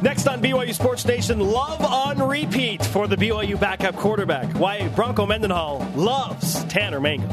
Next 0.00 0.28
on 0.28 0.40
BYU 0.40 0.72
Sports 0.72 1.04
Nation, 1.04 1.40
love 1.40 1.80
on 1.80 2.22
repeat 2.22 2.84
for 2.86 3.08
the 3.08 3.16
BYU 3.16 3.58
backup 3.58 3.96
quarterback. 3.96 4.46
Why 4.56 4.86
Bronco 4.90 5.26
Mendenhall 5.26 5.84
loves 5.96 6.62
Tanner 6.66 7.00
Mangum. 7.00 7.28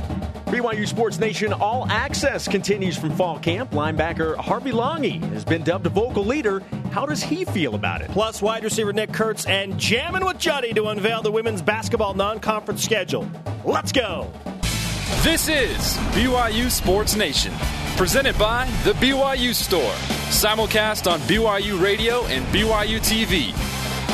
BYU 0.47 0.87
Sports 0.87 1.19
Nation 1.19 1.53
All 1.53 1.85
Access 1.91 2.47
continues 2.47 2.97
from 2.97 3.11
fall 3.11 3.37
camp. 3.37 3.69
Linebacker 3.69 4.35
Harvey 4.37 4.71
Langi 4.71 5.21
has 5.31 5.45
been 5.45 5.63
dubbed 5.63 5.85
a 5.85 5.89
vocal 5.89 6.25
leader. 6.25 6.61
How 6.91 7.05
does 7.05 7.21
he 7.21 7.45
feel 7.45 7.75
about 7.75 8.01
it? 8.01 8.09
Plus, 8.09 8.41
wide 8.41 8.63
receiver 8.63 8.93
Nick 8.93 9.13
Kurtz 9.13 9.45
and 9.45 9.77
jamming 9.77 10.25
with 10.25 10.39
Juddy 10.39 10.73
to 10.73 10.87
unveil 10.87 11.21
the 11.21 11.31
women's 11.31 11.61
basketball 11.61 12.15
non-conference 12.15 12.83
schedule. 12.83 13.29
Let's 13.63 13.91
go. 13.91 14.31
This 15.21 15.49
is 15.49 15.97
BYU 16.15 16.71
Sports 16.71 17.15
Nation, 17.15 17.53
presented 17.95 18.35
by 18.39 18.65
The 18.83 18.93
BYU 18.93 19.53
Store. 19.53 20.14
Simulcast 20.29 21.11
on 21.11 21.19
BYU 21.21 21.79
Radio 21.81 22.25
and 22.25 22.45
BYU 22.47 22.99
TV. 22.99 23.53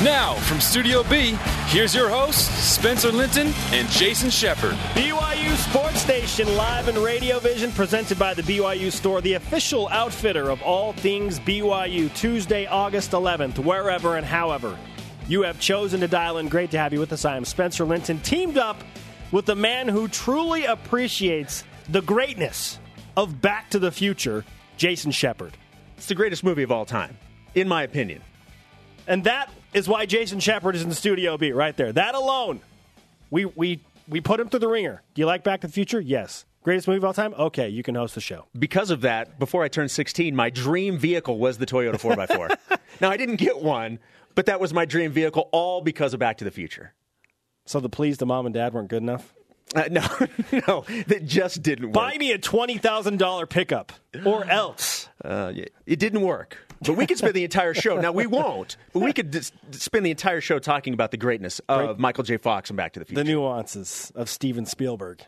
Now, 0.04 0.34
from 0.36 0.60
Studio 0.60 1.04
B, 1.04 1.38
here's 1.68 1.94
your 1.94 2.10
hosts, 2.10 2.42
Spencer 2.42 3.12
Linton 3.12 3.54
and 3.72 3.88
Jason 3.90 4.30
Shepard. 4.30 4.74
BYU 4.94 5.56
Sports 5.70 6.08
Nation, 6.08 6.56
live 6.56 6.88
and 6.88 6.98
Radio 6.98 7.40
Vision, 7.40 7.72
presented 7.72 8.18
by 8.18 8.34
the 8.34 8.42
BYU 8.42 8.92
Store, 8.92 9.22
the 9.22 9.34
official 9.34 9.88
outfitter 9.90 10.50
of 10.50 10.62
all 10.64 10.94
things 10.94 11.40
BYU, 11.40 12.14
Tuesday, 12.16 12.66
August 12.66 13.12
11th, 13.12 13.60
wherever 13.60 14.18
and 14.18 14.26
however 14.26 14.78
you 15.28 15.44
have 15.44 15.60
chosen 15.60 16.02
to 16.02 16.08
dial 16.08 16.40
in. 16.40 16.50
Great 16.50 16.72
to 16.72 16.78
have 16.78 16.94
you 16.94 17.00
with 17.00 17.14
us. 17.14 17.24
I 17.24 17.38
am 17.38 17.46
Spencer 17.46 17.86
Linton, 17.86 18.20
teamed 18.20 18.58
up 18.58 18.84
with 19.32 19.46
the 19.46 19.56
man 19.56 19.88
who 19.88 20.08
truly 20.08 20.66
appreciates 20.66 21.64
the 21.90 22.02
greatness 22.02 22.80
of 23.16 23.40
Back 23.42 23.70
to 23.70 23.80
the 23.80 23.92
Future, 23.92 24.44
Jason 24.78 25.12
Shepard. 25.12 25.58
It's 26.02 26.08
the 26.08 26.16
greatest 26.16 26.44
movie 26.44 26.64
of 26.64 26.72
all 26.72 26.84
time, 26.84 27.16
in 27.54 27.68
my 27.68 27.84
opinion. 27.84 28.24
And 29.06 29.24
that 29.26 29.52
is 29.72 29.88
why 29.88 30.08
Jason 30.08 30.40
Shepard 30.40 30.76
is 30.76 30.82
in 30.82 30.90
the 30.90 30.96
studio 30.96 31.38
B 31.38 31.52
right 31.52 31.78
there. 31.78 31.94
That 31.94 32.16
alone, 32.16 32.60
we 33.30 33.46
we 33.46 33.82
we 34.10 34.20
put 34.20 34.40
him 34.40 34.50
through 34.50 34.62
the 34.62 34.68
ringer. 34.68 35.04
Do 35.14 35.22
you 35.22 35.28
like 35.28 35.44
Back 35.44 35.62
to 35.62 35.68
the 35.68 35.74
Future? 35.74 36.02
Yes. 36.02 36.46
Greatest 36.64 36.88
movie 36.88 36.98
of 36.98 37.04
all 37.06 37.14
time? 37.14 37.36
Okay, 37.38 37.70
you 37.70 37.84
can 37.84 37.94
host 37.94 38.16
the 38.16 38.22
show. 38.22 38.48
Because 38.58 38.90
of 38.90 39.02
that, 39.02 39.38
before 39.38 39.64
I 39.64 39.68
turned 39.68 39.92
16, 39.92 40.36
my 40.36 40.50
dream 40.50 40.98
vehicle 40.98 41.38
was 41.38 41.60
the 41.60 41.68
Toyota 41.68 42.02
4x4. 42.02 42.80
now, 43.00 43.12
I 43.12 43.18
didn't 43.18 43.36
get 43.36 43.62
one, 43.62 44.00
but 44.34 44.48
that 44.48 44.60
was 44.60 44.74
my 44.74 44.86
dream 44.86 45.12
vehicle, 45.12 45.50
all 45.52 45.82
because 45.82 46.16
of 46.16 46.20
Back 46.20 46.40
to 46.40 46.44
the 46.44 46.50
Future. 46.50 46.96
So 47.68 47.80
the 47.80 47.90
pleas 47.90 48.18
to 48.18 48.26
mom 48.26 48.48
and 48.48 48.56
dad 48.56 48.74
weren't 48.74 48.90
good 48.90 49.04
enough? 49.04 49.36
Uh, 49.76 49.84
no, 49.90 50.02
no, 50.68 50.86
that 51.08 51.26
just 51.26 51.64
didn't 51.64 51.86
work. 51.88 51.94
Buy 51.94 52.18
me 52.18 52.32
a 52.32 52.38
$20,000 52.38 53.50
pickup 53.50 53.94
or 54.26 54.44
else. 54.46 55.08
Uh, 55.24 55.54
it 55.86 56.00
didn't 56.00 56.22
work. 56.22 56.58
But 56.84 56.98
we 56.98 57.06
could 57.06 57.18
spend 57.20 57.36
the 57.36 57.44
entire 57.44 57.74
show. 57.76 58.02
Now, 58.02 58.12
we 58.12 58.26
won't, 58.26 58.76
but 58.92 59.02
we 59.02 59.14
could 59.14 59.30
dis- 59.30 59.52
spend 59.72 60.06
the 60.06 60.10
entire 60.10 60.42
show 60.42 60.58
talking 60.58 60.94
about 60.94 61.12
the 61.12 61.18
greatness 61.18 61.60
of 61.70 61.86
Great. 61.86 62.00
Michael 62.00 62.24
J. 62.24 62.38
Fox 62.38 62.70
and 62.72 62.78
Back 62.78 62.94
to 62.94 63.00
the 63.00 63.06
Future. 63.06 63.24
The 63.24 63.30
nuances 63.30 64.12
of 64.16 64.30
Steven 64.30 64.66
Spielberg. 64.66 65.22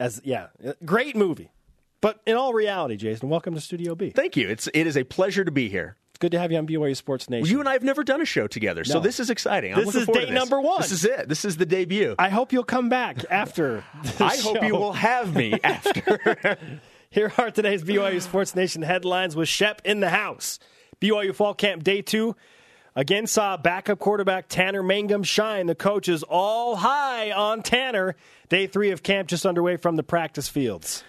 As 0.00 0.20
yeah, 0.24 0.48
great 0.84 1.14
movie. 1.14 1.52
But 2.00 2.20
in 2.26 2.36
all 2.36 2.54
reality, 2.54 2.96
Jason, 2.96 3.28
welcome 3.28 3.54
to 3.54 3.60
Studio 3.60 3.94
B. 3.94 4.10
Thank 4.10 4.36
you. 4.36 4.48
It's, 4.48 4.66
it 4.74 4.86
is 4.86 4.96
a 4.96 5.04
pleasure 5.04 5.44
to 5.44 5.52
be 5.52 5.68
here. 5.68 5.96
Good 6.22 6.30
to 6.30 6.38
have 6.38 6.52
you 6.52 6.58
on 6.58 6.68
BYU 6.68 6.96
Sports 6.96 7.28
Nation. 7.28 7.48
You 7.50 7.58
and 7.58 7.68
I 7.68 7.72
have 7.72 7.82
never 7.82 8.04
done 8.04 8.20
a 8.20 8.24
show 8.24 8.46
together, 8.46 8.84
so 8.84 8.94
No. 8.94 9.00
this 9.00 9.18
is 9.18 9.28
exciting. 9.28 9.72
I'm 9.72 9.78
This 9.80 9.86
looking 9.86 10.00
is 10.02 10.06
forward 10.06 10.20
day 10.20 10.26
to 10.26 10.32
this. 10.32 10.40
number 10.40 10.60
one. 10.60 10.80
This 10.80 10.92
is 10.92 11.04
it. 11.04 11.28
This 11.28 11.44
is 11.44 11.56
the 11.56 11.66
debut. 11.66 12.14
I 12.16 12.28
hope 12.28 12.52
you'll 12.52 12.62
come 12.62 12.88
back 12.88 13.24
after. 13.30 13.82
I 14.20 14.36
hope 14.36 14.62
you 14.62 14.76
will 14.76 14.92
have 14.92 15.34
me 15.34 15.58
after. 15.64 16.58
Here 17.10 17.32
are 17.36 17.50
today's 17.50 17.82
BYU 17.82 18.22
Sports 18.22 18.54
Nation 18.54 18.82
headlines 18.82 19.34
with 19.34 19.48
Shep 19.48 19.82
in 19.84 19.98
the 19.98 20.10
house. 20.10 20.60
BYU 21.00 21.34
Fall 21.34 21.54
Camp 21.54 21.82
Day 21.82 22.02
2 22.02 22.36
again 22.94 23.26
saw 23.26 23.56
backup 23.56 23.98
quarterback 23.98 24.46
Tanner 24.48 24.84
Mangum 24.84 25.24
shine. 25.24 25.66
The 25.66 25.74
coaches 25.74 26.22
all 26.22 26.76
high 26.76 27.32
on 27.32 27.64
Tanner. 27.64 28.14
Day 28.48 28.68
3 28.68 28.92
of 28.92 29.02
camp 29.02 29.26
just 29.26 29.44
underway 29.44 29.76
from 29.76 29.96
the 29.96 30.04
practice 30.04 30.46
fields. 30.48 31.02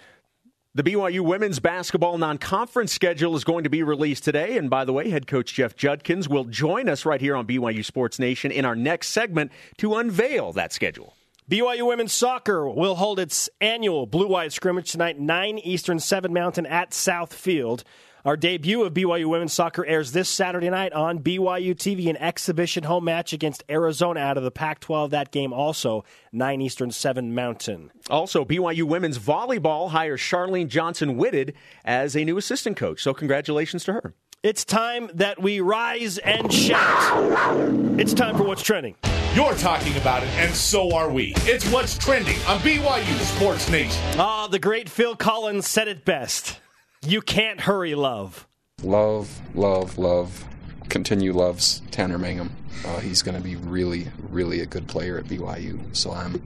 The 0.76 0.82
BYU 0.82 1.20
women's 1.20 1.60
basketball 1.60 2.18
non 2.18 2.36
conference 2.36 2.92
schedule 2.92 3.36
is 3.36 3.44
going 3.44 3.62
to 3.62 3.70
be 3.70 3.84
released 3.84 4.24
today. 4.24 4.58
And 4.58 4.68
by 4.68 4.84
the 4.84 4.92
way, 4.92 5.08
head 5.08 5.28
coach 5.28 5.54
Jeff 5.54 5.76
Judkins 5.76 6.28
will 6.28 6.42
join 6.42 6.88
us 6.88 7.06
right 7.06 7.20
here 7.20 7.36
on 7.36 7.46
BYU 7.46 7.84
Sports 7.84 8.18
Nation 8.18 8.50
in 8.50 8.64
our 8.64 8.74
next 8.74 9.10
segment 9.10 9.52
to 9.78 9.94
unveil 9.94 10.52
that 10.54 10.72
schedule. 10.72 11.14
BYU 11.48 11.86
women's 11.86 12.12
soccer 12.12 12.68
will 12.68 12.96
hold 12.96 13.20
its 13.20 13.48
annual 13.60 14.04
blue 14.06 14.26
white 14.26 14.52
scrimmage 14.52 14.90
tonight, 14.90 15.16
9 15.16 15.58
Eastern, 15.58 16.00
7 16.00 16.32
Mountain 16.32 16.66
at 16.66 16.92
South 16.92 17.32
Field. 17.32 17.84
Our 18.24 18.38
debut 18.38 18.82
of 18.84 18.94
BYU 18.94 19.26
women's 19.26 19.52
soccer 19.52 19.84
airs 19.84 20.12
this 20.12 20.30
Saturday 20.30 20.70
night 20.70 20.94
on 20.94 21.18
BYU 21.18 21.74
TV, 21.74 22.08
an 22.08 22.16
exhibition 22.16 22.84
home 22.84 23.04
match 23.04 23.34
against 23.34 23.62
Arizona 23.68 24.20
out 24.20 24.38
of 24.38 24.44
the 24.44 24.50
Pac 24.50 24.80
12. 24.80 25.10
That 25.10 25.30
game 25.30 25.52
also, 25.52 26.04
9 26.32 26.62
Eastern, 26.62 26.90
7 26.90 27.34
Mountain. 27.34 27.90
Also, 28.08 28.42
BYU 28.42 28.84
women's 28.84 29.18
volleyball 29.18 29.90
hires 29.90 30.22
Charlene 30.22 30.68
Johnson 30.68 31.18
Whitted 31.18 31.52
as 31.84 32.16
a 32.16 32.24
new 32.24 32.38
assistant 32.38 32.78
coach. 32.78 33.02
So, 33.02 33.12
congratulations 33.12 33.84
to 33.84 33.92
her. 33.92 34.14
It's 34.42 34.64
time 34.64 35.10
that 35.12 35.42
we 35.42 35.60
rise 35.60 36.16
and 36.16 36.50
shout. 36.50 38.00
It's 38.00 38.14
time 38.14 38.38
for 38.38 38.44
What's 38.44 38.62
Trending. 38.62 38.94
You're 39.34 39.54
talking 39.56 39.94
about 39.98 40.22
it, 40.22 40.30
and 40.36 40.54
so 40.54 40.94
are 40.94 41.10
we. 41.10 41.34
It's 41.40 41.70
what's 41.70 41.98
trending 41.98 42.36
on 42.46 42.60
BYU 42.60 43.18
Sports 43.36 43.68
Nation. 43.68 44.02
Ah, 44.18 44.46
the 44.46 44.58
great 44.58 44.88
Phil 44.88 45.14
Collins 45.14 45.68
said 45.68 45.88
it 45.88 46.06
best. 46.06 46.58
You 47.06 47.20
can't 47.20 47.60
hurry 47.60 47.94
love. 47.94 48.48
love, 48.82 49.40
love, 49.54 49.98
love, 49.98 50.44
continue 50.88 51.34
loves 51.34 51.82
Tanner 51.90 52.18
Mangum. 52.18 52.50
Uh, 52.86 53.00
he's 53.00 53.20
going 53.20 53.36
to 53.36 53.42
be 53.42 53.56
really, 53.56 54.08
really 54.30 54.60
a 54.60 54.66
good 54.66 54.88
player 54.88 55.18
at 55.18 55.26
BYU. 55.26 55.94
So 55.94 56.12
I'm, 56.12 56.42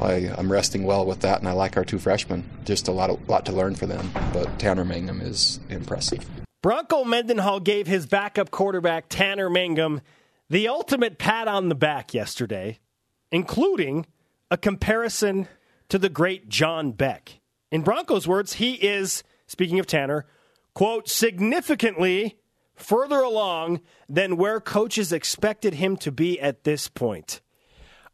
I, 0.00 0.30
I'm 0.36 0.52
resting 0.52 0.84
well 0.84 1.06
with 1.06 1.20
that, 1.20 1.38
and 1.40 1.48
I 1.48 1.52
like 1.52 1.76
our 1.78 1.84
two 1.84 1.98
freshmen. 1.98 2.44
Just 2.64 2.88
a 2.88 2.92
lot, 2.92 3.08
of, 3.08 3.26
lot 3.28 3.46
to 3.46 3.52
learn 3.52 3.74
for 3.74 3.86
them, 3.86 4.10
but 4.32 4.58
Tanner 4.58 4.84
Mangum 4.84 5.22
is 5.22 5.58
impressive. 5.70 6.24
Bronco 6.62 7.04
Mendenhall 7.04 7.60
gave 7.60 7.86
his 7.86 8.06
backup 8.06 8.50
quarterback, 8.50 9.06
Tanner 9.08 9.48
Mangum, 9.48 10.02
the 10.50 10.68
ultimate 10.68 11.18
pat 11.18 11.48
on 11.48 11.68
the 11.70 11.74
back 11.74 12.12
yesterday, 12.12 12.78
including 13.32 14.04
a 14.50 14.56
comparison 14.56 15.48
to 15.88 15.98
the 15.98 16.08
great 16.08 16.48
John 16.48 16.92
Beck. 16.92 17.40
In 17.72 17.82
Bronco's 17.82 18.28
words, 18.28 18.54
he 18.54 18.74
is, 18.74 19.22
speaking 19.46 19.78
of 19.78 19.86
Tanner, 19.86 20.26
quote, 20.74 21.08
significantly 21.08 22.38
further 22.74 23.20
along 23.20 23.80
than 24.08 24.36
where 24.36 24.60
coaches 24.60 25.12
expected 25.12 25.74
him 25.74 25.96
to 25.96 26.12
be 26.12 26.38
at 26.40 26.64
this 26.64 26.88
point. 26.88 27.40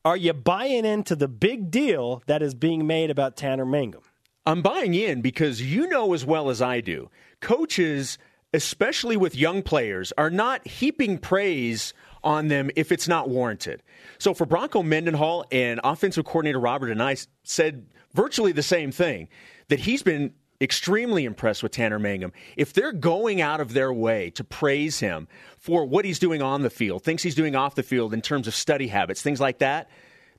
Are 0.04 0.16
you 0.16 0.32
buying 0.32 0.84
into 0.84 1.14
the 1.14 1.28
big 1.28 1.70
deal 1.70 2.22
that 2.26 2.42
is 2.42 2.54
being 2.54 2.86
made 2.86 3.10
about 3.10 3.36
Tanner 3.36 3.66
Mangum? 3.66 4.02
I'm 4.44 4.62
buying 4.62 4.94
in 4.94 5.20
because 5.20 5.62
you 5.62 5.86
know 5.88 6.14
as 6.14 6.24
well 6.24 6.50
as 6.50 6.60
I 6.60 6.80
do, 6.80 7.08
coaches, 7.40 8.18
especially 8.52 9.16
with 9.16 9.36
young 9.36 9.62
players, 9.62 10.12
are 10.18 10.30
not 10.30 10.66
heaping 10.66 11.18
praise 11.18 11.94
on 12.24 12.48
them 12.48 12.70
if 12.74 12.90
it's 12.90 13.06
not 13.06 13.28
warranted. 13.28 13.82
So 14.18 14.34
for 14.34 14.44
Bronco 14.44 14.82
Mendenhall 14.82 15.44
and 15.52 15.80
offensive 15.84 16.24
coordinator 16.24 16.58
Robert 16.58 16.96
Anae 16.96 17.26
said 17.44 17.86
virtually 18.14 18.52
the 18.52 18.62
same 18.62 18.90
thing 18.90 19.28
that 19.68 19.80
he's 19.80 20.02
been 20.02 20.34
extremely 20.62 21.24
impressed 21.24 21.62
with 21.62 21.72
Tanner 21.72 21.98
Mangum. 21.98 22.32
If 22.56 22.72
they're 22.72 22.92
going 22.92 23.40
out 23.40 23.60
of 23.60 23.72
their 23.72 23.92
way 23.92 24.30
to 24.30 24.44
praise 24.44 25.00
him 25.00 25.28
for 25.58 25.84
what 25.84 26.04
he's 26.04 26.18
doing 26.18 26.40
on 26.40 26.62
the 26.62 26.70
field, 26.70 27.02
things 27.02 27.22
he's 27.22 27.34
doing 27.34 27.56
off 27.56 27.74
the 27.74 27.82
field 27.82 28.14
in 28.14 28.22
terms 28.22 28.46
of 28.46 28.54
study 28.54 28.88
habits, 28.88 29.22
things 29.22 29.40
like 29.40 29.58
that, 29.58 29.90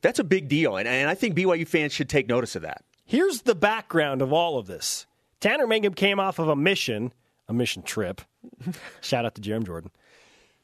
that's 0.02 0.20
a 0.20 0.24
big 0.24 0.48
deal. 0.48 0.78
And, 0.78 0.88
and 0.88 1.10
I 1.10 1.16
think 1.16 1.36
BYU 1.36 1.68
fans 1.68 1.94
should 1.94 2.10
take 2.10 2.28
notice 2.28 2.56
of 2.56 2.62
that. 2.62 2.84
Here's 3.06 3.42
the 3.42 3.56
background 3.56 4.22
of 4.22 4.32
all 4.32 4.58
of 4.58 4.68
this. 4.68 5.06
Tanner 5.40 5.68
Mangum 5.68 5.94
came 5.94 6.20
off 6.20 6.40
of 6.40 6.48
a 6.48 6.56
mission, 6.56 7.14
a 7.48 7.54
mission 7.54 7.84
trip. 7.84 8.22
Shout 9.02 9.26
out 9.26 9.36
to 9.36 9.42
Jerem 9.42 9.66
Jordan. 9.66 9.92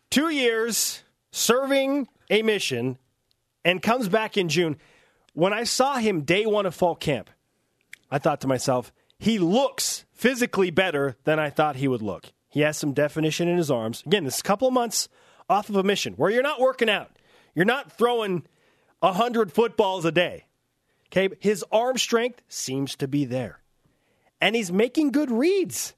Two 0.09 0.29
years 0.29 1.03
serving 1.31 2.07
a 2.29 2.41
mission 2.41 2.97
and 3.65 3.81
comes 3.81 4.07
back 4.07 4.37
in 4.37 4.49
June. 4.49 4.77
When 5.33 5.53
I 5.53 5.63
saw 5.63 5.97
him 5.97 6.21
day 6.21 6.45
one 6.45 6.65
of 6.65 6.73
fall 6.73 6.95
camp, 6.95 7.29
I 8.09 8.17
thought 8.17 8.41
to 8.41 8.47
myself, 8.47 8.91
he 9.19 9.37
looks 9.37 10.05
physically 10.11 10.71
better 10.71 11.17
than 11.25 11.39
I 11.39 11.49
thought 11.49 11.75
he 11.75 11.87
would 11.87 12.01
look. 12.01 12.31
He 12.47 12.61
has 12.61 12.77
some 12.77 12.93
definition 12.93 13.47
in 13.47 13.57
his 13.57 13.69
arms. 13.69 14.01
Again, 14.05 14.23
this 14.23 14.35
is 14.35 14.39
a 14.39 14.43
couple 14.43 14.67
of 14.67 14.73
months 14.73 15.07
off 15.49 15.69
of 15.69 15.75
a 15.75 15.83
mission 15.83 16.13
where 16.13 16.31
you're 16.31 16.41
not 16.41 16.59
working 16.59 16.89
out. 16.89 17.11
You're 17.53 17.65
not 17.65 17.91
throwing 17.91 18.45
100 18.99 19.51
footballs 19.51 20.05
a 20.05 20.11
day. 20.11 20.45
Okay, 21.07 21.29
his 21.39 21.63
arm 21.71 21.97
strength 21.97 22.41
seems 22.47 22.95
to 22.97 23.07
be 23.07 23.25
there. 23.25 23.61
And 24.39 24.55
he's 24.55 24.71
making 24.71 25.11
good 25.11 25.31
reads. 25.31 25.95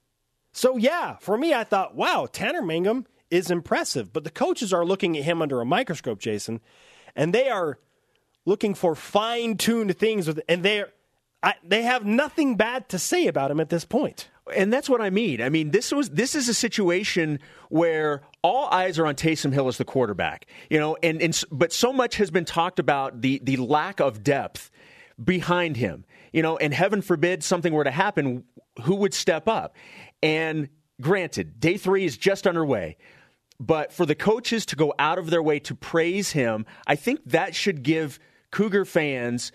So, 0.53 0.77
yeah, 0.77 1.18
for 1.18 1.38
me, 1.38 1.53
I 1.53 1.63
thought, 1.63 1.95
wow, 1.95 2.27
Tanner 2.31 2.62
Mangum 2.62 3.06
is 3.29 3.51
impressive. 3.51 4.12
But 4.12 4.23
the 4.23 4.29
coaches 4.29 4.73
are 4.73 4.85
looking 4.85 5.18
at 5.18 5.23
him 5.23 5.41
under 5.41 5.62
a 5.62 5.65
microscope, 5.65 6.19
Jason, 6.19 6.59
and 7.15 7.33
they 7.33 7.50
are 7.50 7.77
looking 8.45 8.73
for 8.73 8.95
fine 8.95 9.57
tuned 9.57 9.97
things, 9.97 10.27
with, 10.27 10.41
and 10.50 10.63
they're, 10.63 10.91
I, 11.44 11.56
they 11.64 11.82
have 11.84 12.06
nothing 12.06 12.56
bad 12.56 12.90
to 12.90 13.00
say 13.00 13.28
about 13.28 13.50
him 13.50 13.60
at 13.60 13.70
this 13.70 13.86
point. 13.86 14.30
And 14.56 14.72
that's 14.72 14.90
what 14.90 15.02
I 15.02 15.10
mean. 15.10 15.42
I 15.42 15.50
mean, 15.50 15.72
this 15.72 15.92
was 15.92 16.10
this 16.10 16.36
is 16.36 16.50
a 16.50 16.54
situation 16.54 17.40
where 17.70 18.22
all 18.44 18.68
eyes 18.68 19.00
are 19.00 19.06
on 19.06 19.16
Taysom 19.16 19.54
Hill 19.54 19.68
as 19.68 19.78
the 19.78 19.86
quarterback. 19.86 20.46
You 20.70 20.80
know, 20.80 20.98
and, 21.02 21.22
and 21.22 21.44
but 21.52 21.72
so 21.72 21.94
much 21.94 22.18
has 22.18 22.32
been 22.32 22.46
talked 22.46 22.80
about 22.80 23.22
the 23.22 23.40
the 23.44 23.58
lack 23.58 24.00
of 24.00 24.24
depth 24.24 24.70
behind 25.24 25.78
him. 25.78 26.06
You 26.34 26.42
know, 26.42 26.58
and 26.58 26.74
heaven 26.74 27.02
forbid 27.02 27.44
something 27.44 27.74
were 27.74 27.84
to 27.84 27.92
happen, 27.92 28.44
who 28.84 28.96
would 28.96 29.14
step 29.14 29.48
up? 29.48 29.76
And 30.24 30.70
granted, 31.00 31.60
day 31.60 31.78
three 31.78 32.06
is 32.06 32.18
just 32.18 32.48
underway. 32.48 32.98
But 33.60 33.94
for 33.94 34.06
the 34.06 34.16
coaches 34.16 34.66
to 34.68 34.76
go 34.76 34.94
out 34.98 35.20
of 35.20 35.30
their 35.30 35.44
way 35.44 35.60
to 35.60 35.76
praise 35.76 36.32
him, 36.32 36.66
I 36.88 36.96
think 36.96 37.22
that 37.28 37.54
should 37.54 37.84
give 37.84 38.18
Cougar 38.52 38.86
fans 38.86 39.52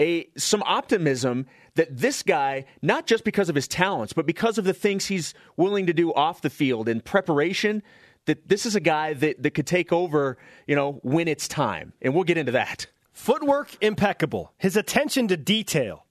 a 0.00 0.28
some 0.36 0.62
optimism 0.64 1.46
that 1.74 1.96
this 1.96 2.22
guy, 2.22 2.64
not 2.82 3.06
just 3.06 3.24
because 3.24 3.48
of 3.48 3.54
his 3.54 3.68
talents, 3.68 4.12
but 4.12 4.26
because 4.26 4.58
of 4.58 4.64
the 4.64 4.72
things 4.72 5.06
he's 5.06 5.34
willing 5.56 5.86
to 5.86 5.92
do 5.92 6.12
off 6.14 6.40
the 6.40 6.50
field 6.50 6.88
in 6.88 7.00
preparation, 7.00 7.82
that 8.26 8.48
this 8.48 8.64
is 8.64 8.74
a 8.74 8.80
guy 8.80 9.12
that, 9.14 9.42
that 9.42 9.50
could 9.50 9.66
take 9.66 9.92
over, 9.92 10.38
you 10.66 10.76
know, 10.76 11.00
when 11.02 11.28
it's 11.28 11.48
time. 11.48 11.92
And 12.00 12.14
we'll 12.14 12.24
get 12.24 12.38
into 12.38 12.52
that. 12.52 12.86
Footwork 13.12 13.76
impeccable. 13.80 14.52
His 14.58 14.76
attention 14.76 15.28
to 15.28 15.36
detail. 15.36 16.06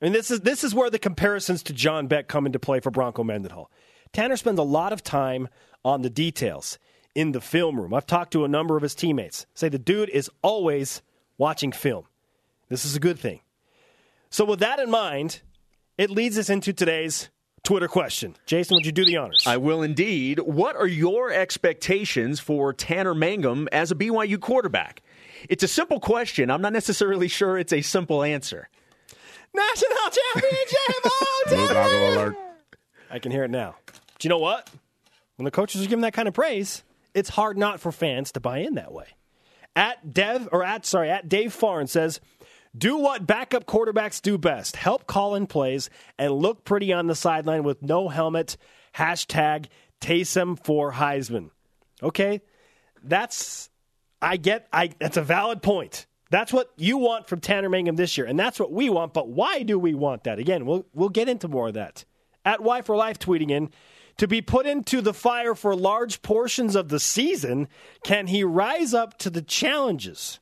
And 0.00 0.14
this 0.14 0.30
is 0.30 0.40
this 0.40 0.62
is 0.62 0.74
where 0.74 0.90
the 0.90 0.98
comparisons 0.98 1.62
to 1.64 1.72
John 1.72 2.06
Beck 2.06 2.28
come 2.28 2.46
into 2.46 2.58
play 2.58 2.80
for 2.80 2.90
Bronco 2.90 3.24
Mendenhall. 3.24 3.70
Tanner 4.12 4.36
spends 4.36 4.58
a 4.58 4.64
lot 4.64 4.92
of 4.92 5.02
time 5.02 5.48
on 5.84 6.02
the 6.02 6.10
details 6.10 6.78
in 7.14 7.32
the 7.32 7.40
film 7.40 7.80
room. 7.80 7.92
I've 7.92 8.06
talked 8.06 8.32
to 8.32 8.44
a 8.44 8.48
number 8.48 8.76
of 8.76 8.82
his 8.82 8.94
teammates. 8.94 9.46
Say 9.54 9.68
the 9.68 9.78
dude 9.78 10.08
is 10.08 10.30
always 10.42 11.02
watching 11.36 11.72
film. 11.72 12.04
This 12.68 12.84
is 12.84 12.96
a 12.96 13.00
good 13.00 13.18
thing. 13.18 13.40
So, 14.30 14.44
with 14.44 14.60
that 14.60 14.78
in 14.78 14.90
mind, 14.90 15.40
it 15.96 16.10
leads 16.10 16.38
us 16.38 16.50
into 16.50 16.72
today's 16.72 17.30
Twitter 17.64 17.88
question. 17.88 18.36
Jason, 18.46 18.74
would 18.76 18.86
you 18.86 18.92
do 18.92 19.04
the 19.04 19.16
honors? 19.16 19.44
I 19.46 19.56
will 19.56 19.82
indeed. 19.82 20.38
What 20.40 20.76
are 20.76 20.86
your 20.86 21.32
expectations 21.32 22.40
for 22.40 22.72
Tanner 22.72 23.14
Mangum 23.14 23.68
as 23.72 23.90
a 23.90 23.94
BYU 23.94 24.40
quarterback? 24.40 25.02
It's 25.48 25.62
a 25.62 25.68
simple 25.68 26.00
question. 26.00 26.50
I'm 26.50 26.62
not 26.62 26.72
necessarily 26.72 27.28
sure 27.28 27.58
it's 27.58 27.72
a 27.72 27.80
simple 27.80 28.22
answer. 28.22 28.68
National 29.54 30.10
championship! 30.34 31.12
Oh, 31.50 32.12
alert. 32.14 32.36
I 33.10 33.18
can 33.18 33.32
hear 33.32 33.44
it 33.44 33.50
now. 33.50 33.76
Do 34.18 34.26
you 34.26 34.28
know 34.28 34.38
what? 34.38 34.68
When 35.36 35.44
the 35.44 35.50
coaches 35.50 35.80
are 35.82 35.88
giving 35.88 36.02
that 36.02 36.12
kind 36.12 36.28
of 36.28 36.34
praise, 36.34 36.82
it's 37.14 37.30
hard 37.30 37.56
not 37.56 37.80
for 37.80 37.90
fans 37.90 38.32
to 38.32 38.40
buy 38.40 38.58
in 38.58 38.74
that 38.74 38.92
way. 38.92 39.06
At 39.74 40.12
Dev 40.12 40.48
or 40.52 40.62
at 40.62 40.84
sorry 40.84 41.10
at 41.10 41.28
Dave 41.28 41.54
Farn 41.54 41.86
says 41.86 42.20
do 42.78 42.96
what 42.96 43.26
backup 43.26 43.66
quarterbacks 43.66 44.22
do 44.22 44.38
best 44.38 44.76
help 44.76 45.06
call 45.06 45.34
in 45.34 45.46
plays 45.46 45.90
and 46.18 46.32
look 46.32 46.64
pretty 46.64 46.92
on 46.92 47.06
the 47.06 47.14
sideline 47.14 47.64
with 47.64 47.82
no 47.82 48.08
helmet. 48.08 48.56
Hashtag 48.94 49.66
Taysom 50.00 50.62
for 50.64 50.92
Heisman. 50.92 51.50
Okay, 52.02 52.40
that's 53.02 53.70
I 54.20 54.36
get. 54.36 54.68
I 54.72 54.90
that's 54.98 55.16
a 55.16 55.22
valid 55.22 55.62
point. 55.62 56.06
That's 56.30 56.52
what 56.52 56.70
you 56.76 56.98
want 56.98 57.26
from 57.26 57.40
Tanner 57.40 57.68
Mangum 57.68 57.96
this 57.96 58.18
year, 58.18 58.26
and 58.26 58.38
that's 58.38 58.60
what 58.60 58.70
we 58.70 58.90
want. 58.90 59.14
But 59.14 59.28
why 59.28 59.62
do 59.62 59.78
we 59.78 59.94
want 59.94 60.24
that? 60.24 60.38
Again, 60.38 60.66
we'll 60.66 60.86
we'll 60.92 61.08
get 61.08 61.28
into 61.28 61.48
more 61.48 61.68
of 61.68 61.74
that. 61.74 62.04
At 62.44 62.62
Y 62.62 62.82
for 62.82 62.96
Life 62.96 63.18
tweeting 63.18 63.50
in 63.50 63.70
to 64.18 64.26
be 64.26 64.42
put 64.42 64.66
into 64.66 65.00
the 65.00 65.14
fire 65.14 65.54
for 65.54 65.74
large 65.74 66.22
portions 66.22 66.76
of 66.76 66.88
the 66.88 67.00
season. 67.00 67.68
Can 68.04 68.26
he 68.26 68.44
rise 68.44 68.92
up 68.92 69.16
to 69.18 69.30
the 69.30 69.42
challenges? 69.42 70.40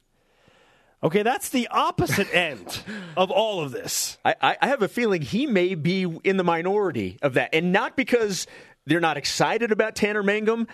Okay, 1.07 1.23
that's 1.23 1.51
the 1.51 1.69
opposite 1.69 2.35
end 2.35 2.81
of 3.17 3.31
all 3.31 3.63
of 3.63 3.71
this. 3.71 4.19
I, 4.25 4.57
I 4.61 4.67
have 4.67 4.83
a 4.83 4.89
feeling 4.89 5.23
he 5.23 5.47
may 5.47 5.77
be 5.77 6.03
in 6.25 6.37
the 6.37 6.43
minority 6.43 7.17
of 7.23 7.35
that, 7.35 7.51
and 7.53 7.73
not 7.73 7.97
because 7.97 8.49
they're 8.87 8.99
not 8.99 9.17
excited 9.17 9.71
about 9.71 9.95
Tanner 9.95 10.25
Mangum, 10.25 10.67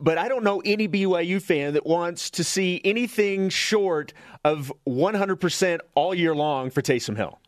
but 0.00 0.18
I 0.18 0.26
don't 0.26 0.42
know 0.42 0.60
any 0.64 0.88
BYU 0.88 1.40
fan 1.40 1.74
that 1.74 1.86
wants 1.86 2.28
to 2.30 2.42
see 2.42 2.80
anything 2.84 3.50
short 3.50 4.12
of 4.44 4.72
100% 4.84 5.78
all 5.94 6.12
year 6.12 6.34
long 6.34 6.70
for 6.70 6.82
Taysom 6.82 7.16
Hill. 7.16 7.38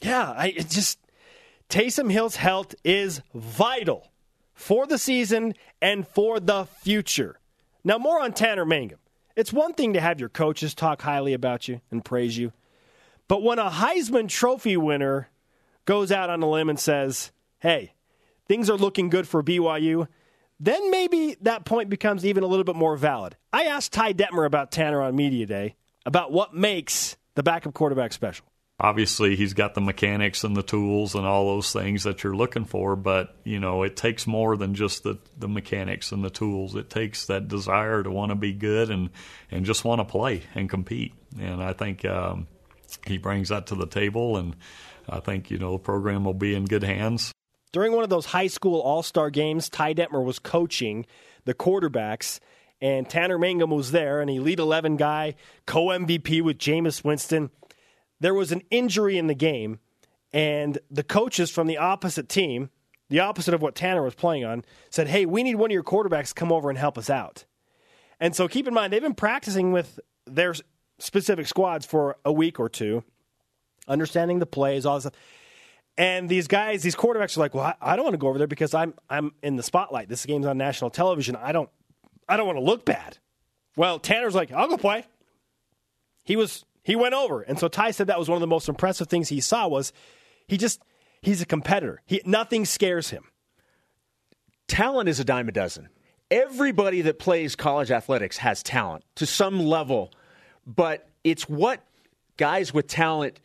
Yeah, 0.00 0.32
I 0.32 0.48
it 0.48 0.68
just 0.68 0.98
Taysom 1.68 2.10
Hill's 2.10 2.34
health 2.34 2.74
is 2.82 3.22
vital 3.32 4.10
for 4.52 4.84
the 4.84 4.98
season 4.98 5.54
and 5.80 6.08
for 6.08 6.40
the 6.40 6.64
future. 6.64 7.38
Now, 7.84 7.98
more 7.98 8.20
on 8.20 8.32
Tanner 8.32 8.64
Mangum. 8.64 8.98
It's 9.40 9.54
one 9.54 9.72
thing 9.72 9.94
to 9.94 10.02
have 10.02 10.20
your 10.20 10.28
coaches 10.28 10.74
talk 10.74 11.00
highly 11.00 11.32
about 11.32 11.66
you 11.66 11.80
and 11.90 12.04
praise 12.04 12.36
you, 12.36 12.52
but 13.26 13.42
when 13.42 13.58
a 13.58 13.70
Heisman 13.70 14.28
Trophy 14.28 14.76
winner 14.76 15.30
goes 15.86 16.12
out 16.12 16.28
on 16.28 16.42
a 16.42 16.50
limb 16.50 16.68
and 16.68 16.78
says, 16.78 17.32
hey, 17.60 17.94
things 18.46 18.68
are 18.68 18.76
looking 18.76 19.08
good 19.08 19.26
for 19.26 19.42
BYU, 19.42 20.08
then 20.60 20.90
maybe 20.90 21.38
that 21.40 21.64
point 21.64 21.88
becomes 21.88 22.26
even 22.26 22.44
a 22.44 22.46
little 22.46 22.64
bit 22.64 22.76
more 22.76 22.98
valid. 22.98 23.34
I 23.50 23.64
asked 23.64 23.94
Ty 23.94 24.12
Detmer 24.12 24.44
about 24.44 24.72
Tanner 24.72 25.00
on 25.00 25.16
Media 25.16 25.46
Day 25.46 25.74
about 26.04 26.32
what 26.32 26.52
makes 26.52 27.16
the 27.34 27.42
backup 27.42 27.72
quarterback 27.72 28.12
special 28.12 28.44
obviously 28.80 29.36
he's 29.36 29.52
got 29.52 29.74
the 29.74 29.80
mechanics 29.80 30.42
and 30.42 30.56
the 30.56 30.62
tools 30.62 31.14
and 31.14 31.26
all 31.26 31.46
those 31.46 31.70
things 31.70 32.04
that 32.04 32.24
you're 32.24 32.34
looking 32.34 32.64
for 32.64 32.96
but 32.96 33.36
you 33.44 33.60
know 33.60 33.82
it 33.82 33.94
takes 33.94 34.26
more 34.26 34.56
than 34.56 34.74
just 34.74 35.02
the 35.02 35.18
the 35.38 35.48
mechanics 35.48 36.12
and 36.12 36.24
the 36.24 36.30
tools. 36.30 36.74
It 36.74 36.88
takes 36.88 37.26
that 37.26 37.48
desire 37.48 38.02
to 38.02 38.10
want 38.10 38.30
to 38.30 38.36
be 38.36 38.52
good 38.52 38.90
and 38.90 39.10
and 39.50 39.66
just 39.66 39.84
want 39.84 40.00
to 40.00 40.04
play 40.04 40.42
and 40.54 40.68
compete. 40.68 41.12
And 41.38 41.62
i 41.62 41.72
think 41.72 42.04
um, 42.04 42.46
he 43.06 43.18
brings 43.18 43.50
that 43.50 43.66
to 43.68 43.74
the 43.74 43.86
table 43.86 44.36
and 44.36 44.56
i 45.08 45.20
think 45.20 45.50
you 45.50 45.58
know 45.58 45.72
the 45.72 45.78
program 45.78 46.24
will 46.24 46.34
be 46.34 46.54
in 46.54 46.64
good 46.64 46.82
hands. 46.82 47.32
During 47.72 47.92
one 47.92 48.02
of 48.02 48.10
those 48.10 48.26
high 48.26 48.48
school 48.48 48.80
all-star 48.80 49.30
games 49.30 49.68
ty 49.68 49.94
detmer 49.94 50.24
was 50.24 50.38
coaching 50.38 51.06
the 51.44 51.54
quarterbacks 51.54 52.40
and 52.82 53.08
Tanner 53.08 53.38
Mangum 53.38 53.70
was 53.70 53.92
there, 53.92 54.22
an 54.22 54.30
Elite 54.30 54.58
11 54.58 54.96
guy, 54.96 55.34
co 55.66 55.86
MVP 55.88 56.40
with 56.40 56.56
Jameis 56.56 57.04
Winston 57.04 57.50
there 58.20 58.34
was 58.34 58.52
an 58.52 58.62
injury 58.70 59.18
in 59.18 59.26
the 59.26 59.34
game, 59.34 59.80
and 60.32 60.78
the 60.90 61.02
coaches 61.02 61.50
from 61.50 61.66
the 61.66 61.78
opposite 61.78 62.28
team, 62.28 62.70
the 63.08 63.20
opposite 63.20 63.54
of 63.54 63.62
what 63.62 63.74
Tanner 63.74 64.02
was 64.02 64.14
playing 64.14 64.44
on, 64.44 64.64
said, 64.90 65.08
Hey, 65.08 65.26
we 65.26 65.42
need 65.42 65.56
one 65.56 65.70
of 65.70 65.74
your 65.74 65.82
quarterbacks 65.82 66.28
to 66.28 66.34
come 66.34 66.52
over 66.52 66.70
and 66.70 66.78
help 66.78 66.96
us 66.96 67.10
out. 67.10 67.44
And 68.20 68.36
so 68.36 68.46
keep 68.46 68.68
in 68.68 68.74
mind, 68.74 68.92
they've 68.92 69.02
been 69.02 69.14
practicing 69.14 69.72
with 69.72 69.98
their 70.26 70.54
specific 70.98 71.46
squads 71.46 71.86
for 71.86 72.16
a 72.24 72.32
week 72.32 72.60
or 72.60 72.68
two, 72.68 73.02
understanding 73.88 74.38
the 74.38 74.46
plays, 74.46 74.84
all 74.86 74.96
this 74.96 75.04
stuff. 75.04 75.14
And 75.96 76.28
these 76.28 76.46
guys, 76.46 76.82
these 76.82 76.94
quarterbacks 76.94 77.36
are 77.36 77.40
like, 77.40 77.54
"Well, 77.54 77.74
I, 77.80 77.96
don't 77.96 78.04
want 78.04 78.14
to 78.14 78.18
go 78.18 78.28
over 78.28 78.38
there 78.38 78.46
because 78.46 78.74
I'm 78.74 78.94
I'm 79.10 79.32
in 79.42 79.56
the 79.56 79.62
spotlight. 79.62 80.08
This 80.08 80.24
game's 80.24 80.46
on 80.46 80.56
national 80.56 80.90
television. 80.90 81.36
I 81.36 81.52
don't 81.52 81.68
I 82.28 82.36
don't 82.36 82.46
want 82.46 82.58
to 82.58 82.64
look 82.64 82.84
bad." 82.84 83.18
Well, 83.76 83.98
Tanner's 83.98 84.34
like, 84.34 84.52
"I'll 84.52 84.68
go 84.68 84.78
play." 84.78 85.04
He 86.22 86.36
was 86.36 86.64
he 86.90 86.96
went 86.96 87.14
over. 87.14 87.42
And 87.42 87.56
so 87.56 87.68
Ty 87.68 87.92
said 87.92 88.08
that 88.08 88.18
was 88.18 88.28
one 88.28 88.34
of 88.34 88.40
the 88.40 88.48
most 88.48 88.68
impressive 88.68 89.06
things 89.06 89.28
he 89.28 89.38
saw 89.38 89.68
was 89.68 89.92
he 90.48 90.56
just 90.56 90.82
he's 91.22 91.40
a 91.40 91.46
competitor. 91.46 92.02
He 92.04 92.20
nothing 92.24 92.64
scares 92.64 93.10
him. 93.10 93.22
Talent 94.66 95.08
is 95.08 95.20
a 95.20 95.24
dime 95.24 95.48
a 95.48 95.52
dozen. 95.52 95.88
Everybody 96.32 97.02
that 97.02 97.20
plays 97.20 97.54
college 97.54 97.92
athletics 97.92 98.38
has 98.38 98.64
talent 98.64 99.04
to 99.14 99.24
some 99.24 99.60
level, 99.60 100.10
but 100.66 101.08
it's 101.22 101.48
what 101.48 101.80
guys 102.36 102.74
with 102.74 102.88
talent 102.88 103.38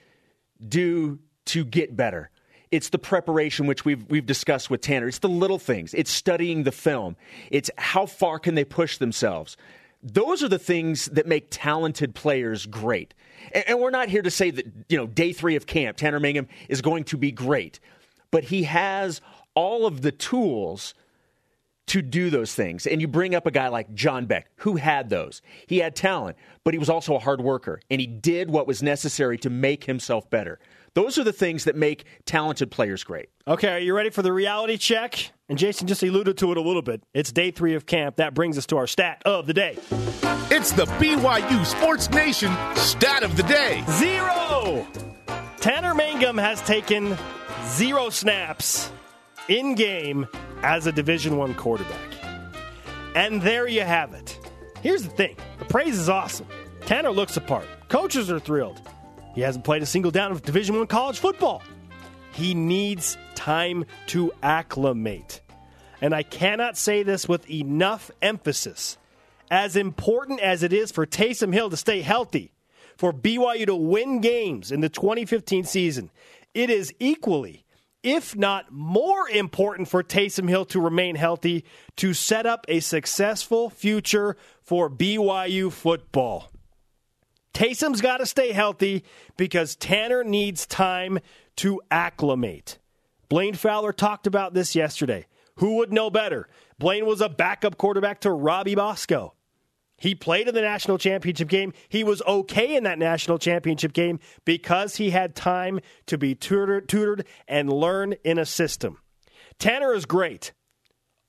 do 0.68 1.20
to 1.46 1.66
get 1.66 1.96
better. 1.96 2.32
It's 2.72 2.90
the 2.90 2.98
preparation, 2.98 3.68
which 3.68 3.86
we've 3.86 4.10
we've 4.10 4.26
discussed 4.26 4.72
with 4.72 4.82
Tanner. 4.82 5.08
It's 5.08 5.20
the 5.20 5.30
little 5.30 5.60
things. 5.60 5.94
It's 5.94 6.10
studying 6.10 6.64
the 6.64 6.72
film. 6.72 7.16
It's 7.52 7.70
how 7.78 8.08
far 8.08 8.40
can 8.40 8.56
they 8.56 8.66
push 8.66 8.98
themselves. 8.98 9.56
Those 10.02 10.42
are 10.42 10.50
the 10.50 10.58
things 10.58 11.06
that 11.06 11.28
make 11.28 11.50
talented 11.52 12.16
players 12.16 12.66
great. 12.66 13.14
And, 13.52 13.80
we're 13.80 13.92
not 13.92 14.10
here 14.10 14.22
to 14.22 14.32
say 14.32 14.52
that, 14.52 14.66
you 14.90 14.98
know, 14.98 15.08
day 15.08 15.34
three 15.34 15.56
of 15.56 15.66
camp, 15.66 15.98
Tanner 15.98 16.20
Mangum 16.20 16.48
is 16.70 16.82
going 16.82 17.04
to 17.06 17.18
be 17.18 17.32
great. 17.32 17.80
But 18.32 18.46
he 18.46 18.64
has 18.64 19.22
all 19.54 19.86
of 19.86 20.02
the 20.02 20.12
tools 20.12 20.94
to 21.88 22.02
do 22.02 22.30
those 22.30 22.54
things. 22.56 22.88
And 22.88 23.00
you 23.00 23.08
bring 23.08 23.36
up 23.36 23.46
a 23.46 23.52
guy 23.52 23.68
like 23.68 23.94
John 23.94 24.26
Beck, 24.26 24.50
who 24.58 24.76
had 24.76 25.10
those. 25.10 25.42
He 25.68 25.78
had 25.78 25.96
talent, 25.96 26.38
but 26.64 26.74
he 26.74 26.80
was 26.80 26.90
also 26.90 27.16
a 27.16 27.20
hard 27.20 27.42
worker, 27.42 27.80
and 27.90 28.02
he 28.02 28.08
did 28.08 28.50
what 28.50 28.68
was 28.68 28.82
necessary 28.82 29.38
to 29.40 29.50
make 29.50 29.84
himself 29.84 30.30
better. 30.30 30.60
Those 30.96 31.18
are 31.18 31.26
the 31.26 31.34
things 31.34 31.66
that 31.66 31.76
make 31.76 32.06
talented 32.26 32.72
players 32.72 33.04
great. 33.04 33.28
Okay, 33.46 33.74
are 33.74 33.80
you 33.80 33.94
ready 33.94 34.10
for 34.10 34.22
the 34.22 34.32
reality 34.32 34.78
check? 34.78 35.32
And 35.50 35.58
Jason 35.58 35.88
just 35.88 36.02
alluded 36.02 36.38
to 36.38 36.52
it 36.52 36.58
a 36.58 36.62
little 36.62 36.82
bit. 36.82 37.04
It's 37.14 37.34
day 37.34 37.52
three 37.52 37.76
of 37.76 37.86
camp. 37.86 38.16
That 38.16 38.34
brings 38.34 38.58
us 38.58 38.66
to 38.68 38.78
our 38.78 38.88
stat 38.88 39.22
of 39.26 39.46
the 39.46 39.54
day. 39.54 39.78
It's 40.50 40.72
the 40.72 40.86
BYU 40.86 41.66
Sports 41.66 42.10
Nation 42.12 42.52
stat 42.76 43.24
of 43.24 43.36
the 43.36 43.44
day. 43.44 43.84
Zero. 43.90 44.88
Tanner 45.58 45.94
Mangum 45.94 46.38
has 46.38 46.62
taken 46.62 47.18
zero 47.66 48.10
snaps 48.10 48.90
in 49.50 49.76
game 49.76 50.26
as 50.64 50.88
a 50.88 50.94
Division 50.94 51.36
One 51.36 51.56
quarterback. 51.56 52.00
And 53.16 53.42
there 53.42 53.68
you 53.68 53.82
have 53.82 54.14
it. 54.14 54.40
Here's 54.82 55.04
the 55.04 55.10
thing 55.10 55.36
the 55.60 55.66
praise 55.66 56.00
is 56.00 56.08
awesome. 56.08 56.48
Tanner 56.86 57.12
looks 57.12 57.36
apart. 57.36 57.68
Coaches 57.90 58.32
are 58.32 58.40
thrilled. 58.40 58.80
He 59.36 59.42
hasn't 59.42 59.66
played 59.66 59.84
a 59.84 59.86
single 59.86 60.12
down 60.12 60.32
of 60.32 60.42
Division 60.44 60.78
One 60.78 60.88
college 60.88 61.20
football. 61.20 61.62
He 62.32 62.54
needs 62.54 63.18
time 63.36 63.86
to 64.08 64.32
acclimate. 64.42 65.42
And 66.02 66.16
I 66.16 66.24
cannot 66.24 66.78
say 66.78 67.04
this 67.04 67.28
with 67.28 67.50
enough 67.50 68.10
emphasis. 68.22 68.98
As 69.52 69.76
important 69.76 70.40
as 70.40 70.64
it 70.64 70.72
is 70.72 70.92
for 70.92 71.06
Taysom 71.06 71.54
Hill 71.54 71.70
to 71.70 71.78
stay 71.78 72.02
healthy, 72.02 72.54
for 72.98 73.12
BYU 73.12 73.66
to 73.66 73.76
win 73.76 74.22
games 74.22 74.72
in 74.72 74.80
the 74.80 74.90
2015 74.90 75.66
season, 75.66 76.12
it 76.54 76.70
is 76.70 76.94
equally, 77.00 77.66
if 78.04 78.38
not 78.38 78.72
more 78.72 79.28
important 79.28 79.90
for 79.90 80.02
Taysom 80.02 80.48
Hill 80.48 80.64
to 80.66 80.80
remain 80.80 81.16
healthy 81.16 81.66
to 81.98 82.14
set 82.14 82.46
up 82.46 82.66
a 82.70 82.80
successful 82.80 83.70
future 83.70 84.38
for 84.62 84.90
BYU 84.90 85.72
football. 85.72 86.52
Taysom's 87.56 88.02
got 88.02 88.18
to 88.18 88.26
stay 88.26 88.52
healthy 88.52 89.06
because 89.38 89.78
Tanner 89.78 90.26
needs 90.26 90.66
time 90.66 91.20
to 91.56 91.82
acclimate. 91.90 92.80
Blaine 93.30 93.54
Fowler 93.56 93.94
talked 93.94 94.28
about 94.28 94.54
this 94.54 94.76
yesterday. 94.76 95.26
Who 95.60 95.78
would 95.78 95.94
know 95.94 96.10
better? 96.10 96.50
Blaine 96.78 97.06
was 97.06 97.22
a 97.22 97.30
backup 97.30 97.78
quarterback 97.78 98.20
to 98.22 98.32
Robbie 98.32 98.76
Bosco. 98.76 99.36
He 99.98 100.14
played 100.14 100.50
in 100.50 100.54
the 100.54 100.62
national 100.62 100.98
championship 100.98 101.48
game. 101.48 101.72
He 101.88 102.04
was 102.04 102.22
okay 102.24 102.76
in 102.76 102.84
that 102.84 103.00
national 103.00 103.40
championship 103.40 103.94
game 103.94 104.20
because 104.44 104.98
he 104.98 105.12
had 105.12 105.34
time 105.34 105.80
to 106.08 106.18
be 106.18 106.36
tutored, 106.36 106.90
tutored 106.90 107.26
and 107.48 107.72
learn 107.72 108.16
in 108.26 108.38
a 108.38 108.46
system. 108.46 108.98
Tanner 109.60 109.94
is 109.94 110.06
great, 110.06 110.52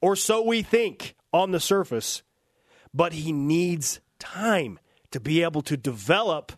or 0.01 0.17
so 0.17 0.43
we 0.43 0.63
think 0.63 1.15
on 1.33 1.53
the 1.53 1.61
surface, 1.61 2.25
but 2.93 3.13
he 3.13 3.31
needs 3.31 4.01
time 4.19 4.81
to 5.17 5.21
be 5.21 5.43
able 5.43 5.63
to 5.63 5.79
develop 5.79 6.53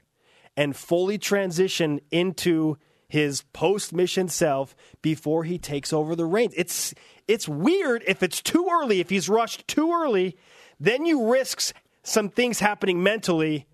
and 0.57 0.75
fully 0.75 1.17
transition 1.17 2.00
into 2.11 2.77
his 3.09 3.43
post 3.53 3.93
mission 3.93 4.27
self 4.27 4.75
before 5.00 5.45
he 5.45 5.59
takes 5.59 5.93
over 5.93 6.17
the 6.17 6.27
reins. 6.27 6.53
It's 6.57 6.93
it's 7.29 7.49
weird 7.49 8.03
if 8.09 8.21
it's 8.21 8.43
too 8.43 8.69
early, 8.69 8.99
if 8.99 9.11
he's 9.11 9.29
rushed 9.29 9.69
too 9.69 9.93
early, 9.93 10.37
then 10.81 11.07
you 11.07 11.31
risk 11.31 11.73
some 12.03 12.31
things 12.31 12.59
happening 12.59 13.00
mentally 13.00 13.69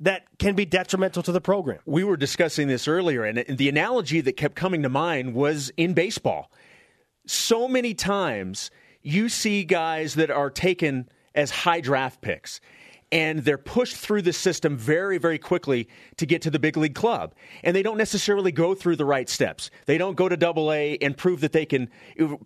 that 0.00 0.22
can 0.38 0.54
be 0.54 0.64
detrimental 0.64 1.22
to 1.24 1.32
the 1.32 1.40
program. 1.42 1.80
We 1.84 2.02
were 2.02 2.16
discussing 2.16 2.66
this 2.66 2.88
earlier, 2.88 3.24
and 3.24 3.58
the 3.58 3.68
analogy 3.68 4.22
that 4.22 4.38
kept 4.38 4.54
coming 4.54 4.84
to 4.84 4.88
mind 4.88 5.34
was 5.34 5.70
in 5.76 5.92
baseball. 5.92 6.50
So 7.26 7.68
many 7.68 7.92
times 7.92 8.70
you 9.02 9.28
see 9.28 9.64
guys 9.64 10.14
that 10.14 10.30
are 10.30 10.48
taken 10.48 11.10
as 11.34 11.50
high 11.50 11.82
draft 11.82 12.22
picks 12.22 12.62
and 13.10 13.40
they're 13.40 13.58
pushed 13.58 13.96
through 13.96 14.22
the 14.22 14.32
system 14.32 14.76
very, 14.76 15.18
very 15.18 15.38
quickly 15.38 15.88
to 16.16 16.26
get 16.26 16.42
to 16.42 16.50
the 16.50 16.58
big 16.58 16.76
league 16.76 16.94
club. 16.94 17.34
And 17.64 17.74
they 17.74 17.82
don't 17.82 17.96
necessarily 17.96 18.52
go 18.52 18.74
through 18.74 18.96
the 18.96 19.04
right 19.04 19.28
steps. 19.28 19.70
They 19.86 19.96
don't 19.96 20.16
go 20.16 20.28
to 20.28 20.36
double 20.36 20.72
A 20.72 20.98
and 20.98 21.16
prove 21.16 21.40
that 21.40 21.52
they 21.52 21.64
can 21.64 21.88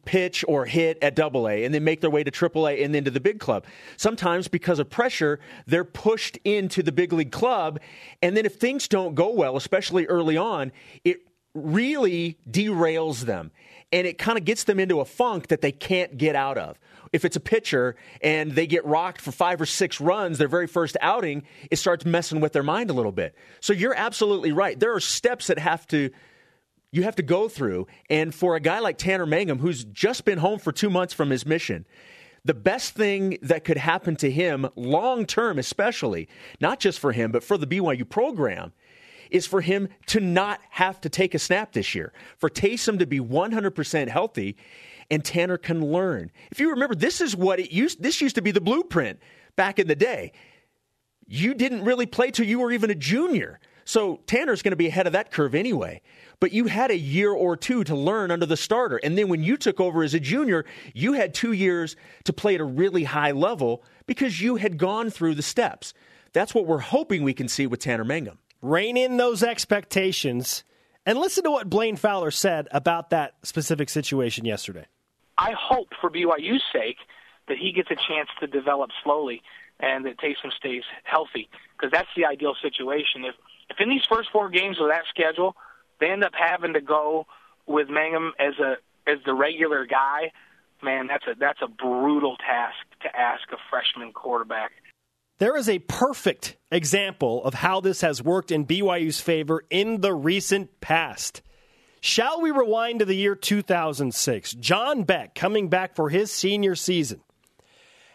pitch 0.04 0.44
or 0.46 0.64
hit 0.64 0.98
at 1.02 1.16
double 1.16 1.48
A 1.48 1.64
and 1.64 1.74
then 1.74 1.82
make 1.82 2.00
their 2.00 2.10
way 2.10 2.22
to 2.22 2.30
triple 2.30 2.68
A 2.68 2.82
and 2.82 2.94
then 2.94 3.04
to 3.04 3.10
the 3.10 3.20
big 3.20 3.40
club. 3.40 3.64
Sometimes 3.96 4.46
because 4.46 4.78
of 4.78 4.88
pressure, 4.88 5.40
they're 5.66 5.84
pushed 5.84 6.38
into 6.44 6.82
the 6.82 6.92
big 6.92 7.12
league 7.12 7.32
club. 7.32 7.80
And 8.22 8.36
then 8.36 8.46
if 8.46 8.56
things 8.56 8.86
don't 8.86 9.14
go 9.14 9.32
well, 9.32 9.56
especially 9.56 10.06
early 10.06 10.36
on, 10.36 10.70
it 11.04 11.22
really 11.54 12.38
derails 12.50 13.22
them 13.22 13.50
and 13.92 14.06
it 14.06 14.18
kind 14.18 14.38
of 14.38 14.44
gets 14.44 14.64
them 14.64 14.80
into 14.80 15.00
a 15.00 15.04
funk 15.04 15.48
that 15.48 15.60
they 15.60 15.72
can't 15.72 16.16
get 16.16 16.34
out 16.34 16.58
of 16.58 16.78
if 17.12 17.24
it's 17.24 17.36
a 17.36 17.40
pitcher 17.40 17.94
and 18.22 18.52
they 18.52 18.66
get 18.66 18.84
rocked 18.84 19.20
for 19.20 19.32
five 19.32 19.60
or 19.60 19.66
six 19.66 20.00
runs 20.00 20.38
their 20.38 20.48
very 20.48 20.66
first 20.66 20.96
outing, 21.00 21.42
it 21.70 21.76
starts 21.76 22.04
messing 22.04 22.40
with 22.40 22.52
their 22.52 22.62
mind 22.62 22.90
a 22.90 22.94
little 22.94 23.12
bit. 23.12 23.34
So 23.60 23.72
you're 23.72 23.94
absolutely 23.94 24.52
right. 24.52 24.78
There 24.78 24.94
are 24.94 25.00
steps 25.00 25.48
that 25.48 25.58
have 25.58 25.86
to 25.88 26.10
you 26.94 27.04
have 27.04 27.16
to 27.16 27.22
go 27.22 27.48
through. 27.48 27.86
And 28.10 28.34
for 28.34 28.54
a 28.54 28.60
guy 28.60 28.80
like 28.80 28.98
Tanner 28.98 29.24
Mangum, 29.24 29.58
who's 29.58 29.84
just 29.84 30.26
been 30.26 30.36
home 30.36 30.58
for 30.58 30.72
two 30.72 30.90
months 30.90 31.14
from 31.14 31.30
his 31.30 31.46
mission, 31.46 31.86
the 32.44 32.52
best 32.52 32.94
thing 32.94 33.38
that 33.40 33.64
could 33.64 33.78
happen 33.78 34.14
to 34.16 34.30
him 34.30 34.68
long 34.76 35.24
term, 35.24 35.58
especially, 35.58 36.28
not 36.60 36.80
just 36.80 36.98
for 36.98 37.12
him, 37.12 37.32
but 37.32 37.42
for 37.42 37.56
the 37.56 37.66
BYU 37.66 38.06
program, 38.06 38.72
is 39.32 39.46
for 39.46 39.60
him 39.60 39.88
to 40.06 40.20
not 40.20 40.60
have 40.70 41.00
to 41.00 41.08
take 41.08 41.34
a 41.34 41.38
snap 41.38 41.72
this 41.72 41.94
year, 41.94 42.12
for 42.38 42.48
Taysom 42.48 42.98
to 42.98 43.06
be 43.06 43.20
100% 43.20 44.08
healthy 44.08 44.56
and 45.10 45.24
Tanner 45.24 45.58
can 45.58 45.84
learn. 45.92 46.30
If 46.50 46.58
you 46.58 46.70
remember, 46.70 46.94
this 46.94 47.20
is 47.20 47.36
what 47.36 47.60
it 47.60 47.70
used 47.70 48.02
this 48.02 48.20
used 48.20 48.36
to 48.36 48.42
be 48.42 48.50
the 48.50 48.62
blueprint 48.62 49.20
back 49.56 49.78
in 49.78 49.86
the 49.86 49.94
day. 49.94 50.32
You 51.26 51.54
didn't 51.54 51.84
really 51.84 52.06
play 52.06 52.30
till 52.30 52.46
you 52.46 52.58
were 52.60 52.72
even 52.72 52.90
a 52.90 52.94
junior. 52.94 53.60
So 53.84 54.20
Tanner's 54.26 54.62
going 54.62 54.72
to 54.72 54.76
be 54.76 54.86
ahead 54.86 55.06
of 55.06 55.12
that 55.12 55.30
curve 55.30 55.54
anyway. 55.54 56.02
But 56.40 56.52
you 56.52 56.66
had 56.66 56.90
a 56.90 56.96
year 56.96 57.30
or 57.30 57.56
two 57.56 57.84
to 57.84 57.94
learn 57.94 58.30
under 58.30 58.46
the 58.46 58.56
starter. 58.56 58.96
And 58.96 59.18
then 59.18 59.28
when 59.28 59.42
you 59.42 59.56
took 59.56 59.80
over 59.80 60.02
as 60.02 60.14
a 60.14 60.20
junior, 60.20 60.64
you 60.94 61.12
had 61.12 61.34
two 61.34 61.52
years 61.52 61.96
to 62.24 62.32
play 62.32 62.54
at 62.54 62.60
a 62.60 62.64
really 62.64 63.04
high 63.04 63.32
level 63.32 63.84
because 64.06 64.40
you 64.40 64.56
had 64.56 64.78
gone 64.78 65.10
through 65.10 65.34
the 65.34 65.42
steps. 65.42 65.94
That's 66.32 66.54
what 66.54 66.66
we're 66.66 66.78
hoping 66.78 67.22
we 67.22 67.34
can 67.34 67.48
see 67.48 67.66
with 67.66 67.80
Tanner 67.80 68.04
Mangum. 68.04 68.38
Rein 68.62 68.96
in 68.96 69.16
those 69.16 69.42
expectations 69.42 70.64
and 71.04 71.18
listen 71.18 71.44
to 71.44 71.50
what 71.50 71.68
Blaine 71.68 71.96
Fowler 71.96 72.30
said 72.30 72.68
about 72.70 73.10
that 73.10 73.34
specific 73.42 73.88
situation 73.88 74.44
yesterday. 74.44 74.86
I 75.36 75.52
hope 75.58 75.88
for 76.00 76.08
BYU's 76.08 76.62
sake 76.72 76.98
that 77.48 77.58
he 77.58 77.72
gets 77.72 77.90
a 77.90 77.96
chance 77.96 78.28
to 78.40 78.46
develop 78.46 78.90
slowly 79.02 79.42
and 79.80 80.06
that 80.06 80.18
Taysom 80.18 80.52
stays 80.56 80.84
healthy 81.02 81.48
because 81.76 81.90
that's 81.90 82.08
the 82.16 82.24
ideal 82.24 82.54
situation. 82.62 83.24
If 83.24 83.34
if 83.68 83.80
in 83.80 83.88
these 83.88 84.04
first 84.08 84.30
four 84.30 84.48
games 84.48 84.78
of 84.80 84.88
that 84.88 85.02
schedule 85.08 85.56
they 85.98 86.10
end 86.10 86.22
up 86.24 86.32
having 86.34 86.74
to 86.74 86.80
go 86.80 87.26
with 87.66 87.88
Mangum 87.88 88.32
as 88.38 88.54
a 88.58 88.76
as 89.06 89.18
the 89.26 89.34
regular 89.34 89.86
guy, 89.86 90.30
man, 90.82 91.08
that's 91.08 91.26
a 91.26 91.34
that's 91.38 91.60
a 91.62 91.68
brutal 91.68 92.36
task 92.36 92.76
to 93.02 93.16
ask 93.16 93.42
a 93.52 93.56
freshman 93.70 94.12
quarterback. 94.12 94.72
There 95.42 95.56
is 95.56 95.68
a 95.68 95.80
perfect 95.80 96.56
example 96.70 97.42
of 97.42 97.52
how 97.52 97.80
this 97.80 98.02
has 98.02 98.22
worked 98.22 98.52
in 98.52 98.64
BYU's 98.64 99.20
favor 99.20 99.64
in 99.70 100.00
the 100.00 100.14
recent 100.14 100.80
past. 100.80 101.42
Shall 102.00 102.40
we 102.40 102.52
rewind 102.52 103.00
to 103.00 103.04
the 103.04 103.16
year 103.16 103.34
2006? 103.34 104.52
John 104.52 105.02
Beck, 105.02 105.34
coming 105.34 105.68
back 105.68 105.96
for 105.96 106.10
his 106.10 106.30
senior 106.30 106.76
season, 106.76 107.22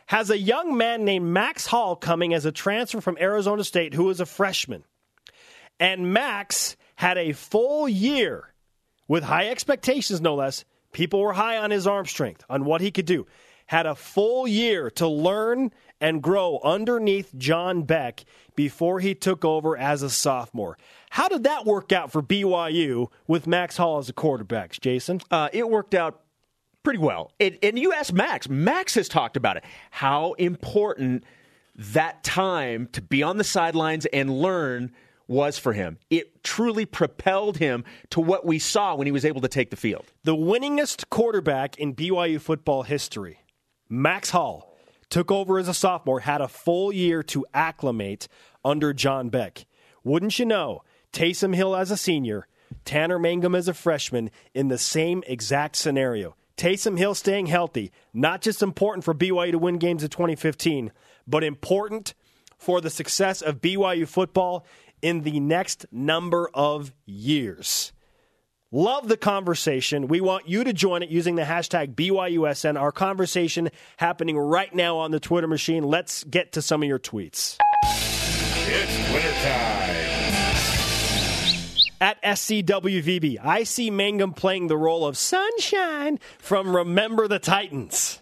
has 0.05 0.29
a 0.29 0.37
young 0.37 0.77
man 0.77 1.03
named 1.03 1.25
Max 1.25 1.65
Hall 1.67 1.97
coming 1.97 2.33
as 2.33 2.45
a 2.45 2.51
transfer 2.53 3.01
from 3.01 3.17
Arizona 3.19 3.65
State 3.65 3.93
who 3.93 4.09
is 4.09 4.21
a 4.21 4.25
freshman. 4.25 4.85
And 5.81 6.13
Max 6.13 6.77
had 6.95 7.17
a 7.17 7.33
full 7.33 7.89
year 7.89 8.53
with 9.09 9.25
high 9.25 9.49
expectations, 9.49 10.21
no 10.21 10.35
less. 10.35 10.63
People 10.93 11.19
were 11.19 11.33
high 11.33 11.57
on 11.57 11.71
his 11.71 11.87
arm 11.87 12.05
strength, 12.05 12.45
on 12.49 12.63
what 12.63 12.79
he 12.79 12.89
could 12.89 13.05
do. 13.05 13.27
Had 13.65 13.85
a 13.85 13.95
full 13.95 14.47
year 14.47 14.89
to 14.91 15.09
learn 15.09 15.71
and 15.99 16.21
grow 16.21 16.59
underneath 16.63 17.33
John 17.37 17.83
Beck 17.83 18.25
before 18.55 18.99
he 18.99 19.15
took 19.15 19.43
over 19.43 19.77
as 19.77 20.01
a 20.01 20.09
sophomore. 20.09 20.77
How 21.11 21.27
did 21.27 21.43
that 21.43 21.65
work 21.65 21.91
out 21.91 22.11
for 22.11 22.21
BYU 22.21 23.07
with 23.27 23.47
Max 23.47 23.77
Hall 23.77 23.97
as 23.97 24.09
a 24.09 24.13
quarterback, 24.13 24.79
Jason? 24.79 25.21
Uh, 25.31 25.49
it 25.53 25.69
worked 25.69 25.93
out 25.93 26.21
pretty 26.83 26.99
well. 26.99 27.31
It, 27.39 27.59
and 27.63 27.77
you 27.77 27.93
asked 27.93 28.13
Max. 28.13 28.47
Max 28.49 28.95
has 28.95 29.09
talked 29.09 29.37
about 29.37 29.57
it. 29.57 29.63
How 29.91 30.33
important 30.33 31.23
that 31.75 32.23
time 32.23 32.87
to 32.93 33.01
be 33.01 33.23
on 33.23 33.37
the 33.37 33.43
sidelines 33.43 34.05
and 34.07 34.39
learn 34.39 34.91
was 35.27 35.59
for 35.59 35.73
him. 35.73 35.97
It 36.09 36.43
truly 36.43 36.85
propelled 36.85 37.57
him 37.57 37.83
to 38.11 38.19
what 38.19 38.45
we 38.45 38.59
saw 38.59 38.95
when 38.95 39.07
he 39.07 39.11
was 39.11 39.25
able 39.25 39.41
to 39.41 39.47
take 39.47 39.69
the 39.69 39.75
field. 39.75 40.05
The 40.23 40.35
winningest 40.35 41.09
quarterback 41.09 41.77
in 41.77 41.93
BYU 41.93 42.39
football 42.39 42.83
history, 42.83 43.41
Max 43.89 44.29
Hall, 44.29 44.66
took 45.09 45.31
over 45.31 45.59
as 45.59 45.67
a 45.67 45.73
sophomore, 45.73 46.21
had 46.21 46.41
a 46.41 46.47
full 46.47 46.91
year 46.91 47.23
to 47.23 47.45
acclimate 47.53 48.27
under 48.63 48.93
John 48.93 49.29
Beck. 49.29 49.65
Wouldn't 50.03 50.39
you 50.39 50.45
know, 50.45 50.83
Taysom 51.13 51.55
Hill 51.55 51.75
as 51.75 51.91
a 51.91 51.97
senior, 51.97 52.47
Tanner 52.85 53.19
Mangum 53.19 53.55
as 53.55 53.67
a 53.67 53.73
freshman 53.73 54.29
in 54.53 54.67
the 54.67 54.77
same 54.77 55.23
exact 55.27 55.75
scenario. 55.75 56.35
Taysom 56.57 56.97
Hill 56.97 57.13
staying 57.13 57.47
healthy, 57.47 57.91
not 58.13 58.41
just 58.41 58.63
important 58.63 59.03
for 59.03 59.13
BYU 59.13 59.51
to 59.51 59.59
win 59.59 59.77
games 59.77 60.03
in 60.03 60.09
2015, 60.09 60.91
but 61.27 61.43
important 61.43 62.13
for 62.57 62.81
the 62.81 62.89
success 62.89 63.41
of 63.41 63.61
BYU 63.61 64.07
football 64.07 64.65
in 65.01 65.21
the 65.21 65.39
next 65.39 65.85
number 65.91 66.49
of 66.53 66.93
years. 67.05 67.93
Love 68.71 69.07
the 69.07 69.15
conversation. 69.15 70.09
We 70.09 70.19
want 70.19 70.49
you 70.49 70.65
to 70.65 70.73
join 70.73 71.01
it 71.01 71.07
using 71.07 71.35
the 71.35 71.43
hashtag 71.43 71.95
BYUSN. 71.95 72.77
Our 72.77 72.91
conversation 72.91 73.69
happening 73.95 74.37
right 74.37 74.73
now 74.75 74.97
on 74.97 75.11
the 75.11 75.21
Twitter 75.21 75.47
machine. 75.47 75.85
Let's 75.85 76.25
get 76.25 76.51
to 76.53 76.61
some 76.61 76.83
of 76.83 76.89
your 76.89 76.99
tweets. 76.99 77.55
It's 77.85 79.09
Twitter 79.09 79.31
time. 79.31 79.95
At 82.01 82.21
SCWVB, 82.21 83.37
I 83.41 83.63
see 83.63 83.89
Mangum 83.89 84.33
playing 84.33 84.67
the 84.67 84.77
role 84.77 85.07
of 85.07 85.17
Sunshine 85.17 86.19
from 86.37 86.75
Remember 86.75 87.29
the 87.29 87.39
Titans. 87.39 88.19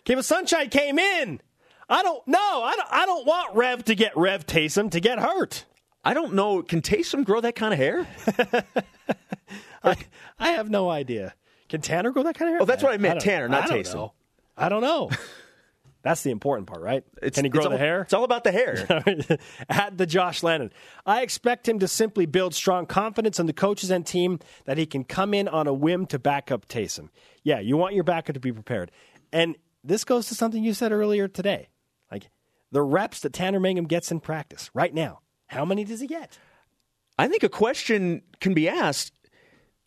Okay, 0.00 0.14
but 0.14 0.26
Sunshine 0.26 0.68
came 0.68 0.98
in. 0.98 1.40
I 1.88 2.02
don't 2.02 2.28
know. 2.28 2.62
I 2.62 2.76
don't, 2.76 2.88
I 2.90 3.06
don't 3.06 3.26
want 3.26 3.56
Rev 3.56 3.84
to 3.86 3.94
get 3.94 4.14
Rev 4.14 4.46
Taysom 4.46 4.90
to 4.90 5.00
get 5.00 5.18
hurt. 5.18 5.64
I 6.04 6.12
don't 6.12 6.34
know. 6.34 6.62
Can 6.62 6.82
Taysom 6.82 7.24
grow 7.24 7.40
that 7.40 7.56
kind 7.56 7.72
of 7.72 7.78
hair? 7.78 8.06
I, 9.82 9.96
I 10.38 10.50
have 10.52 10.68
no 10.70 10.88
idea. 10.90 11.34
Can 11.68 11.80
Tanner 11.80 12.10
grow 12.10 12.22
that 12.24 12.36
kind 12.36 12.48
of 12.48 12.52
hair? 12.54 12.62
Oh, 12.62 12.64
that's 12.64 12.82
what 12.82 12.92
I 12.92 12.96
meant, 12.96 13.20
don't- 13.20 13.24
Tanner, 13.30 13.48
not 13.48 13.64
I 13.64 13.66
don't 13.68 13.78
Taysom. 13.84 13.94
know. 13.94 14.12
I 14.56 14.68
don't 14.68 14.82
know. 14.82 15.10
That's 16.02 16.22
the 16.22 16.30
important 16.30 16.66
part, 16.66 16.80
right? 16.80 17.04
It's, 17.22 17.34
Can 17.34 17.44
he 17.44 17.50
grow 17.50 17.64
the 17.64 17.72
all, 17.72 17.76
hair? 17.76 18.00
It's 18.00 18.14
all 18.14 18.24
about 18.24 18.42
the 18.42 18.52
hair. 18.52 18.86
At 19.68 19.98
the 19.98 20.06
Josh 20.06 20.42
Lennon. 20.42 20.72
I 21.04 21.20
expect 21.20 21.68
him 21.68 21.78
to 21.80 21.88
simply 21.88 22.24
build 22.24 22.54
strong 22.54 22.86
confidence 22.86 23.38
in 23.38 23.44
the 23.44 23.52
coaches 23.52 23.90
and 23.90 24.06
team 24.06 24.38
that 24.64 24.78
he 24.78 24.86
can 24.86 25.04
come 25.04 25.34
in 25.34 25.46
on 25.46 25.66
a 25.66 25.74
whim 25.74 26.06
to 26.06 26.18
back 26.18 26.50
up 26.50 26.66
Taysom. 26.68 27.10
Yeah, 27.42 27.60
you 27.60 27.76
want 27.76 27.94
your 27.94 28.04
backup 28.04 28.32
to 28.32 28.40
be 28.40 28.50
prepared. 28.50 28.90
And 29.30 29.56
this 29.84 30.04
goes 30.04 30.28
to 30.28 30.34
something 30.34 30.64
you 30.64 30.72
said 30.72 30.90
earlier 30.90 31.28
today. 31.28 31.68
Like 32.10 32.30
the 32.72 32.80
reps 32.82 33.20
that 33.20 33.34
Tanner 33.34 33.60
Mangum 33.60 33.84
gets 33.86 34.10
in 34.10 34.20
practice 34.20 34.70
right 34.72 34.94
now. 34.94 35.20
How 35.48 35.66
many 35.66 35.84
does 35.84 36.00
he 36.00 36.06
get? 36.06 36.38
I 37.18 37.28
think 37.28 37.42
a 37.42 37.50
question 37.50 38.22
can 38.40 38.54
be 38.54 38.70
asked. 38.70 39.12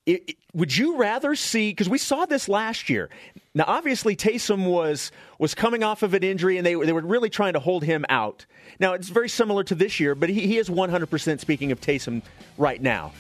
I 0.08 0.20
i- 0.30 0.36
would 0.54 0.76
you 0.78 0.98
rather 0.98 1.34
see? 1.36 1.72
Because 1.72 1.90
we 1.90 1.98
saw 1.98 2.26
this 2.26 2.48
last 2.48 2.90
year. 2.90 3.10
Now, 3.56 3.64
obviously, 3.68 4.16
Taysom 4.16 4.66
was 4.66 5.12
was 5.40 5.56
coming 5.56 5.84
off 5.84 6.04
of 6.04 6.14
an 6.14 6.24
injury, 6.24 6.58
and 6.58 6.66
they 6.66 6.76
were- 6.76 6.86
they 6.86 6.94
were 6.94 7.02
really 7.02 7.30
trying 7.30 7.54
to 7.54 7.60
hold 7.60 7.84
him 7.84 8.06
out. 8.10 8.46
Now, 8.80 8.94
it's 8.94 9.10
very 9.10 9.30
similar 9.30 9.64
to 9.66 9.76
this 9.76 10.00
year, 10.00 10.14
but 10.16 10.30
he, 10.30 10.42
he 10.48 10.58
is 10.58 10.70
100 10.70 11.08
percent 11.10 11.42
speaking 11.42 11.72
of 11.72 11.80
Taysom 11.82 12.22
right 12.58 12.82
now. 12.82 13.14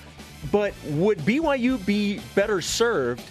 But 0.51 0.73
would 0.89 1.19
BYU 1.19 1.83
be 1.85 2.19
better 2.35 2.59
served 2.61 3.23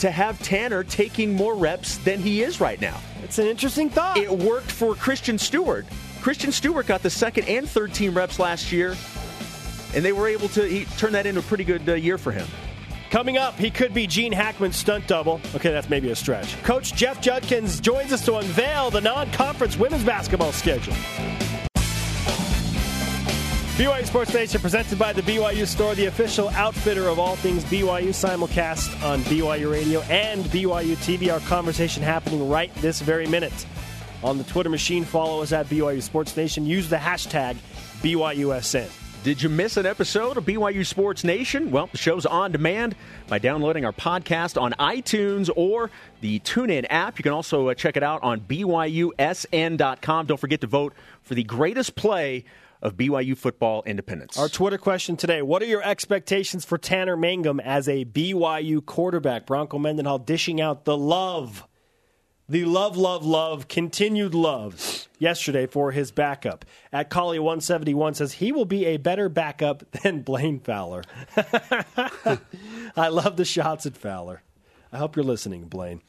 to 0.00 0.10
have 0.10 0.42
Tanner 0.42 0.82
taking 0.84 1.32
more 1.34 1.54
reps 1.54 1.96
than 1.98 2.20
he 2.20 2.42
is 2.42 2.60
right 2.60 2.80
now? 2.80 2.98
It's 3.22 3.38
an 3.38 3.46
interesting 3.46 3.88
thought. 3.88 4.18
It 4.18 4.30
worked 4.30 4.70
for 4.70 4.94
Christian 4.94 5.38
Stewart. 5.38 5.86
Christian 6.20 6.50
Stewart 6.52 6.86
got 6.86 7.02
the 7.02 7.10
second 7.10 7.48
and 7.48 7.68
third 7.68 7.94
team 7.94 8.14
reps 8.14 8.38
last 8.38 8.72
year, 8.72 8.96
and 9.94 10.04
they 10.04 10.12
were 10.12 10.26
able 10.28 10.48
to 10.50 10.64
he, 10.66 10.84
turn 10.98 11.12
that 11.12 11.24
into 11.24 11.40
a 11.40 11.42
pretty 11.44 11.64
good 11.64 11.88
uh, 11.88 11.94
year 11.94 12.18
for 12.18 12.32
him. 12.32 12.46
Coming 13.16 13.38
up, 13.38 13.54
he 13.54 13.70
could 13.70 13.94
be 13.94 14.06
Gene 14.06 14.30
Hackman's 14.30 14.76
stunt 14.76 15.06
double. 15.06 15.40
Okay, 15.54 15.70
that's 15.70 15.88
maybe 15.88 16.10
a 16.10 16.14
stretch. 16.14 16.62
Coach 16.64 16.94
Jeff 16.94 17.18
Judkins 17.18 17.80
joins 17.80 18.12
us 18.12 18.22
to 18.26 18.36
unveil 18.36 18.90
the 18.90 19.00
non 19.00 19.32
conference 19.32 19.78
women's 19.78 20.04
basketball 20.04 20.52
schedule. 20.52 20.92
BYU 23.78 24.04
Sports 24.04 24.34
Nation 24.34 24.60
presented 24.60 24.98
by 24.98 25.14
the 25.14 25.22
BYU 25.22 25.66
Store, 25.66 25.94
the 25.94 26.04
official 26.04 26.50
outfitter 26.50 27.08
of 27.08 27.18
all 27.18 27.36
things 27.36 27.64
BYU, 27.64 28.08
simulcast 28.08 29.02
on 29.02 29.20
BYU 29.20 29.72
Radio 29.72 30.02
and 30.10 30.44
BYU 30.44 30.94
TV. 30.96 31.32
Our 31.32 31.40
conversation 31.48 32.02
happening 32.02 32.46
right 32.50 32.74
this 32.82 33.00
very 33.00 33.26
minute. 33.26 33.64
On 34.24 34.36
the 34.36 34.44
Twitter 34.44 34.68
machine, 34.68 35.06
follow 35.06 35.40
us 35.40 35.52
at 35.52 35.64
BYU 35.70 36.02
Sports 36.02 36.36
Nation. 36.36 36.66
Use 36.66 36.90
the 36.90 36.96
hashtag 36.96 37.56
BYUSN. 38.02 39.05
Did 39.26 39.42
you 39.42 39.48
miss 39.48 39.76
an 39.76 39.86
episode 39.86 40.36
of 40.36 40.44
BYU 40.44 40.86
Sports 40.86 41.24
Nation? 41.24 41.72
Well, 41.72 41.88
the 41.90 41.98
show's 41.98 42.26
on 42.26 42.52
demand 42.52 42.94
by 43.26 43.40
downloading 43.40 43.84
our 43.84 43.92
podcast 43.92 44.56
on 44.56 44.70
iTunes 44.74 45.50
or 45.56 45.90
the 46.20 46.38
TuneIn 46.38 46.86
app. 46.90 47.18
You 47.18 47.24
can 47.24 47.32
also 47.32 47.66
uh, 47.66 47.74
check 47.74 47.96
it 47.96 48.04
out 48.04 48.22
on 48.22 48.42
BYUSN.com. 48.42 50.26
Don't 50.26 50.38
forget 50.38 50.60
to 50.60 50.68
vote 50.68 50.94
for 51.22 51.34
the 51.34 51.42
greatest 51.42 51.96
play 51.96 52.44
of 52.80 52.96
BYU 52.96 53.36
football 53.36 53.82
independence. 53.84 54.38
Our 54.38 54.48
Twitter 54.48 54.78
question 54.78 55.16
today 55.16 55.42
What 55.42 55.60
are 55.60 55.66
your 55.66 55.82
expectations 55.82 56.64
for 56.64 56.78
Tanner 56.78 57.16
Mangum 57.16 57.58
as 57.58 57.88
a 57.88 58.04
BYU 58.04 58.86
quarterback? 58.86 59.44
Bronco 59.44 59.80
Mendenhall 59.80 60.20
dishing 60.20 60.60
out 60.60 60.84
the 60.84 60.96
love, 60.96 61.66
the 62.48 62.64
love, 62.64 62.96
love, 62.96 63.24
love, 63.24 63.68
continued 63.68 64.34
love 64.34 65.08
yesterday 65.18 65.66
for 65.66 65.92
his 65.92 66.10
backup. 66.10 66.64
At 66.92 67.10
Collie 67.10 67.38
171 67.38 68.14
says 68.14 68.34
he 68.34 68.52
will 68.52 68.64
be 68.64 68.86
a 68.86 68.96
better 68.96 69.28
backup 69.28 69.90
than 70.02 70.22
Blaine 70.22 70.60
Fowler. 70.60 71.02
I 72.96 73.08
love 73.08 73.36
the 73.36 73.44
shots 73.44 73.86
at 73.86 73.96
Fowler. 73.96 74.42
I 74.92 74.98
hope 74.98 75.16
you're 75.16 75.24
listening, 75.24 75.64
Blaine. 75.64 76.02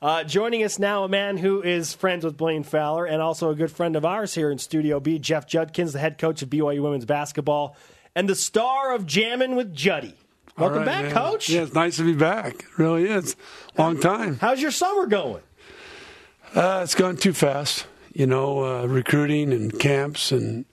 Uh, 0.00 0.24
joining 0.24 0.64
us 0.64 0.78
now, 0.78 1.04
a 1.04 1.08
man 1.08 1.36
who 1.36 1.62
is 1.62 1.94
friends 1.94 2.24
with 2.24 2.36
Blaine 2.36 2.64
Fowler 2.64 3.04
and 3.04 3.22
also 3.22 3.50
a 3.50 3.54
good 3.54 3.70
friend 3.70 3.94
of 3.94 4.04
ours 4.04 4.34
here 4.34 4.50
in 4.50 4.58
Studio 4.58 4.98
B, 4.98 5.18
Jeff 5.18 5.46
Judkins, 5.46 5.92
the 5.92 6.00
head 6.00 6.18
coach 6.18 6.42
of 6.42 6.50
BYU 6.50 6.82
women's 6.82 7.04
basketball 7.04 7.76
and 8.14 8.28
the 8.28 8.34
star 8.34 8.94
of 8.94 9.06
Jammin' 9.06 9.54
with 9.54 9.74
Juddy. 9.74 10.14
Welcome 10.58 10.78
right, 10.78 10.86
back, 10.86 11.04
man. 11.04 11.12
Coach. 11.14 11.48
Yeah, 11.48 11.62
it's 11.62 11.72
nice 11.72 11.96
to 11.96 12.04
be 12.04 12.14
back. 12.14 12.54
It 12.54 12.78
really 12.78 13.08
is. 13.08 13.36
Long 13.78 14.00
time. 14.00 14.38
How's 14.38 14.60
your 14.60 14.70
summer 14.70 15.06
going? 15.06 15.42
Uh, 16.54 16.80
it's 16.82 16.94
gone 16.94 17.16
too 17.16 17.32
fast. 17.32 17.86
You 18.12 18.26
know, 18.26 18.64
uh, 18.64 18.86
recruiting 18.86 19.52
and 19.52 19.78
camps 19.78 20.32
and 20.32 20.66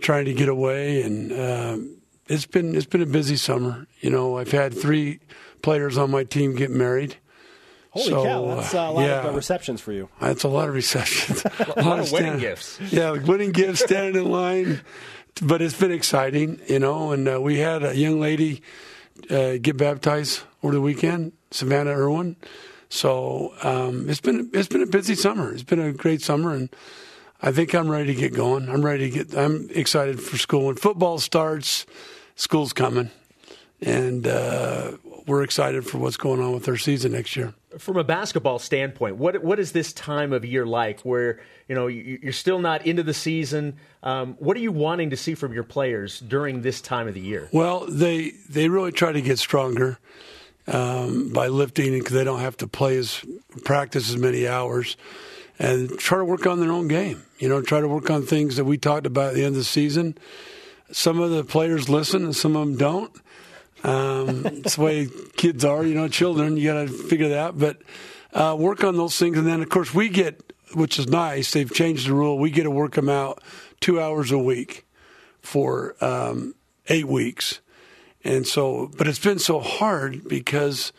trying 0.00 0.26
to 0.26 0.34
get 0.34 0.48
away, 0.50 1.02
and 1.02 1.32
uh, 1.32 1.78
it's 2.26 2.44
been 2.46 2.74
it's 2.74 2.84
been 2.86 3.00
a 3.02 3.06
busy 3.06 3.36
summer. 3.36 3.86
You 4.00 4.10
know, 4.10 4.36
I've 4.36 4.52
had 4.52 4.74
three 4.74 5.20
players 5.62 5.96
on 5.96 6.10
my 6.10 6.24
team 6.24 6.54
get 6.54 6.70
married. 6.70 7.16
Holy 7.90 8.10
So, 8.10 8.24
cow, 8.24 8.54
that's 8.56 8.74
uh, 8.74 8.78
a 8.78 8.90
lot 8.90 9.00
yeah. 9.06 9.20
of 9.20 9.26
uh, 9.26 9.36
receptions 9.36 9.80
for 9.80 9.92
you. 9.92 10.08
That's 10.20 10.42
a 10.42 10.48
lot 10.48 10.68
of 10.68 10.74
receptions. 10.74 11.42
a 11.76 11.82
lot 11.82 12.00
of 12.00 12.12
wedding 12.12 12.28
stand- 12.32 12.40
gifts. 12.40 12.80
Yeah, 12.90 13.12
wedding 13.12 13.52
gifts, 13.52 13.80
standing 13.84 14.24
in 14.26 14.30
line. 14.30 14.80
But 15.40 15.62
it's 15.62 15.78
been 15.78 15.90
exciting, 15.92 16.60
you 16.68 16.80
know. 16.80 17.12
And 17.12 17.26
uh, 17.28 17.40
we 17.40 17.58
had 17.58 17.82
a 17.82 17.96
young 17.96 18.20
lady 18.20 18.62
uh, 19.30 19.56
get 19.56 19.76
baptized 19.78 20.42
over 20.62 20.74
the 20.74 20.80
weekend, 20.82 21.32
Savannah 21.50 21.92
Irwin. 21.92 22.36
So 22.94 23.52
um, 23.64 24.08
it's 24.08 24.20
been 24.20 24.50
it's 24.52 24.68
been 24.68 24.82
a 24.82 24.86
busy 24.86 25.16
summer. 25.16 25.52
It's 25.52 25.64
been 25.64 25.80
a 25.80 25.92
great 25.92 26.22
summer, 26.22 26.54
and 26.54 26.68
I 27.42 27.50
think 27.50 27.74
I'm 27.74 27.90
ready 27.90 28.14
to 28.14 28.20
get 28.20 28.32
going. 28.34 28.68
I'm 28.68 28.84
ready 28.84 29.10
to 29.10 29.24
get. 29.24 29.36
I'm 29.36 29.68
excited 29.74 30.20
for 30.20 30.36
school. 30.38 30.66
When 30.66 30.76
football 30.76 31.18
starts, 31.18 31.86
school's 32.36 32.72
coming, 32.72 33.10
and 33.82 34.28
uh, 34.28 34.92
we're 35.26 35.42
excited 35.42 35.84
for 35.84 35.98
what's 35.98 36.16
going 36.16 36.40
on 36.40 36.52
with 36.54 36.68
our 36.68 36.76
season 36.76 37.10
next 37.12 37.34
year. 37.34 37.52
from 37.78 37.96
a 37.96 38.04
basketball 38.04 38.60
standpoint, 38.60 39.16
what 39.16 39.42
what 39.42 39.58
is 39.58 39.72
this 39.72 39.92
time 39.92 40.32
of 40.32 40.44
year 40.44 40.64
like? 40.64 41.00
Where 41.00 41.40
you 41.68 41.74
know 41.74 41.88
you- 41.88 42.20
you're 42.22 42.32
still 42.32 42.60
not 42.60 42.86
into 42.86 43.02
the 43.02 43.14
season. 43.14 43.74
Um, 44.04 44.36
what 44.38 44.56
are 44.56 44.60
you 44.60 44.70
wanting 44.70 45.10
to 45.10 45.16
see 45.16 45.34
from 45.34 45.52
your 45.52 45.64
players 45.64 46.20
during 46.20 46.62
this 46.62 46.80
time 46.80 47.08
of 47.08 47.14
the 47.14 47.20
year? 47.20 47.48
Well, 47.52 47.86
they 47.88 48.34
they 48.48 48.68
really 48.68 48.92
try 48.92 49.10
to 49.10 49.20
get 49.20 49.40
stronger 49.40 49.98
um, 50.66 51.30
by 51.30 51.48
lifting 51.48 51.92
because 51.92 52.12
they 52.12 52.24
don't 52.24 52.40
have 52.40 52.56
to 52.58 52.66
play 52.66 52.96
as 52.96 53.24
practice 53.64 54.10
as 54.10 54.16
many 54.16 54.46
hours, 54.46 54.96
and 55.58 55.98
try 55.98 56.18
to 56.18 56.24
work 56.24 56.46
on 56.46 56.60
their 56.60 56.72
own 56.72 56.88
game. 56.88 57.22
You 57.38 57.48
know, 57.48 57.62
try 57.62 57.80
to 57.80 57.88
work 57.88 58.10
on 58.10 58.22
things 58.22 58.56
that 58.56 58.64
we 58.64 58.78
talked 58.78 59.06
about 59.06 59.28
at 59.28 59.34
the 59.34 59.44
end 59.44 59.54
of 59.54 59.58
the 59.60 59.64
season. 59.64 60.16
Some 60.92 61.20
of 61.20 61.30
the 61.30 61.44
players 61.44 61.88
listen, 61.88 62.24
and 62.24 62.34
some 62.34 62.56
of 62.56 62.66
them 62.66 62.76
don't. 62.76 63.12
Um, 63.84 64.46
it's 64.46 64.76
the 64.76 64.82
way 64.82 65.08
kids 65.36 65.64
are, 65.64 65.84
you 65.84 65.94
know, 65.94 66.08
children. 66.08 66.56
You 66.56 66.72
got 66.72 66.86
to 66.86 66.88
figure 66.88 67.28
that 67.28 67.38
out. 67.38 67.58
But 67.58 67.82
uh, 68.32 68.56
work 68.58 68.82
on 68.82 68.96
those 68.96 69.18
things, 69.18 69.38
and 69.38 69.46
then 69.46 69.62
of 69.62 69.68
course 69.68 69.94
we 69.94 70.08
get, 70.08 70.52
which 70.74 70.98
is 70.98 71.06
nice. 71.06 71.52
They've 71.52 71.72
changed 71.72 72.08
the 72.08 72.14
rule. 72.14 72.38
We 72.38 72.50
get 72.50 72.64
to 72.64 72.70
work 72.70 72.94
them 72.94 73.08
out 73.08 73.42
two 73.80 74.00
hours 74.00 74.32
a 74.32 74.38
week 74.38 74.86
for 75.40 75.94
um, 76.02 76.54
eight 76.88 77.06
weeks, 77.06 77.60
and 78.24 78.46
so. 78.46 78.90
But 78.96 79.06
it's 79.06 79.18
been 79.18 79.38
so 79.38 79.60
hard 79.60 80.26
because 80.28 80.92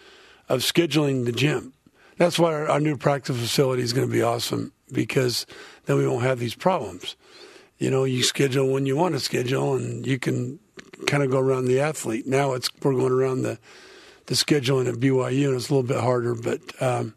of 0.47 0.61
scheduling 0.61 1.25
the 1.25 1.31
gym. 1.31 1.73
That's 2.17 2.39
why 2.39 2.53
our, 2.53 2.69
our 2.69 2.79
new 2.79 2.95
practice 2.95 3.37
facility 3.37 3.83
is 3.83 3.91
going 3.91 4.07
to 4.07 4.13
be 4.13 4.21
awesome 4.21 4.71
because 4.91 5.45
then 5.85 5.97
we 5.97 6.07
won't 6.07 6.23
have 6.23 6.39
these 6.39 6.55
problems. 6.55 7.15
You 7.77 7.91
know, 7.91 8.05
you 8.05 8.23
schedule 8.23 8.71
when 8.71 8.85
you 8.85 8.95
want 8.95 9.15
to 9.15 9.19
schedule, 9.19 9.75
and 9.75 10.07
you 10.07 10.17
can 10.17 10.59
kind 11.07 11.23
of 11.23 11.31
go 11.31 11.39
around 11.39 11.65
the 11.65 11.81
athlete. 11.81 12.25
Now 12.25 12.53
it's 12.53 12.69
we're 12.81 12.93
going 12.93 13.11
around 13.11 13.41
the 13.41 13.59
the 14.27 14.35
scheduling 14.35 14.87
at 14.87 14.95
BYU, 14.95 15.47
and 15.47 15.55
it's 15.55 15.69
a 15.69 15.73
little 15.73 15.87
bit 15.87 15.99
harder. 15.99 16.35
But 16.35 16.61
um, 16.81 17.15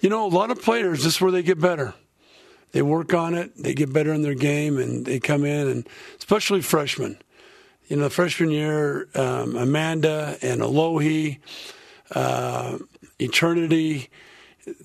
you 0.00 0.08
know, 0.08 0.26
a 0.26 0.28
lot 0.28 0.50
of 0.50 0.60
players, 0.60 1.04
this 1.04 1.14
is 1.16 1.20
where 1.20 1.30
they 1.30 1.42
get 1.42 1.60
better. 1.60 1.94
They 2.72 2.82
work 2.82 3.12
on 3.12 3.34
it, 3.34 3.52
they 3.56 3.74
get 3.74 3.92
better 3.92 4.12
in 4.12 4.22
their 4.22 4.34
game, 4.34 4.78
and 4.78 5.04
they 5.04 5.20
come 5.20 5.44
in, 5.44 5.68
and 5.68 5.88
especially 6.18 6.62
freshmen. 6.62 7.18
You 7.92 7.98
know, 7.98 8.08
freshman 8.08 8.50
year, 8.50 9.06
um, 9.14 9.54
Amanda 9.54 10.38
and 10.40 10.62
Alohi, 10.62 11.40
uh, 12.14 12.78
Eternity, 13.18 14.08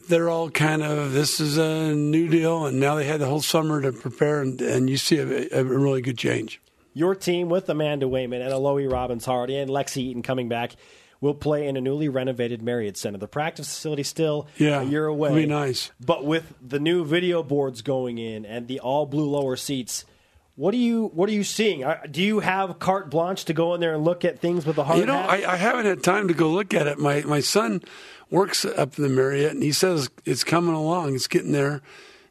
they're 0.10 0.28
all 0.28 0.50
kind 0.50 0.84
of 0.84 1.14
this 1.14 1.40
is 1.40 1.56
a 1.58 1.96
new 1.96 2.28
deal, 2.28 2.66
and 2.66 2.82
now 2.82 2.96
they 2.96 3.06
had 3.06 3.22
the 3.22 3.26
whole 3.26 3.42
summer 3.42 3.82
to 3.82 3.94
prepare, 3.94 4.42
and, 4.42 4.60
and 4.62 4.90
you 4.90 4.98
see 4.98 5.20
a, 5.20 5.48
a 5.58 5.64
really 5.64 6.02
good 6.02 6.18
change. 6.18 6.60
Your 6.94 7.16
team 7.16 7.48
with 7.48 7.70
Amanda 7.70 8.10
Wayment 8.10 8.44
and 8.44 8.52
Alohi 8.52 8.92
Robins 8.92 9.24
Hardy 9.24 9.56
and 9.56 9.72
Lexi 9.72 10.00
Eaton 10.02 10.22
coming 10.22 10.50
back 10.50 10.74
will 11.22 11.34
play 11.34 11.66
in 11.66 11.78
a 11.78 11.82
newly 11.82 12.10
renovated 12.10 12.62
Marriott 12.62 12.98
Center. 12.98 13.20
The 13.20 13.28
practice 13.30 13.70
facility 13.74 14.04
still 14.04 14.50
Yeah, 14.58 14.82
a 14.82 14.84
year 14.84 15.06
away. 15.06 15.34
be 15.34 15.46
nice. 15.46 15.92
But 16.06 16.26
with 16.26 16.54
the 16.62 16.82
new 16.82 17.06
video 17.06 17.42
boards 17.42 17.82
going 17.82 18.18
in 18.18 18.46
and 18.46 18.68
the 18.68 18.82
all 18.82 19.06
blue 19.06 19.30
lower 19.30 19.56
seats, 19.56 20.04
what 20.58 20.74
are 20.74 20.78
you 20.78 21.12
what 21.14 21.30
are 21.30 21.34
you 21.34 21.44
seeing? 21.44 21.86
Do 22.10 22.22
you 22.22 22.40
have 22.40 22.80
carte 22.80 23.12
blanche 23.12 23.46
to 23.46 23.54
go 23.54 23.76
in 23.76 23.80
there 23.80 23.94
and 23.94 24.04
look 24.04 24.26
at 24.26 24.40
things 24.40 24.66
with 24.66 24.80
a 24.80 24.84
hard 24.84 25.00
You 25.00 25.06
know? 25.06 25.16
I, 25.16 25.54
I 25.54 25.56
haven't 25.56 25.86
had 25.86 26.04
time 26.04 26.28
to 26.30 26.34
go 26.34 26.50
look 26.50 26.74
at 26.74 26.88
it. 26.88 26.98
My 26.98 27.22
my 27.22 27.42
son 27.42 27.84
works 28.32 28.66
up 28.66 28.98
in 28.98 29.04
the 29.04 29.10
Marriott, 29.10 29.52
and 29.52 29.62
he 29.62 29.72
says 29.72 30.10
it's 30.26 30.44
coming 30.44 30.74
along. 30.74 31.14
It's 31.14 31.28
getting 31.28 31.52
there, 31.52 31.84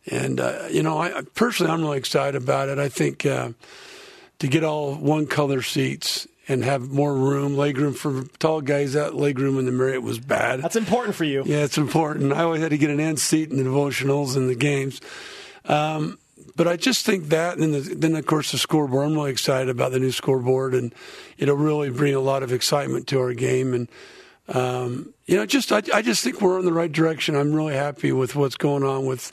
and 0.07 0.41
uh, 0.41 0.67
you 0.73 0.83
know, 0.83 0.99
I 0.99 1.23
personally 1.35 1.73
I'm 1.73 1.83
really 1.83 1.99
excited 1.99 2.41
about 2.43 2.69
it. 2.69 2.81
I 2.81 2.89
think 2.89 3.25
uh, 3.25 3.51
to 4.41 4.49
get 4.49 4.65
all 4.65 4.97
one 4.97 5.29
color 5.29 5.62
seats 5.62 6.27
and 6.49 6.65
have 6.65 6.91
more 6.91 7.15
room, 7.15 7.57
leg 7.57 7.79
room 7.79 7.95
for 7.95 8.25
tall 8.41 8.61
guys. 8.61 8.95
That 8.95 9.15
leg 9.15 9.39
room 9.39 9.57
in 9.57 9.67
the 9.67 9.73
Marriott 9.73 10.03
was 10.03 10.19
bad. 10.19 10.62
That's 10.62 10.75
important 10.75 11.15
for 11.15 11.25
you. 11.25 11.45
Yeah, 11.47 11.62
it's 11.62 11.79
important. 11.79 12.33
I 12.33 12.43
always 12.43 12.61
had 12.61 12.71
to 12.71 12.79
get 12.79 12.91
an 12.91 12.99
end 12.99 13.21
seat 13.21 13.53
in 13.53 13.57
the 13.57 13.62
devotionals 13.62 14.37
and 14.37 14.51
the 14.51 14.57
games. 14.57 15.01
Um, 15.65 16.19
but 16.55 16.68
I 16.68 16.77
just 16.77 17.07
think 17.07 17.29
that, 17.31 17.59
and 17.59 17.62
then, 17.62 17.72
the, 17.72 17.94
then 17.94 18.16
of 18.16 18.27
course 18.27 18.53
the 18.53 18.59
scoreboard. 18.59 19.07
I'm 19.07 19.14
really 19.14 19.31
excited 19.31 19.68
about 19.68 19.92
the 19.92 20.01
new 20.01 20.12
scoreboard, 20.12 20.75
and 20.75 20.94
it'll 21.38 21.57
really 21.57 21.90
bring 21.90 22.14
a 22.14 22.20
lot 22.20 22.42
of 22.42 22.53
excitement 22.53 23.07
to 23.09 23.20
our 23.20 23.33
game. 23.33 23.72
And 23.75 23.88
um, 24.49 25.14
you 25.27 25.37
know, 25.37 25.46
just 25.46 25.72
I, 25.72 25.83
I 25.92 26.03
just 26.03 26.22
think 26.22 26.40
we're 26.40 26.59
in 26.59 26.64
the 26.64 26.72
right 26.72 26.92
direction. 26.92 27.37
I'm 27.37 27.53
really 27.53 27.75
happy 27.75 28.12
with 28.12 28.37
what's 28.37 28.57
going 28.57 28.85
on 28.85 29.07
with 29.07 29.33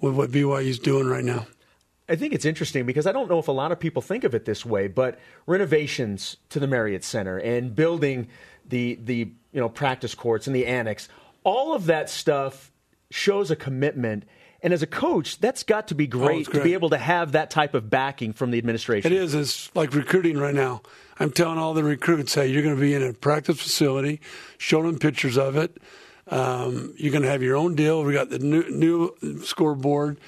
with 0.00 0.14
what 0.14 0.30
BYU's 0.30 0.78
doing 0.78 1.06
right 1.06 1.24
now. 1.24 1.46
I 2.08 2.16
think 2.16 2.32
it's 2.32 2.46
interesting 2.46 2.86
because 2.86 3.06
I 3.06 3.12
don't 3.12 3.28
know 3.28 3.38
if 3.38 3.48
a 3.48 3.52
lot 3.52 3.70
of 3.70 3.78
people 3.78 4.00
think 4.00 4.24
of 4.24 4.34
it 4.34 4.46
this 4.46 4.64
way, 4.64 4.88
but 4.88 5.18
renovations 5.46 6.38
to 6.48 6.58
the 6.58 6.66
Marriott 6.66 7.04
Center 7.04 7.36
and 7.38 7.74
building 7.74 8.28
the 8.66 8.98
the 9.02 9.30
you 9.52 9.60
know 9.60 9.68
practice 9.68 10.14
courts 10.14 10.46
and 10.46 10.56
the 10.56 10.66
annex, 10.66 11.08
all 11.44 11.74
of 11.74 11.86
that 11.86 12.08
stuff 12.08 12.72
shows 13.10 13.50
a 13.50 13.56
commitment. 13.56 14.24
And 14.62 14.72
as 14.72 14.82
a 14.82 14.86
coach, 14.88 15.38
that's 15.38 15.62
got 15.62 15.88
to 15.88 15.94
be 15.94 16.06
great, 16.08 16.48
Oh, 16.48 16.50
great. 16.50 16.58
to 16.60 16.64
be 16.64 16.72
able 16.72 16.90
to 16.90 16.98
have 16.98 17.32
that 17.32 17.50
type 17.50 17.74
of 17.74 17.88
backing 17.88 18.32
from 18.32 18.50
the 18.50 18.58
administration. 18.58 19.12
It 19.12 19.16
is. 19.16 19.34
It's 19.34 19.74
like 19.76 19.94
recruiting 19.94 20.36
right 20.36 20.54
now. 20.54 20.82
I'm 21.20 21.30
telling 21.30 21.58
all 21.58 21.74
the 21.74 21.84
recruits, 21.84 22.34
hey, 22.34 22.48
you're 22.48 22.62
going 22.62 22.74
to 22.74 22.80
be 22.80 22.94
in 22.94 23.02
a 23.02 23.12
practice 23.12 23.60
facility, 23.60 24.20
show 24.56 24.82
them 24.82 24.98
pictures 24.98 25.38
of 25.38 25.56
it. 25.56 25.76
Um, 26.28 26.92
you're 26.96 27.12
going 27.12 27.22
to 27.22 27.28
have 27.30 27.42
your 27.42 27.56
own 27.56 27.74
deal. 27.74 28.02
We 28.04 28.12
got 28.12 28.30
the 28.30 28.38
new, 28.38 28.68
new 28.70 29.14
scoreboard, 29.44 30.18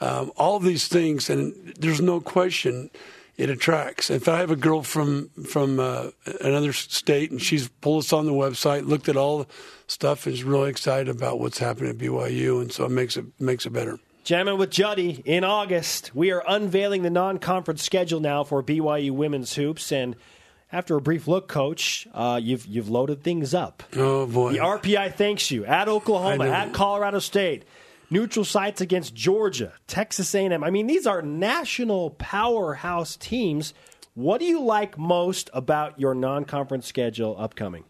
um, 0.00 0.30
all 0.36 0.58
these 0.58 0.88
things, 0.88 1.30
and 1.30 1.54
there's 1.78 2.00
no 2.00 2.20
question 2.20 2.90
it 3.36 3.50
attracts. 3.50 4.10
If 4.10 4.28
I 4.28 4.38
have 4.38 4.50
a 4.50 4.56
girl 4.56 4.82
from 4.82 5.28
from 5.44 5.78
uh, 5.80 6.10
another 6.40 6.72
state 6.72 7.30
and 7.30 7.40
she's 7.40 7.68
pulled 7.68 8.04
us 8.04 8.12
on 8.12 8.26
the 8.26 8.32
website, 8.32 8.86
looked 8.86 9.08
at 9.08 9.16
all 9.16 9.38
the 9.38 9.46
stuff, 9.86 10.26
and 10.26 10.34
is 10.34 10.44
really 10.44 10.70
excited 10.70 11.08
about 11.08 11.38
what's 11.38 11.58
happening 11.58 11.90
at 11.90 11.98
BYU, 11.98 12.60
and 12.60 12.72
so 12.72 12.84
it 12.84 12.90
makes 12.90 13.16
it 13.16 13.26
makes 13.38 13.66
it 13.66 13.70
better. 13.70 13.98
Jamming 14.26 14.58
with 14.58 14.70
Juddy 14.70 15.22
in 15.24 15.44
August. 15.44 16.12
We 16.12 16.32
are 16.32 16.42
unveiling 16.48 17.02
the 17.02 17.10
non 17.10 17.38
conference 17.38 17.84
schedule 17.84 18.18
now 18.18 18.42
for 18.42 18.60
BYU 18.60 19.12
women's 19.12 19.54
hoops. 19.54 19.92
And 19.92 20.16
after 20.72 20.96
a 20.96 21.00
brief 21.00 21.28
look, 21.28 21.46
Coach, 21.46 22.08
uh, 22.12 22.40
you've, 22.42 22.66
you've 22.66 22.88
loaded 22.88 23.22
things 23.22 23.54
up. 23.54 23.84
Oh 23.94 24.26
boy! 24.26 24.54
The 24.54 24.58
RPI 24.58 25.14
thanks 25.14 25.52
you 25.52 25.64
at 25.64 25.88
Oklahoma, 25.88 26.48
at 26.48 26.72
Colorado 26.72 27.20
State, 27.20 27.66
neutral 28.10 28.44
sites 28.44 28.80
against 28.80 29.14
Georgia, 29.14 29.72
Texas 29.86 30.34
A&M. 30.34 30.62
I 30.62 30.70
mean, 30.70 30.86
these 30.86 31.06
are 31.06 31.22
national 31.22 32.10
powerhouse 32.10 33.16
teams. 33.16 33.74
What 34.14 34.38
do 34.38 34.46
you 34.46 34.60
like 34.60 34.96
most 34.98 35.50
about 35.52 35.98
your 35.98 36.14
non-conference 36.14 36.86
schedule 36.86 37.36
upcoming? 37.38 37.84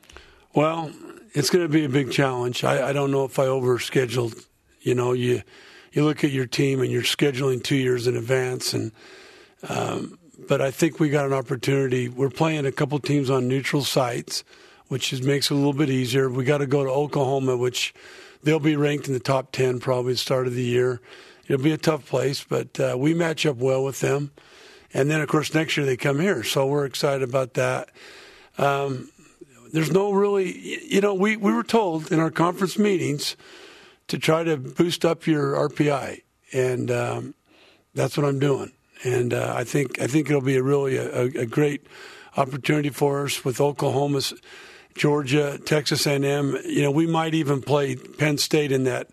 Well, 0.55 0.91
it's 1.33 1.51
going 1.51 1.65
to 1.65 1.69
be 1.69 1.85
a 1.85 1.89
big 1.89 2.11
challenge. 2.11 2.65
I, 2.65 2.89
I 2.89 2.93
don't 2.93 3.11
know 3.11 3.25
if 3.25 3.39
I 3.39 3.45
overscheduled. 3.45 4.45
You 4.81 4.95
know, 4.95 5.13
you 5.13 5.43
you 5.93 6.05
look 6.05 6.25
at 6.25 6.31
your 6.31 6.47
team 6.47 6.81
and 6.81 6.91
you're 6.91 7.03
scheduling 7.03 7.63
two 7.63 7.77
years 7.77 8.07
in 8.07 8.17
advance, 8.17 8.73
and 8.73 8.93
um, 9.69 10.19
but 10.49 10.61
I 10.61 10.71
think 10.71 10.99
we 10.99 11.11
got 11.11 11.27
an 11.27 11.33
opportunity. 11.33 12.09
We're 12.09 12.31
playing 12.31 12.67
a 12.67 12.73
couple 12.73 12.99
teams 13.01 13.31
on 13.31 13.49
neutral 13.49 13.83
sites, 13.83 14.45
which 14.89 15.13
is, 15.13 15.23
makes 15.23 15.51
it 15.51 15.55
a 15.55 15.57
little 15.57 15.73
bit 15.73 15.91
easier. 15.91 16.31
We 16.31 16.45
got 16.45 16.59
to 16.59 16.67
go 16.67 16.85
to 16.85 16.91
Oklahoma, 16.91 17.57
which 17.57 17.93
they'll 18.43 18.59
be 18.61 18.77
ranked 18.77 19.09
in 19.09 19.15
the 19.15 19.21
top 19.21 19.53
ten 19.53 19.81
probably 19.81 20.13
at 20.13 20.15
the 20.15 20.19
start 20.19 20.47
of 20.47 20.55
the 20.55 20.63
year. 20.63 21.01
It'll 21.49 21.63
be 21.63 21.73
a 21.73 21.79
tough 21.79 22.07
place, 22.07 22.45
but 22.45 22.79
uh, 22.81 22.97
we 22.99 23.15
match 23.15 23.47
up 23.47 23.57
well 23.57 23.85
with 23.85 24.01
them. 24.01 24.33
And 24.93 25.11
then, 25.11 25.21
of 25.21 25.29
course, 25.29 25.55
next 25.55 25.77
year 25.77 25.85
they 25.87 25.97
come 25.97 26.21
here, 26.21 26.43
so 26.43 26.67
we're 26.67 26.87
excited 26.87 27.23
about 27.23 27.55
that 27.55 27.91
there's 29.73 29.93
no 29.93 30.13
really, 30.13 30.83
you 30.87 31.01
know, 31.01 31.15
we, 31.15 31.37
we 31.37 31.53
were 31.53 31.63
told 31.63 32.11
in 32.11 32.21
our 32.21 32.31
conference 32.31 32.79
meetings 32.79 33.37
to 34.09 34.19
try 34.19 34.45
to 34.45 34.57
boost 34.57 35.05
up 35.05 35.27
your 35.27 35.55
RPI, 35.69 36.23
and 36.53 36.91
um, 36.91 37.35
that's 37.95 38.17
what 38.17 38.27
I'm 38.27 38.39
doing. 38.39 38.73
And 39.05 39.35
uh, 39.35 39.53
I 39.55 39.65
think 39.65 40.01
I 40.01 40.07
think 40.07 40.31
it'll 40.31 40.41
be 40.41 40.57
a 40.57 40.63
really 40.63 40.97
a, 40.97 41.25
a 41.25 41.47
great 41.47 41.87
opportunity 42.37 42.89
for 42.89 43.27
us 43.27 43.45
with 43.45 43.61
Oklahoma, 43.61 44.23
Georgia, 44.97 45.59
Texas 45.65 46.07
A&M. 46.07 46.59
You 46.65 46.83
know, 46.83 46.91
we 46.91 47.07
might 47.07 47.35
even 47.35 47.61
play 47.61 47.97
Penn 47.97 48.39
State 48.39 48.73
in 48.73 48.85
that 48.85 49.09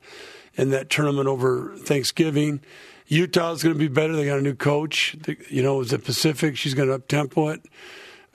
in 0.56 0.70
that 0.70 0.90
tournament 0.90 1.28
over 1.28 1.76
Thanksgiving. 1.78 2.62
Utah's 3.08 3.64
going 3.64 3.74
to 3.74 3.80
be 3.80 3.88
better. 3.88 4.16
They 4.16 4.26
got 4.26 4.40
a 4.40 4.42
new 4.42 4.56
coach. 4.56 5.16
You 5.50 5.64
know, 5.64 5.76
it 5.76 5.80
was 5.80 5.90
the 5.90 6.00
Pacific. 6.00 6.58
She's 6.58 6.74
going 6.74 6.90
to 6.90 6.96
up 6.96 7.08
tempo 7.08 7.50
it. 7.50 7.62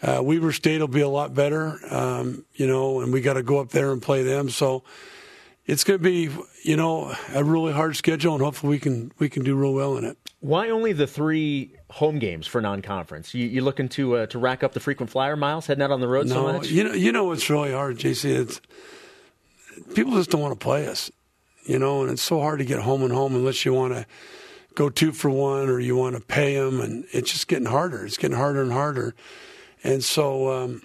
Uh, 0.03 0.21
Weber 0.23 0.53
State 0.53 0.81
will 0.81 0.89
be 0.89 1.01
a 1.01 1.09
lot 1.09 1.35
better, 1.35 1.79
um, 1.91 2.45
you 2.55 2.67
know, 2.67 3.01
and 3.01 3.13
we 3.13 3.21
got 3.21 3.35
to 3.35 3.43
go 3.43 3.59
up 3.59 3.71
there 3.71 3.93
and 3.93 4.01
play 4.01 4.23
them. 4.23 4.49
So 4.49 4.85
it's 5.67 5.83
going 5.83 5.99
to 5.99 6.03
be, 6.03 6.31
you 6.63 6.77
know, 6.77 7.15
a 7.35 7.43
really 7.43 7.73
hard 7.73 7.97
schedule, 7.97 8.35
and 8.35 8.43
hopefully 8.43 8.71
we 8.71 8.79
can 8.79 9.11
we 9.19 9.29
can 9.29 9.43
do 9.43 9.57
real 9.57 9.75
well 9.75 9.97
in 9.97 10.05
it. 10.05 10.17
Why 10.41 10.71
only 10.71 10.93
the 10.93 11.09
three 11.09 11.78
home 11.91 12.19
games 12.19 12.47
for 12.47 12.61
non-conference? 12.61 13.35
You, 13.35 13.47
you 13.47 13.63
looking 13.63 13.89
to 13.91 14.17
uh, 14.17 14.27
to 14.27 14.39
rack 14.39 14.63
up 14.63 14.73
the 14.75 14.81
frequent 14.81 15.11
flyer 15.11 15.37
miles, 15.37 15.67
heading 15.67 15.83
out 15.83 15.91
on 15.91 16.01
the 16.01 16.09
road 16.09 16.29
so 16.29 16.47
No, 16.47 16.53
much? 16.55 16.69
you 16.69 16.85
know, 16.85 16.93
you 16.93 17.13
know 17.13 17.25
what's 17.25 17.49
really 17.51 17.73
hard, 17.73 17.99
JC. 17.99 18.25
It's 18.35 18.61
people 19.95 20.15
just 20.15 20.31
don't 20.31 20.41
want 20.41 20.59
to 20.59 20.63
play 20.65 20.87
us, 20.87 21.11
you 21.65 21.79
know, 21.79 22.03
and 22.03 22.11
it's 22.11 22.23
so 22.23 22.41
hard 22.41 22.59
to 22.59 22.65
get 22.65 22.81
home 22.81 23.03
and 23.03 23.13
home 23.13 23.35
unless 23.35 23.65
you 23.65 23.73
want 23.75 23.95
to 23.95 24.07
go 24.75 24.89
two 24.91 25.13
for 25.13 25.31
one 25.31 25.69
or 25.69 25.81
you 25.81 25.97
want 25.97 26.15
to 26.15 26.21
pay 26.23 26.55
them, 26.57 26.81
and 26.81 27.05
it's 27.13 27.33
just 27.33 27.49
getting 27.49 27.67
harder. 27.67 28.05
It's 28.05 28.17
getting 28.17 28.37
harder 28.37 28.63
and 28.63 28.73
harder, 28.73 29.15
and 29.85 30.03
so. 30.05 30.51
Um, 30.51 30.83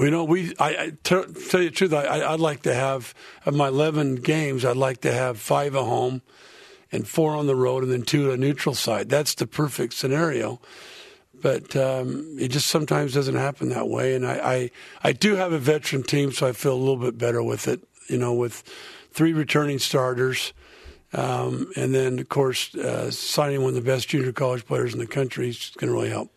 you 0.00 0.10
know, 0.10 0.24
we. 0.24 0.52
I, 0.58 0.68
I 0.68 0.92
tell, 1.04 1.22
tell 1.24 1.62
you 1.62 1.70
the 1.70 1.76
truth. 1.76 1.92
I, 1.92 2.02
I, 2.06 2.32
I'd 2.32 2.40
like 2.40 2.62
to 2.62 2.74
have 2.74 3.14
of 3.44 3.54
my 3.54 3.68
eleven 3.68 4.16
games. 4.16 4.64
I'd 4.64 4.76
like 4.76 5.02
to 5.02 5.12
have 5.12 5.38
five 5.38 5.76
at 5.76 5.84
home, 5.84 6.22
and 6.96 7.06
four 7.06 7.36
on 7.36 7.46
the 7.46 7.54
road, 7.54 7.84
and 7.84 7.92
then 7.92 8.02
two 8.02 8.30
a 8.32 8.36
neutral 8.36 8.74
side. 8.74 9.08
That's 9.08 9.34
the 9.34 9.46
perfect 9.46 9.94
scenario 9.94 10.60
but 11.42 11.76
um, 11.76 12.36
it 12.38 12.48
just 12.48 12.66
sometimes 12.66 13.12
doesn't 13.12 13.34
happen 13.34 13.68
that 13.68 13.88
way. 13.88 14.14
And 14.14 14.26
I, 14.26 14.34
I, 14.34 14.70
I 15.04 15.12
do 15.12 15.36
have 15.36 15.52
a 15.52 15.58
veteran 15.58 16.02
team, 16.02 16.32
so 16.32 16.46
I 16.46 16.52
feel 16.52 16.74
a 16.74 16.76
little 16.76 16.96
bit 16.96 17.18
better 17.18 17.42
with 17.42 17.68
it. 17.68 17.82
You 18.08 18.18
know, 18.18 18.32
with 18.32 18.62
three 19.10 19.32
returning 19.32 19.78
starters, 19.78 20.52
um, 21.12 21.70
and 21.76 21.94
then 21.94 22.18
of 22.18 22.28
course 22.28 22.74
uh, 22.74 23.10
signing 23.10 23.62
one 23.62 23.70
of 23.70 23.74
the 23.74 23.80
best 23.80 24.08
junior 24.08 24.32
college 24.32 24.64
players 24.64 24.92
in 24.92 25.00
the 25.00 25.06
country 25.06 25.48
is 25.48 25.72
going 25.76 25.88
to 25.88 25.94
really 25.94 26.10
help. 26.10 26.35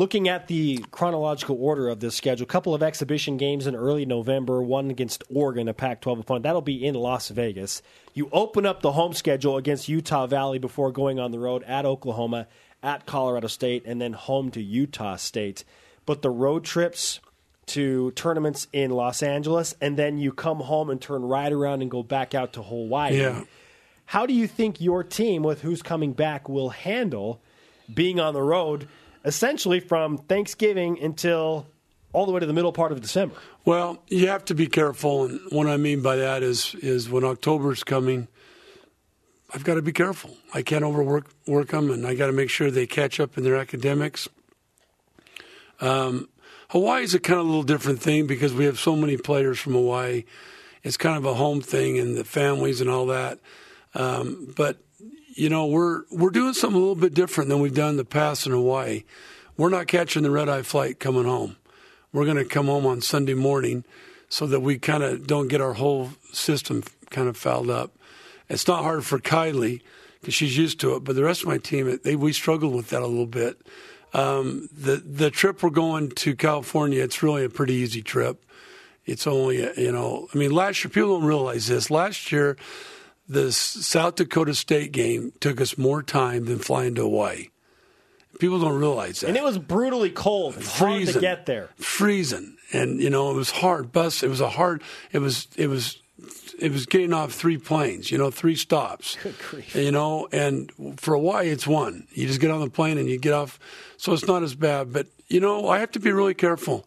Looking 0.00 0.30
at 0.30 0.46
the 0.46 0.82
chronological 0.92 1.58
order 1.60 1.90
of 1.90 2.00
this 2.00 2.14
schedule, 2.14 2.44
a 2.44 2.46
couple 2.46 2.74
of 2.74 2.82
exhibition 2.82 3.36
games 3.36 3.66
in 3.66 3.76
early 3.76 4.06
November, 4.06 4.62
one 4.62 4.88
against 4.88 5.22
Oregon, 5.28 5.68
a 5.68 5.74
Pac 5.74 6.00
12 6.00 6.20
opponent. 6.20 6.44
That'll 6.44 6.62
be 6.62 6.86
in 6.86 6.94
Las 6.94 7.28
Vegas. 7.28 7.82
You 8.14 8.30
open 8.32 8.64
up 8.64 8.80
the 8.80 8.92
home 8.92 9.12
schedule 9.12 9.58
against 9.58 9.90
Utah 9.90 10.26
Valley 10.26 10.58
before 10.58 10.90
going 10.90 11.20
on 11.20 11.32
the 11.32 11.38
road 11.38 11.62
at 11.64 11.84
Oklahoma, 11.84 12.48
at 12.82 13.04
Colorado 13.04 13.46
State, 13.46 13.82
and 13.84 14.00
then 14.00 14.14
home 14.14 14.50
to 14.52 14.62
Utah 14.62 15.16
State. 15.16 15.64
But 16.06 16.22
the 16.22 16.30
road 16.30 16.64
trips 16.64 17.20
to 17.66 18.10
tournaments 18.12 18.68
in 18.72 18.92
Los 18.92 19.22
Angeles, 19.22 19.74
and 19.82 19.98
then 19.98 20.16
you 20.16 20.32
come 20.32 20.60
home 20.60 20.88
and 20.88 20.98
turn 20.98 21.20
right 21.22 21.52
around 21.52 21.82
and 21.82 21.90
go 21.90 22.02
back 22.02 22.34
out 22.34 22.54
to 22.54 22.62
Hawaii. 22.62 23.20
Yeah. 23.20 23.44
How 24.06 24.24
do 24.24 24.32
you 24.32 24.46
think 24.46 24.80
your 24.80 25.04
team, 25.04 25.42
with 25.42 25.60
who's 25.60 25.82
coming 25.82 26.14
back, 26.14 26.48
will 26.48 26.70
handle 26.70 27.42
being 27.92 28.18
on 28.18 28.32
the 28.32 28.42
road 28.42 28.88
essentially 29.24 29.80
from 29.80 30.18
Thanksgiving 30.18 30.98
until 31.00 31.66
all 32.12 32.26
the 32.26 32.32
way 32.32 32.40
to 32.40 32.46
the 32.46 32.52
middle 32.52 32.72
part 32.72 32.92
of 32.92 33.00
December? 33.00 33.34
Well, 33.64 34.02
you 34.08 34.28
have 34.28 34.44
to 34.46 34.54
be 34.54 34.66
careful, 34.66 35.24
and 35.24 35.40
what 35.50 35.66
I 35.66 35.76
mean 35.76 36.02
by 36.02 36.16
that 36.16 36.42
is 36.42 36.74
is 36.76 37.08
when 37.08 37.24
October's 37.24 37.84
coming, 37.84 38.28
I've 39.54 39.64
got 39.64 39.74
to 39.74 39.82
be 39.82 39.92
careful. 39.92 40.36
I 40.54 40.62
can't 40.62 40.84
overwork 40.84 41.30
work 41.46 41.68
them, 41.68 41.90
and 41.90 42.06
I 42.06 42.14
got 42.14 42.26
to 42.26 42.32
make 42.32 42.50
sure 42.50 42.70
they 42.70 42.86
catch 42.86 43.20
up 43.20 43.36
in 43.36 43.44
their 43.44 43.56
academics. 43.56 44.28
Um, 45.80 46.28
Hawaii's 46.70 47.14
a 47.14 47.20
kind 47.20 47.40
of 47.40 47.46
a 47.46 47.48
little 47.48 47.62
different 47.62 48.00
thing 48.00 48.26
because 48.26 48.54
we 48.54 48.64
have 48.64 48.78
so 48.78 48.94
many 48.94 49.16
players 49.16 49.58
from 49.58 49.72
Hawaii. 49.72 50.24
It's 50.82 50.96
kind 50.96 51.16
of 51.16 51.24
a 51.26 51.34
home 51.34 51.60
thing, 51.60 51.98
and 51.98 52.16
the 52.16 52.24
families 52.24 52.80
and 52.80 52.88
all 52.88 53.06
that. 53.06 53.38
Um, 53.94 54.52
but 54.56 54.78
you 55.34 55.48
know, 55.48 55.66
we're 55.66 56.02
we're 56.10 56.30
doing 56.30 56.54
something 56.54 56.76
a 56.76 56.80
little 56.80 56.94
bit 56.94 57.14
different 57.14 57.50
than 57.50 57.60
we've 57.60 57.74
done 57.74 57.90
in 57.90 57.96
the 57.96 58.04
past 58.04 58.46
in 58.46 58.52
Hawaii. 58.52 59.04
We're 59.56 59.68
not 59.68 59.86
catching 59.86 60.22
the 60.22 60.30
red 60.30 60.48
eye 60.48 60.62
flight 60.62 60.98
coming 60.98 61.24
home. 61.24 61.56
We're 62.12 62.24
going 62.24 62.38
to 62.38 62.44
come 62.44 62.66
home 62.66 62.86
on 62.86 63.00
Sunday 63.00 63.34
morning 63.34 63.84
so 64.28 64.46
that 64.46 64.60
we 64.60 64.78
kind 64.78 65.02
of 65.02 65.26
don't 65.26 65.48
get 65.48 65.60
our 65.60 65.74
whole 65.74 66.10
system 66.32 66.82
kind 67.10 67.28
of 67.28 67.36
fouled 67.36 67.70
up. 67.70 67.92
It's 68.48 68.66
not 68.66 68.82
hard 68.82 69.04
for 69.04 69.18
Kylie 69.18 69.82
because 70.20 70.34
she's 70.34 70.56
used 70.56 70.80
to 70.80 70.96
it, 70.96 71.04
but 71.04 71.14
the 71.14 71.24
rest 71.24 71.42
of 71.42 71.48
my 71.48 71.58
team, 71.58 71.98
they, 72.02 72.16
we 72.16 72.32
struggled 72.32 72.74
with 72.74 72.88
that 72.90 73.02
a 73.02 73.06
little 73.06 73.26
bit. 73.26 73.60
Um, 74.12 74.68
the 74.72 74.96
the 74.96 75.30
trip 75.30 75.62
we're 75.62 75.70
going 75.70 76.10
to 76.10 76.34
California, 76.34 77.02
it's 77.02 77.22
really 77.22 77.44
a 77.44 77.48
pretty 77.48 77.74
easy 77.74 78.02
trip. 78.02 78.44
It's 79.06 79.26
only 79.26 79.58
you 79.80 79.92
know, 79.92 80.28
I 80.34 80.38
mean, 80.38 80.50
last 80.50 80.82
year 80.82 80.90
people 80.90 81.18
don't 81.18 81.28
realize 81.28 81.68
this. 81.68 81.90
Last 81.90 82.32
year, 82.32 82.56
the 83.30 83.52
South 83.52 84.16
Dakota 84.16 84.54
State 84.54 84.90
game 84.90 85.32
took 85.38 85.60
us 85.60 85.78
more 85.78 86.02
time 86.02 86.46
than 86.46 86.58
flying 86.58 86.96
to 86.96 87.02
Hawaii. 87.02 87.50
People 88.40 88.58
don't 88.58 88.78
realize 88.78 89.20
that. 89.20 89.28
And 89.28 89.36
it 89.36 89.44
was 89.44 89.56
brutally 89.56 90.10
cold. 90.10 90.54
Freezing. 90.54 91.04
hard 91.04 91.06
to 91.14 91.20
get 91.20 91.46
there. 91.46 91.68
freezing, 91.76 92.56
and 92.72 93.00
you 93.00 93.08
know 93.08 93.30
it 93.30 93.34
was 93.34 93.50
hard. 93.50 93.92
Bus. 93.92 94.24
It 94.24 94.28
was 94.28 94.40
a 94.40 94.48
hard. 94.48 94.82
It 95.12 95.20
was. 95.20 95.46
It 95.56 95.68
was. 95.68 95.98
It 96.58 96.72
was 96.72 96.86
getting 96.86 97.12
off 97.12 97.32
three 97.32 97.56
planes. 97.56 98.10
You 98.10 98.18
know, 98.18 98.30
three 98.30 98.56
stops. 98.56 99.16
Good 99.22 99.38
grief. 99.38 99.74
You 99.76 99.92
know, 99.92 100.28
and 100.32 100.72
for 100.96 101.14
Hawaii, 101.14 101.50
it's 101.50 101.66
one. 101.66 102.08
You 102.12 102.26
just 102.26 102.40
get 102.40 102.50
on 102.50 102.60
the 102.60 102.70
plane 102.70 102.98
and 102.98 103.08
you 103.08 103.18
get 103.18 103.32
off, 103.32 103.60
so 103.96 104.12
it's 104.12 104.26
not 104.26 104.42
as 104.42 104.54
bad. 104.54 104.92
But 104.92 105.06
you 105.28 105.40
know, 105.40 105.68
I 105.68 105.78
have 105.78 105.92
to 105.92 106.00
be 106.00 106.10
really 106.10 106.34
careful 106.34 106.86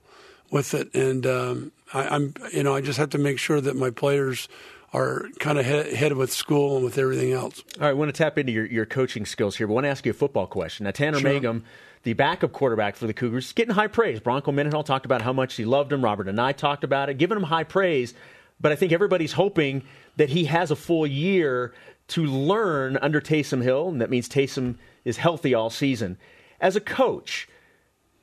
with 0.52 0.74
it, 0.74 0.94
and 0.94 1.26
um, 1.26 1.72
I, 1.94 2.08
I'm. 2.08 2.34
You 2.52 2.64
know, 2.64 2.76
I 2.76 2.82
just 2.82 2.98
have 3.00 3.12
to 3.12 3.18
make 3.18 3.40
sure 3.40 3.62
that 3.62 3.76
my 3.76 3.90
players 3.90 4.50
are 4.94 5.26
kind 5.40 5.58
of 5.58 5.66
head, 5.66 5.88
head 5.94 6.14
with 6.14 6.32
school 6.32 6.76
and 6.76 6.86
with 6.86 6.98
everything 6.98 7.32
else. 7.32 7.64
All 7.76 7.82
right, 7.82 7.90
I 7.90 7.94
want 7.94 8.14
to 8.14 8.18
tap 8.18 8.38
into 8.38 8.52
your, 8.52 8.66
your 8.66 8.86
coaching 8.86 9.26
skills 9.26 9.56
here, 9.56 9.66
but 9.66 9.74
I 9.74 9.76
want 9.76 9.86
to 9.86 9.90
ask 9.90 10.06
you 10.06 10.12
a 10.12 10.14
football 10.14 10.46
question. 10.46 10.84
Now, 10.84 10.92
Tanner 10.92 11.20
Sure. 11.20 11.32
Mangum, 11.32 11.64
the 12.04 12.14
backup 12.14 12.52
quarterback 12.52 12.96
for 12.96 13.08
the 13.08 13.14
Cougars, 13.14 13.52
getting 13.54 13.74
high 13.74 13.88
praise. 13.88 14.20
Bronco 14.20 14.52
Mendenhall 14.52 14.84
talked 14.84 15.06
about 15.06 15.24
how 15.24 15.34
much 15.34 15.56
he 15.56 15.66
loved 15.66 15.92
him. 15.92 16.04
Robert 16.04 16.28
Anae 16.28 16.56
talked 16.56 16.84
about 16.84 17.10
it, 17.10 17.18
giving 17.18 17.38
him 17.38 17.44
high 17.44 17.64
praise. 17.64 18.14
But 18.62 18.72
I 18.72 18.76
think 18.76 18.92
everybody's 18.92 19.34
hoping 19.34 19.84
that 20.18 20.30
he 20.30 20.46
has 20.46 20.70
a 20.70 20.76
full 20.76 21.08
year 21.08 21.74
to 22.10 22.26
learn 22.26 22.98
under 23.02 23.20
Taysom 23.20 23.64
Hill, 23.64 23.90
and 23.90 24.00
that 24.00 24.12
means 24.12 24.30
Taysom 24.30 24.76
is 25.06 25.18
healthy 25.18 25.56
all 25.56 25.72
season. 25.72 26.18
As 26.62 26.76
a 26.76 26.82
coach, 26.82 27.48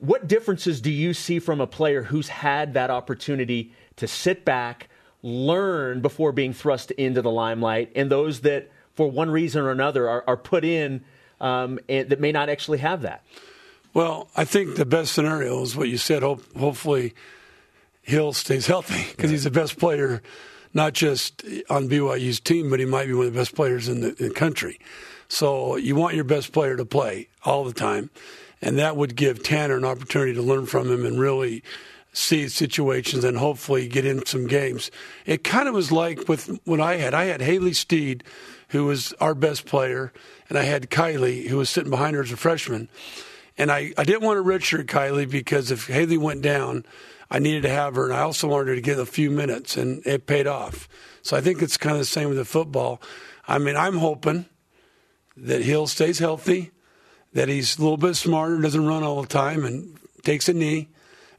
what 0.01 0.27
differences 0.27 0.81
do 0.81 0.91
you 0.91 1.13
see 1.13 1.39
from 1.39 1.61
a 1.61 1.67
player 1.67 2.03
who's 2.03 2.27
had 2.27 2.73
that 2.73 2.89
opportunity 2.89 3.71
to 3.97 4.07
sit 4.07 4.43
back, 4.43 4.89
learn 5.21 6.01
before 6.01 6.31
being 6.31 6.53
thrust 6.53 6.89
into 6.91 7.21
the 7.21 7.31
limelight, 7.31 7.91
and 7.95 8.11
those 8.11 8.41
that, 8.41 8.69
for 8.95 9.09
one 9.09 9.29
reason 9.29 9.61
or 9.61 9.69
another, 9.69 10.09
are, 10.09 10.23
are 10.27 10.37
put 10.37 10.65
in 10.65 11.03
um, 11.39 11.79
and 11.87 12.09
that 12.09 12.19
may 12.19 12.31
not 12.31 12.49
actually 12.49 12.79
have 12.79 13.03
that? 13.03 13.23
Well, 13.93 14.29
I 14.35 14.43
think 14.43 14.75
the 14.75 14.85
best 14.85 15.13
scenario 15.13 15.61
is 15.61 15.75
what 15.75 15.87
you 15.87 15.97
said. 15.97 16.23
Hope, 16.23 16.41
hopefully, 16.57 17.13
Hill 18.01 18.33
stays 18.33 18.65
healthy 18.65 19.05
because 19.11 19.29
he's 19.29 19.43
the 19.43 19.51
best 19.51 19.77
player, 19.77 20.23
not 20.73 20.93
just 20.93 21.43
on 21.69 21.89
BYU's 21.89 22.39
team, 22.39 22.69
but 22.69 22.79
he 22.79 22.85
might 22.85 23.05
be 23.05 23.13
one 23.13 23.27
of 23.27 23.33
the 23.33 23.39
best 23.39 23.53
players 23.53 23.87
in 23.87 24.01
the, 24.01 24.09
in 24.17 24.29
the 24.29 24.33
country. 24.33 24.79
So 25.27 25.75
you 25.75 25.95
want 25.95 26.15
your 26.15 26.23
best 26.23 26.51
player 26.53 26.75
to 26.75 26.85
play 26.85 27.27
all 27.43 27.63
the 27.63 27.73
time, 27.73 28.09
and 28.61 28.77
that 28.77 28.95
would 28.95 29.15
give 29.15 29.43
Tanner 29.43 29.77
an 29.77 29.85
opportunity 29.85 30.33
to 30.33 30.41
learn 30.41 30.65
from 30.65 30.91
him 30.91 31.05
and 31.05 31.19
really 31.19 31.63
see 32.13 32.47
situations 32.47 33.23
and 33.23 33.37
hopefully 33.37 33.87
get 33.87 34.05
in 34.05 34.25
some 34.25 34.47
games. 34.47 34.91
It 35.25 35.43
kind 35.43 35.67
of 35.67 35.73
was 35.73 35.91
like 35.91 36.27
with 36.27 36.59
what 36.65 36.81
I 36.81 36.97
had. 36.97 37.13
I 37.13 37.25
had 37.25 37.41
Haley 37.41 37.73
Steed, 37.73 38.23
who 38.69 38.85
was 38.85 39.13
our 39.19 39.33
best 39.33 39.65
player, 39.65 40.11
and 40.49 40.57
I 40.57 40.63
had 40.63 40.89
Kylie, 40.89 41.47
who 41.47 41.57
was 41.57 41.69
sitting 41.69 41.89
behind 41.89 42.15
her 42.15 42.21
as 42.21 42.31
a 42.31 42.37
freshman. 42.37 42.89
And 43.57 43.71
I, 43.71 43.93
I 43.97 44.03
didn't 44.03 44.23
want 44.23 44.37
to 44.37 44.43
redshirt 44.43 44.85
Kylie 44.85 45.29
because 45.29 45.71
if 45.71 45.87
Haley 45.87 46.17
went 46.17 46.41
down, 46.41 46.85
I 47.29 47.39
needed 47.39 47.63
to 47.63 47.69
have 47.69 47.95
her, 47.95 48.05
and 48.05 48.13
I 48.13 48.21
also 48.21 48.47
wanted 48.47 48.67
her 48.69 48.75
to 48.75 48.81
get 48.81 48.99
a 48.99 49.05
few 49.05 49.31
minutes, 49.31 49.77
and 49.77 50.05
it 50.05 50.25
paid 50.25 50.47
off. 50.47 50.89
So 51.21 51.37
I 51.37 51.41
think 51.41 51.61
it's 51.61 51.77
kind 51.77 51.93
of 51.93 51.99
the 51.99 52.05
same 52.05 52.27
with 52.27 52.37
the 52.37 52.45
football. 52.45 53.01
I 53.47 53.57
mean, 53.57 53.77
I'm 53.77 53.97
hoping 53.97 54.45
that 55.37 55.61
Hill 55.61 55.87
stays 55.87 56.19
healthy, 56.19 56.71
that 57.33 57.49
he's 57.49 57.77
a 57.77 57.81
little 57.81 57.97
bit 57.97 58.15
smarter, 58.15 58.59
doesn't 58.59 58.85
run 58.85 59.03
all 59.03 59.21
the 59.21 59.27
time, 59.27 59.63
and 59.65 59.97
takes 60.23 60.49
a 60.49 60.53
knee, 60.53 60.89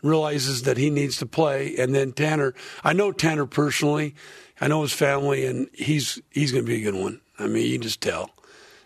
realizes 0.02 0.62
that 0.62 0.76
he 0.76 0.90
needs 0.90 1.18
to 1.18 1.26
play, 1.26 1.76
and 1.76 1.94
then 1.94 2.12
Tanner. 2.12 2.54
I 2.82 2.92
know 2.92 3.12
Tanner 3.12 3.46
personally, 3.46 4.14
I 4.60 4.68
know 4.68 4.82
his 4.82 4.92
family, 4.92 5.44
and 5.44 5.68
he's 5.72 6.20
he's 6.30 6.52
going 6.52 6.64
to 6.64 6.70
be 6.70 6.80
a 6.80 6.90
good 6.90 7.00
one. 7.00 7.20
I 7.38 7.46
mean, 7.46 7.66
you 7.66 7.78
just 7.78 8.00
tell. 8.00 8.30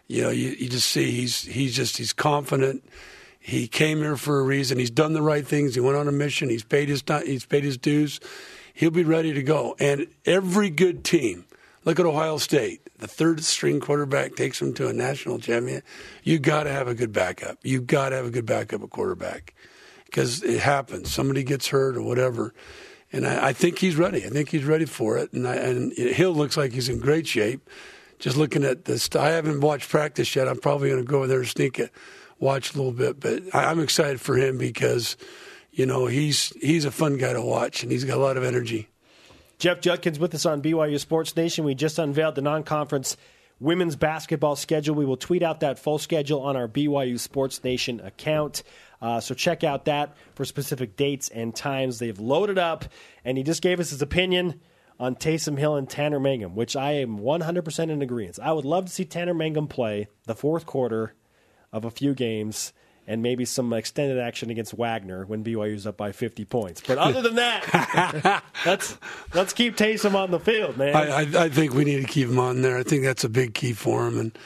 You 0.09 0.23
know, 0.23 0.31
you, 0.31 0.51
you 0.51 0.69
just 0.69 0.89
see 0.89 1.11
he's 1.11 1.43
he's 1.43 1.75
just 1.75 1.97
he's 1.97 2.13
confident. 2.13 2.85
He 3.39 3.69
came 3.69 3.99
here 3.99 4.17
for 4.17 4.41
a 4.41 4.43
reason. 4.43 4.79
He's 4.79 4.91
done 4.91 5.13
the 5.13 5.23
right 5.23 5.47
things. 5.47 5.75
He 5.75 5.81
went 5.81 5.97
on 5.97 6.09
a 6.09 6.13
mission. 6.13 6.49
He's 6.49 6.65
paid 6.65 6.89
his 6.89 7.03
he's 7.25 7.45
paid 7.45 7.65
his 7.65 7.77
dues. 7.77 8.21
He'll 8.75 8.91
be 8.91 9.05
ready 9.05 9.33
to 9.33 9.43
go. 9.43 9.77
And 9.79 10.07
every 10.25 10.69
good 10.69 11.05
team, 11.05 11.45
look 11.87 11.99
at 11.99 12.05
Ohio 12.05 12.37
State. 12.37 12.83
The 12.99 13.09
third 13.09 13.43
string 13.43 13.81
quarterback 13.81 14.37
takes 14.37 14.59
them 14.59 14.75
to 14.75 14.89
a 14.89 14.93
national 14.93 15.39
champion. 15.39 15.83
You 16.23 16.39
got 16.39 16.65
to 16.65 16.73
have 16.73 16.89
a 16.89 16.95
good 16.95 17.13
backup. 17.13 17.59
You 17.63 17.81
got 17.81 18.11
to 18.11 18.17
have 18.17 18.27
a 18.27 18.31
good 18.31 18.45
backup 18.45 18.83
at 18.83 18.91
quarterback 18.91 19.55
because 20.05 20.43
it 20.43 20.61
happens. 20.61 21.11
Somebody 21.11 21.43
gets 21.45 21.69
hurt 21.69 21.97
or 21.97 22.03
whatever. 22.03 22.53
And 23.13 23.27
I, 23.27 23.49
I 23.49 23.53
think 23.53 23.79
he's 23.79 23.97
ready. 23.97 24.25
I 24.25 24.29
think 24.29 24.51
he's 24.51 24.65
ready 24.65 24.85
for 24.85 25.17
it. 25.17 25.33
And, 25.33 25.47
I, 25.47 25.55
and 25.55 25.93
Hill 25.93 26.33
looks 26.33 26.57
like 26.57 26.73
he's 26.73 26.89
in 26.89 26.99
great 26.99 27.27
shape. 27.27 27.69
Just 28.19 28.37
looking 28.37 28.65
at 28.65 28.87
this, 28.87 29.15
I 29.15 29.31
haven't 29.31 29.61
watched 29.61 29.89
practice 29.89 30.35
yet. 30.35 30.49
I'm 30.49 30.59
probably 30.59 30.89
going 30.89 31.03
to 31.03 31.07
go 31.07 31.19
over 31.19 31.27
there 31.27 31.41
and 31.41 31.49
sneak 31.49 31.79
it, 31.79 31.93
watch 32.39 32.75
a 32.75 32.79
little 32.79 32.93
bit. 32.93 33.21
But 33.21 33.55
I, 33.55 33.67
I'm 33.71 33.79
excited 33.79 34.21
for 34.21 34.37
him 34.37 34.57
because, 34.57 35.17
you 35.71 35.85
know, 35.85 36.07
he's 36.07 36.49
he's 36.63 36.87
a 36.87 36.91
fun 36.91 37.19
guy 37.19 37.35
to 37.35 37.43
watch 37.43 37.83
and 37.83 37.93
he's 37.93 38.05
got 38.05 38.17
a 38.17 38.21
lot 38.21 38.39
of 38.39 38.43
energy. 38.43 38.89
Jeff 39.59 39.81
Judkins 39.81 40.19
with 40.19 40.35
us 40.35 40.45
on 40.45 40.61
BYU 40.61 41.01
Sports 41.01 41.35
Nation. 41.35 41.65
We 41.65 41.75
just 41.75 41.99
unveiled 41.99 42.35
the 42.35 42.43
non 42.43 42.63
conference 42.63 43.17
women's 43.59 43.97
basketball 43.97 44.55
schedule. 44.55 44.95
We 44.95 45.07
will 45.07 45.17
tweet 45.17 45.43
out 45.43 45.61
that 45.61 45.79
full 45.79 45.99
schedule 45.99 46.43
on 46.43 46.57
our 46.57 46.69
BYU 46.69 47.19
Sports 47.19 47.65
Nation 47.65 48.01
account. 48.01 48.63
Uh, 49.01 49.21
so 49.21 49.35
check 49.35 49.65
out 49.65 49.87
that 49.87 50.15
for 50.35 50.45
specific 50.45 50.97
dates 50.97 51.31
and 51.31 51.55
times. 51.55 51.99
They've 51.99 52.19
loaded 52.19 52.59
up, 52.59 52.85
and 53.25 53.39
he 53.39 53.45
just 53.45 53.63
gave 53.63 53.81
us 53.81 53.91
his 53.91 54.03
opinion 54.03 54.61
on 55.01 55.15
Taysom 55.15 55.59
Hill 55.59 55.77
and 55.77 55.89
Tanner 55.89 56.21
Mangum, 56.21 56.55
which 56.55 56.77
I 56.77 56.93
am 56.93 57.19
100% 57.19 57.91
in 57.91 58.03
agreement. 58.03 58.39
I 58.43 58.53
would 58.53 58.65
love 58.65 58.87
to 58.87 58.93
see 58.93 59.05
Tanner 59.05 59.35
Mangum 59.35 59.69
play 59.69 60.09
the 60.25 60.35
fourth 60.35 60.67
quarter 60.67 61.15
of 61.73 61.85
a 61.85 61.91
few 61.91 62.15
games 62.15 62.73
and 63.07 63.23
maybe 63.23 63.45
some 63.45 63.73
extended 63.73 64.19
action 64.19 64.51
against 64.51 64.75
Wagner 64.75 65.25
when 65.27 65.45
BYU's 65.45 65.87
up 65.87 65.97
by 65.97 66.13
50 66.13 66.45
points. 66.45 66.83
But 66.87 66.99
other 66.99 67.23
than 67.23 67.37
that, 67.37 68.43
let's 68.67 68.97
let's 69.35 69.53
keep 69.53 69.77
Taysom 69.77 70.15
on 70.15 70.31
the 70.31 70.41
field, 70.41 70.77
man. 70.77 70.95
I, 70.95 71.23
I, 71.23 71.45
I 71.45 71.49
think 71.49 71.75
we 71.75 71.85
need 71.85 72.01
to 72.01 72.13
keep 72.13 72.29
him 72.29 72.39
on 72.39 72.63
there. 72.63 72.79
I 72.79 72.83
think 72.83 73.05
that's 73.05 73.25
a 73.25 73.29
big 73.29 73.55
key 73.55 73.73
for 73.73 74.07
him. 74.07 74.19
And, 74.19 74.39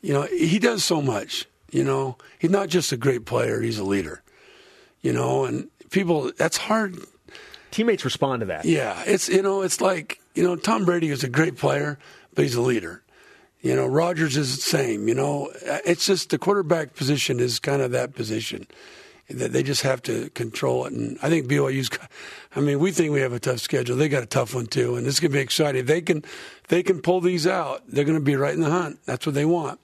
you 0.00 0.12
know, 0.12 0.22
he 0.22 0.58
does 0.58 0.84
so 0.84 1.02
much. 1.02 1.46
You 1.70 1.82
know, 1.82 2.16
he's 2.38 2.50
not 2.50 2.68
just 2.68 2.92
a 2.92 2.96
great 2.96 3.26
player, 3.26 3.60
he's 3.60 3.78
a 3.78 3.84
leader. 3.84 4.22
You 5.02 5.12
know, 5.12 5.44
and 5.44 5.68
people, 5.90 6.32
that's 6.38 6.56
hard. 6.56 6.96
Teammates 7.72 8.04
respond 8.04 8.40
to 8.40 8.46
that. 8.46 8.64
Yeah, 8.64 9.02
it's, 9.06 9.28
you 9.28 9.42
know, 9.42 9.62
it's 9.62 9.80
like, 9.80 10.20
you 10.34 10.44
know, 10.44 10.56
Tom 10.56 10.84
Brady 10.84 11.10
is 11.10 11.24
a 11.24 11.28
great 11.28 11.56
player, 11.56 11.98
but 12.34 12.42
he's 12.42 12.54
a 12.54 12.62
leader. 12.62 13.02
You 13.64 13.74
know, 13.74 13.86
Rodgers 13.86 14.36
is 14.36 14.56
the 14.56 14.62
same. 14.62 15.08
You 15.08 15.14
know, 15.14 15.50
uh, 15.66 15.78
it's 15.86 16.04
just 16.04 16.28
the 16.28 16.38
quarterback 16.38 16.94
position 16.94 17.40
is 17.40 17.58
kind 17.58 17.80
of 17.80 17.92
that 17.92 18.14
position 18.14 18.66
that 19.30 19.54
they 19.54 19.62
just 19.62 19.80
have 19.80 20.02
to 20.02 20.28
control 20.30 20.84
it. 20.84 20.92
And 20.92 21.18
I 21.22 21.30
think 21.30 21.46
BYU's. 21.46 21.88
I 22.54 22.60
mean, 22.60 22.78
we 22.78 22.92
think 22.92 23.14
we 23.14 23.22
have 23.22 23.32
a 23.32 23.40
tough 23.40 23.60
schedule. 23.60 23.96
They 23.96 24.10
got 24.10 24.22
a 24.22 24.26
tough 24.26 24.54
one 24.54 24.66
too, 24.66 24.96
and 24.96 25.06
going 25.06 25.14
to 25.14 25.28
be 25.30 25.38
exciting. 25.38 25.80
If 25.80 25.86
they 25.86 26.02
can, 26.02 26.22
they 26.68 26.82
can 26.82 27.00
pull 27.00 27.22
these 27.22 27.46
out. 27.46 27.82
They're 27.88 28.04
going 28.04 28.18
to 28.18 28.24
be 28.24 28.36
right 28.36 28.52
in 28.52 28.60
the 28.60 28.70
hunt. 28.70 28.98
That's 29.06 29.24
what 29.24 29.34
they 29.34 29.46
want. 29.46 29.80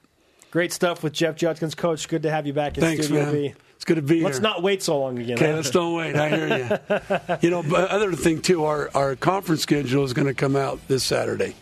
Great 0.51 0.71
stuff 0.71 1.01
with 1.01 1.13
Jeff 1.13 1.35
Judkins, 1.35 1.73
Coach. 1.73 2.07
Good 2.07 2.21
to 2.21 2.29
have 2.29 2.45
you 2.45 2.53
back 2.53 2.77
in 2.77 2.81
Thanks, 2.81 3.07
Studio 3.07 3.25
man. 3.25 3.33
B. 3.33 3.53
It's 3.77 3.85
good 3.85 3.95
to 3.95 4.03
be 4.03 4.21
Let's 4.21 4.37
here. 4.37 4.43
not 4.43 4.61
wait 4.61 4.83
so 4.83 4.99
long 4.99 5.17
again. 5.17 5.39
Okay, 5.39 5.55
let's 5.55 5.71
don't 5.71 5.95
wait. 5.95 6.15
I 6.15 6.29
hear 6.29 6.47
you. 6.47 7.37
you 7.41 7.49
know, 7.49 7.63
but 7.63 7.89
other 7.89 8.11
thing 8.13 8.43
too, 8.43 8.63
our 8.63 8.91
our 8.93 9.15
conference 9.15 9.63
schedule 9.63 10.03
is 10.03 10.13
going 10.13 10.27
to 10.27 10.35
come 10.35 10.55
out 10.55 10.87
this 10.87 11.03
Saturday. 11.03 11.55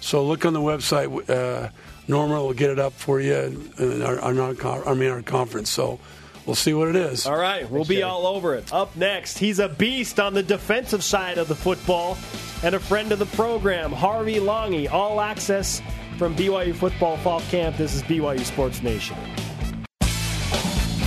So 0.00 0.24
look 0.24 0.44
on 0.44 0.52
the 0.52 0.60
website. 0.60 1.28
Uh, 1.28 1.70
Norma 2.06 2.42
will 2.42 2.54
get 2.54 2.70
it 2.70 2.78
up 2.78 2.94
for 2.94 3.20
you. 3.20 3.70
In 3.78 4.02
our, 4.02 4.18
our 4.20 4.32
non 4.32 4.56
I 4.62 4.94
mean 4.94 5.10
our 5.10 5.22
conference. 5.22 5.70
So 5.70 6.00
we'll 6.46 6.56
see 6.56 6.72
what 6.72 6.88
it 6.88 6.96
is. 6.96 7.26
All 7.26 7.36
right, 7.36 7.68
we'll 7.70 7.84
be 7.84 8.02
all 8.02 8.26
over 8.26 8.54
it. 8.54 8.72
Up 8.72 8.96
next, 8.96 9.38
he's 9.38 9.58
a 9.58 9.68
beast 9.68 10.18
on 10.18 10.34
the 10.34 10.42
defensive 10.42 11.04
side 11.04 11.38
of 11.38 11.48
the 11.48 11.54
football 11.54 12.16
and 12.62 12.74
a 12.74 12.80
friend 12.80 13.12
of 13.12 13.18
the 13.18 13.26
program, 13.26 13.92
Harvey 13.92 14.36
Langi. 14.36 14.90
All 14.90 15.20
access 15.20 15.82
from 16.16 16.34
BYU 16.34 16.74
Football 16.74 17.16
Fall 17.18 17.40
Camp. 17.42 17.76
This 17.76 17.94
is 17.94 18.02
BYU 18.02 18.40
Sports 18.40 18.82
Nation. 18.82 19.16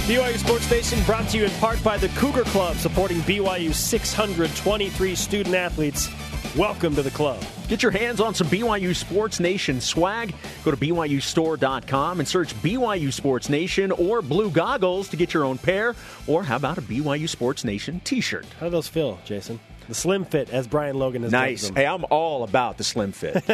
BYU 0.06 0.38
Sports 0.38 0.70
Nation 0.70 1.02
brought 1.06 1.28
to 1.30 1.38
you 1.38 1.46
in 1.46 1.52
part 1.52 1.82
by 1.84 1.98
the 1.98 2.10
Cougar 2.10 2.44
Club, 2.46 2.76
supporting 2.78 3.18
BYU's 3.22 3.78
623 3.78 5.16
student 5.16 5.56
athletes. 5.56 6.10
Welcome 6.56 6.96
to 6.96 7.02
the 7.02 7.12
club. 7.12 7.42
Get 7.72 7.84
your 7.84 7.94
hands 7.94 8.20
on 8.20 8.36
some 8.36 8.48
BYU 8.48 8.94
Sports 8.94 9.40
Nation 9.40 9.80
swag. 9.80 10.36
Go 10.66 10.72
to 10.72 10.78
BYUStore.com 10.78 12.20
and 12.20 12.28
search 12.28 12.54
BYU 12.56 13.14
Sports 13.14 13.48
Nation 13.48 13.94
or 13.94 14.22
Blue 14.22 14.50
Goggles 14.52 15.08
to 15.08 15.16
get 15.16 15.34
your 15.34 15.46
own 15.46 15.58
pair. 15.58 15.96
Or 16.28 16.44
how 16.44 16.58
about 16.58 16.78
a 16.80 16.82
BYU 16.82 17.30
Sports 17.30 17.64
Nation 17.64 18.02
t 18.04 18.20
shirt? 18.20 18.46
How 18.60 18.66
do 18.66 18.72
those 18.72 18.90
feel, 18.90 19.22
Jason? 19.24 19.58
The 19.88 19.96
slim 19.96 20.26
fit, 20.26 20.50
as 20.50 20.68
Brian 20.68 21.00
Logan 21.00 21.24
has 21.24 21.32
Nice. 21.32 21.68
them. 21.68 21.78
Hey, 21.78 21.86
I'm 21.86 22.04
all 22.10 22.44
about 22.44 22.78
the 22.78 22.84
slim 22.84 23.14
fit. 23.14 23.42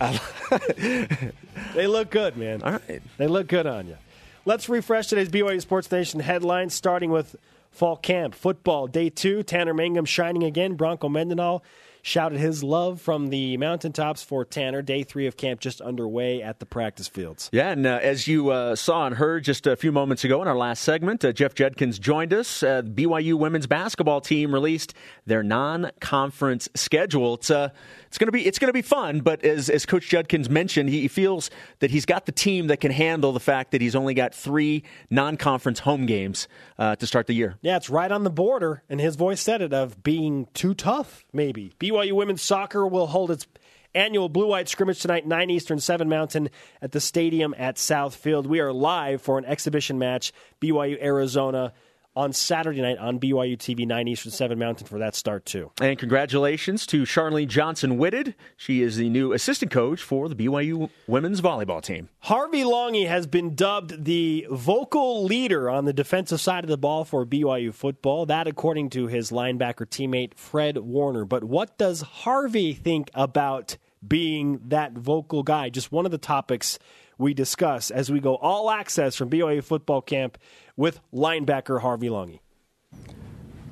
They 1.74 1.86
look 1.86 2.10
good, 2.10 2.36
man. 2.36 2.62
all 2.62 2.72
right. 2.72 3.00
They 3.16 3.28
look 3.28 3.46
good 3.46 3.68
on 3.68 3.86
you. 3.86 3.96
Let's 4.44 4.68
refresh 4.68 5.06
today's 5.06 5.28
BYU 5.28 5.60
Sports 5.60 5.88
Nation 5.92 6.18
headlines, 6.18 6.74
starting 6.74 7.12
with 7.12 7.36
fall 7.70 7.96
camp 7.96 8.34
football 8.34 8.88
day 8.88 9.08
two. 9.08 9.44
Tanner 9.44 9.72
Mangum 9.72 10.04
shining 10.04 10.42
again. 10.42 10.74
Bronco 10.74 11.08
Mendenhall 11.08 11.62
shouted 12.08 12.40
his 12.40 12.64
love 12.64 13.00
from 13.00 13.28
the 13.28 13.56
mountaintops 13.58 14.22
for 14.22 14.44
Tanner. 14.44 14.82
Day 14.82 15.02
three 15.02 15.26
of 15.26 15.36
camp 15.36 15.60
just 15.60 15.80
underway 15.80 16.42
at 16.42 16.58
the 16.58 16.66
practice 16.66 17.06
fields. 17.06 17.50
Yeah, 17.52 17.70
and 17.70 17.86
uh, 17.86 18.00
as 18.02 18.26
you 18.26 18.50
uh, 18.50 18.74
saw 18.74 19.06
and 19.06 19.14
heard 19.14 19.44
just 19.44 19.66
a 19.66 19.76
few 19.76 19.92
moments 19.92 20.24
ago 20.24 20.40
in 20.40 20.48
our 20.48 20.56
last 20.56 20.82
segment, 20.82 21.24
uh, 21.24 21.32
Jeff 21.32 21.54
Judkins 21.54 21.98
joined 21.98 22.32
us. 22.32 22.62
Uh, 22.62 22.82
BYU 22.82 23.34
women's 23.34 23.66
basketball 23.66 24.20
team 24.20 24.52
released 24.52 24.94
their 25.26 25.42
non-conference 25.42 26.68
schedule. 26.74 27.34
It's 27.34 27.50
uh, 27.50 27.68
it's 28.06 28.16
going 28.16 28.26
to 28.26 28.32
be 28.32 28.46
it's 28.46 28.58
going 28.58 28.70
to 28.70 28.72
be 28.72 28.82
fun, 28.82 29.20
but 29.20 29.44
as 29.44 29.68
as 29.68 29.84
Coach 29.84 30.08
Judkins 30.08 30.48
mentioned, 30.48 30.88
he 30.88 31.08
feels 31.08 31.50
that 31.80 31.90
he's 31.90 32.06
got 32.06 32.24
the 32.24 32.32
team 32.32 32.68
that 32.68 32.80
can 32.80 32.90
handle 32.90 33.32
the 33.32 33.40
fact 33.40 33.72
that 33.72 33.82
he's 33.82 33.94
only 33.94 34.14
got 34.14 34.34
three 34.34 34.82
non-conference 35.10 35.80
home 35.80 36.06
games 36.06 36.48
uh, 36.78 36.96
to 36.96 37.06
start 37.06 37.26
the 37.26 37.34
year. 37.34 37.56
Yeah, 37.60 37.76
it's 37.76 37.90
right 37.90 38.10
on 38.10 38.24
the 38.24 38.30
border, 38.30 38.82
and 38.88 38.98
his 38.98 39.16
voice 39.16 39.42
said 39.42 39.60
it 39.60 39.74
of 39.74 40.02
being 40.02 40.48
too 40.54 40.72
tough. 40.72 41.26
Maybe 41.32 41.74
BYU 41.78 41.97
women's 42.12 42.42
soccer 42.42 42.86
will 42.86 43.06
hold 43.06 43.30
its 43.30 43.46
annual 43.94 44.28
blue 44.28 44.46
white 44.46 44.68
scrimmage 44.68 45.00
tonight, 45.00 45.26
9 45.26 45.50
Eastern, 45.50 45.80
7 45.80 46.08
Mountain 46.08 46.50
at 46.80 46.92
the 46.92 47.00
stadium 47.00 47.54
at 47.58 47.76
Southfield. 47.76 48.46
We 48.46 48.60
are 48.60 48.72
live 48.72 49.22
for 49.22 49.38
an 49.38 49.44
exhibition 49.44 49.98
match, 49.98 50.32
BYU 50.60 51.02
Arizona 51.02 51.72
on 52.18 52.32
Saturday 52.32 52.82
night 52.82 52.98
on 52.98 53.20
BYU 53.20 53.56
TV, 53.56 53.86
9 53.86 54.08
Eastern, 54.08 54.32
7 54.32 54.58
Mountain 54.58 54.88
for 54.88 54.98
that 54.98 55.14
start, 55.14 55.46
too. 55.46 55.70
And 55.80 55.96
congratulations 55.96 56.84
to 56.86 57.02
Charlene 57.02 57.46
Johnson 57.46 57.96
Whitted. 57.96 58.34
She 58.56 58.82
is 58.82 58.96
the 58.96 59.08
new 59.08 59.32
assistant 59.32 59.70
coach 59.70 60.02
for 60.02 60.28
the 60.28 60.34
BYU 60.34 60.90
women's 61.06 61.40
volleyball 61.40 61.80
team. 61.80 62.08
Harvey 62.18 62.62
Langi 62.62 63.06
has 63.06 63.28
been 63.28 63.54
dubbed 63.54 64.04
the 64.04 64.48
vocal 64.50 65.22
leader 65.24 65.70
on 65.70 65.84
the 65.84 65.92
defensive 65.92 66.40
side 66.40 66.64
of 66.64 66.70
the 66.70 66.76
ball 66.76 67.04
for 67.04 67.24
BYU 67.24 67.72
football. 67.72 68.26
That, 68.26 68.48
according 68.48 68.90
to 68.90 69.06
his 69.06 69.30
linebacker 69.30 69.86
teammate, 69.86 70.34
Fred 70.34 70.76
Warner. 70.78 71.24
But 71.24 71.44
what 71.44 71.78
does 71.78 72.00
Harvey 72.00 72.74
think 72.74 73.10
about 73.14 73.76
being 74.06 74.60
that 74.66 74.92
vocal 74.92 75.44
guy? 75.44 75.70
Just 75.70 75.92
one 75.92 76.04
of 76.04 76.10
the 76.10 76.18
topics 76.18 76.80
we 77.18 77.34
discuss 77.34 77.90
as 77.90 78.10
we 78.10 78.20
go 78.20 78.36
all 78.36 78.70
access 78.70 79.16
from 79.16 79.28
BYU 79.28 79.62
football 79.62 80.00
camp 80.00 80.38
with 80.78 81.00
linebacker 81.12 81.82
Harvey 81.82 82.08
Langi. 82.08 82.38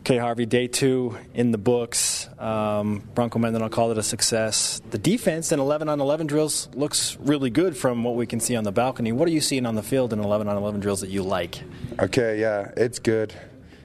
Okay, 0.00 0.18
Harvey, 0.18 0.46
day 0.46 0.68
two 0.68 1.16
in 1.34 1.50
the 1.50 1.58
books. 1.58 2.28
Um, 2.38 3.02
Bronco 3.14 3.38
Mendenhall 3.40 3.70
called 3.70 3.92
it 3.92 3.98
a 3.98 4.04
success. 4.04 4.80
The 4.90 4.98
defense 4.98 5.50
in 5.50 5.58
11 5.58 5.88
on 5.88 6.00
11 6.00 6.26
drills 6.26 6.68
looks 6.74 7.16
really 7.18 7.50
good 7.50 7.76
from 7.76 8.04
what 8.04 8.14
we 8.14 8.26
can 8.26 8.38
see 8.38 8.54
on 8.54 8.62
the 8.62 8.70
balcony. 8.70 9.10
What 9.10 9.26
are 9.26 9.32
you 9.32 9.40
seeing 9.40 9.66
on 9.66 9.74
the 9.74 9.82
field 9.82 10.12
in 10.12 10.20
11 10.20 10.46
on 10.46 10.56
11 10.56 10.80
drills 10.80 11.00
that 11.00 11.10
you 11.10 11.22
like? 11.22 11.60
Okay, 11.98 12.38
yeah, 12.38 12.70
it's 12.76 12.98
good. 12.98 13.34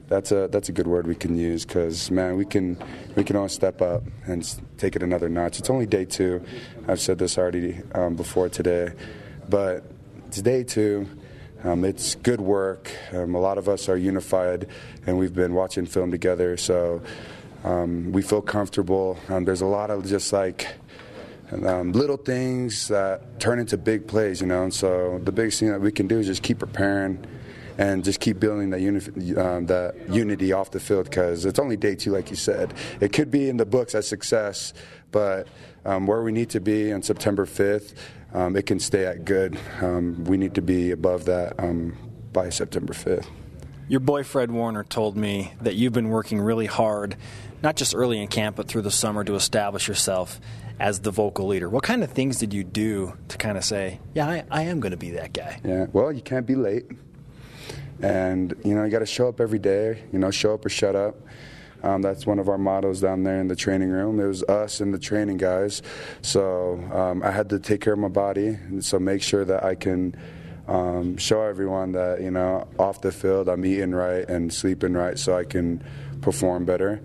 That's 0.09 0.31
a 0.31 0.49
that's 0.49 0.67
a 0.67 0.73
good 0.73 0.87
word 0.87 1.07
we 1.07 1.15
can 1.15 1.37
use 1.37 1.65
because 1.65 2.11
man, 2.11 2.35
we 2.35 2.45
can 2.45 2.77
we 3.15 3.23
can 3.23 3.35
all 3.35 3.47
step 3.47 3.81
up 3.81 4.03
and 4.25 4.43
take 4.77 4.95
it 4.95 5.01
another 5.01 5.29
notch. 5.29 5.57
It's 5.57 5.69
only 5.69 5.85
day 5.85 6.05
two. 6.05 6.43
I've 6.87 6.99
said 6.99 7.17
this 7.17 7.37
already 7.37 7.79
um, 7.95 8.15
before 8.15 8.49
today, 8.49 8.89
but 9.47 9.85
it's 10.27 10.41
day 10.41 10.63
two. 10.63 11.07
Um, 11.63 11.85
it's 11.85 12.15
good 12.15 12.41
work. 12.41 12.91
Um, 13.13 13.35
a 13.35 13.39
lot 13.39 13.57
of 13.57 13.69
us 13.69 13.87
are 13.87 13.97
unified, 13.97 14.67
and 15.05 15.19
we've 15.19 15.33
been 15.33 15.53
watching 15.53 15.85
film 15.85 16.09
together, 16.09 16.57
so 16.57 17.01
um, 17.63 18.11
we 18.11 18.23
feel 18.23 18.41
comfortable. 18.41 19.17
Um, 19.29 19.45
there's 19.45 19.61
a 19.61 19.67
lot 19.67 19.91
of 19.91 20.05
just 20.05 20.33
like 20.33 20.67
um, 21.51 21.91
little 21.91 22.17
things 22.17 22.87
that 22.87 23.39
turn 23.39 23.59
into 23.59 23.77
big 23.77 24.07
plays, 24.07 24.41
you 24.41 24.47
know. 24.47 24.63
And 24.63 24.73
so 24.73 25.19
the 25.23 25.31
biggest 25.31 25.59
thing 25.59 25.69
that 25.69 25.81
we 25.81 25.91
can 25.91 26.07
do 26.07 26.17
is 26.17 26.25
just 26.25 26.41
keep 26.41 26.59
preparing 26.59 27.23
and 27.81 28.03
just 28.03 28.19
keep 28.19 28.39
building 28.39 28.69
that, 28.69 28.79
uni- 28.79 29.35
um, 29.35 29.65
that 29.65 29.95
unity 30.07 30.53
off 30.53 30.69
the 30.69 30.79
field 30.79 31.05
because 31.05 31.45
it's 31.45 31.57
only 31.57 31.75
day 31.75 31.95
two, 31.95 32.11
like 32.11 32.29
you 32.29 32.35
said. 32.35 32.75
It 32.99 33.11
could 33.11 33.31
be 33.31 33.49
in 33.49 33.57
the 33.57 33.65
books 33.65 33.95
as 33.95 34.07
success, 34.07 34.71
but 35.09 35.47
um, 35.83 36.05
where 36.05 36.21
we 36.21 36.31
need 36.31 36.51
to 36.51 36.59
be 36.59 36.93
on 36.93 37.01
September 37.01 37.47
5th, 37.47 37.95
um, 38.33 38.55
it 38.55 38.67
can 38.67 38.79
stay 38.79 39.07
at 39.07 39.25
good. 39.25 39.57
Um, 39.81 40.23
we 40.25 40.37
need 40.37 40.53
to 40.55 40.61
be 40.61 40.91
above 40.91 41.25
that 41.25 41.55
um, 41.57 41.97
by 42.31 42.51
September 42.51 42.93
5th. 42.93 43.25
Your 43.87 43.99
boy 43.99 44.23
Fred 44.23 44.51
Warner 44.51 44.83
told 44.83 45.17
me 45.17 45.51
that 45.61 45.73
you've 45.73 45.91
been 45.91 46.09
working 46.09 46.39
really 46.39 46.67
hard, 46.67 47.17
not 47.63 47.75
just 47.77 47.95
early 47.95 48.21
in 48.21 48.27
camp, 48.27 48.57
but 48.57 48.67
through 48.67 48.83
the 48.83 48.91
summer 48.91 49.23
to 49.23 49.33
establish 49.33 49.87
yourself 49.87 50.39
as 50.79 50.99
the 50.99 51.11
vocal 51.11 51.47
leader. 51.47 51.67
What 51.67 51.83
kind 51.83 52.03
of 52.03 52.11
things 52.11 52.37
did 52.37 52.53
you 52.53 52.63
do 52.63 53.17
to 53.29 53.37
kind 53.39 53.57
of 53.57 53.65
say, 53.65 53.99
yeah, 54.13 54.27
I, 54.27 54.43
I 54.51 54.61
am 54.63 54.81
going 54.81 54.91
to 54.91 54.97
be 54.97 55.11
that 55.11 55.33
guy? 55.33 55.59
Yeah, 55.65 55.87
well, 55.91 56.11
you 56.11 56.21
can't 56.21 56.45
be 56.45 56.55
late. 56.55 56.85
And, 58.01 58.53
you 58.63 58.73
know, 58.73 58.83
you 58.83 58.89
got 58.89 58.99
to 58.99 59.05
show 59.05 59.27
up 59.27 59.39
every 59.39 59.59
day, 59.59 60.03
you 60.11 60.19
know, 60.19 60.31
show 60.31 60.53
up 60.53 60.65
or 60.65 60.69
shut 60.69 60.95
up. 60.95 61.15
Um, 61.83 62.01
that's 62.01 62.27
one 62.27 62.39
of 62.39 62.47
our 62.47 62.57
mottos 62.57 63.01
down 63.01 63.23
there 63.23 63.39
in 63.39 63.47
the 63.47 63.55
training 63.55 63.89
room. 63.89 64.19
It 64.19 64.27
was 64.27 64.43
us 64.43 64.81
and 64.81 64.93
the 64.93 64.99
training 64.99 65.37
guys. 65.37 65.81
So 66.21 66.79
um, 66.93 67.23
I 67.23 67.31
had 67.31 67.49
to 67.49 67.59
take 67.59 67.81
care 67.81 67.93
of 67.93 67.99
my 67.99 68.07
body, 68.07 68.57
so 68.81 68.99
make 68.99 69.23
sure 69.23 69.45
that 69.45 69.63
I 69.63 69.75
can 69.75 70.15
um, 70.67 71.17
show 71.17 71.41
everyone 71.41 71.93
that 71.93 72.21
you 72.21 72.31
know 72.31 72.67
off 72.77 73.01
the 73.01 73.11
field 73.11 73.49
I'm 73.49 73.65
eating 73.65 73.91
right 73.91 74.27
and 74.29 74.53
sleeping 74.53 74.93
right, 74.93 75.17
so 75.17 75.35
I 75.35 75.43
can 75.43 75.83
perform 76.21 76.65
better. 76.65 77.01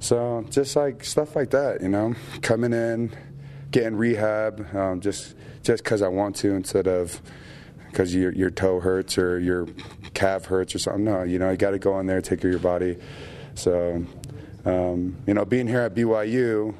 So 0.00 0.44
just 0.50 0.76
like 0.76 1.04
stuff 1.04 1.34
like 1.34 1.50
that, 1.50 1.82
you 1.82 1.88
know, 1.88 2.14
coming 2.42 2.72
in, 2.72 3.16
getting 3.70 3.96
rehab, 3.96 4.74
um, 4.76 5.00
just 5.00 5.34
just 5.62 5.82
because 5.82 6.02
I 6.02 6.08
want 6.08 6.36
to 6.36 6.52
instead 6.52 6.86
of 6.86 7.20
because 7.98 8.14
your 8.14 8.32
your 8.32 8.48
toe 8.48 8.78
hurts 8.78 9.18
or 9.18 9.40
your 9.40 9.66
calf 10.14 10.44
hurts 10.44 10.72
or 10.72 10.78
something. 10.78 11.02
No, 11.02 11.24
you 11.24 11.40
know, 11.40 11.50
you 11.50 11.56
got 11.56 11.72
to 11.72 11.80
go 11.80 11.98
in 11.98 12.06
there, 12.06 12.20
take 12.20 12.40
care 12.40 12.48
of 12.48 12.52
your 12.52 12.60
body. 12.60 12.96
So, 13.54 14.06
um, 14.64 15.16
you 15.26 15.34
know, 15.34 15.44
being 15.44 15.66
here 15.66 15.80
at 15.80 15.96
BYU, 15.96 16.76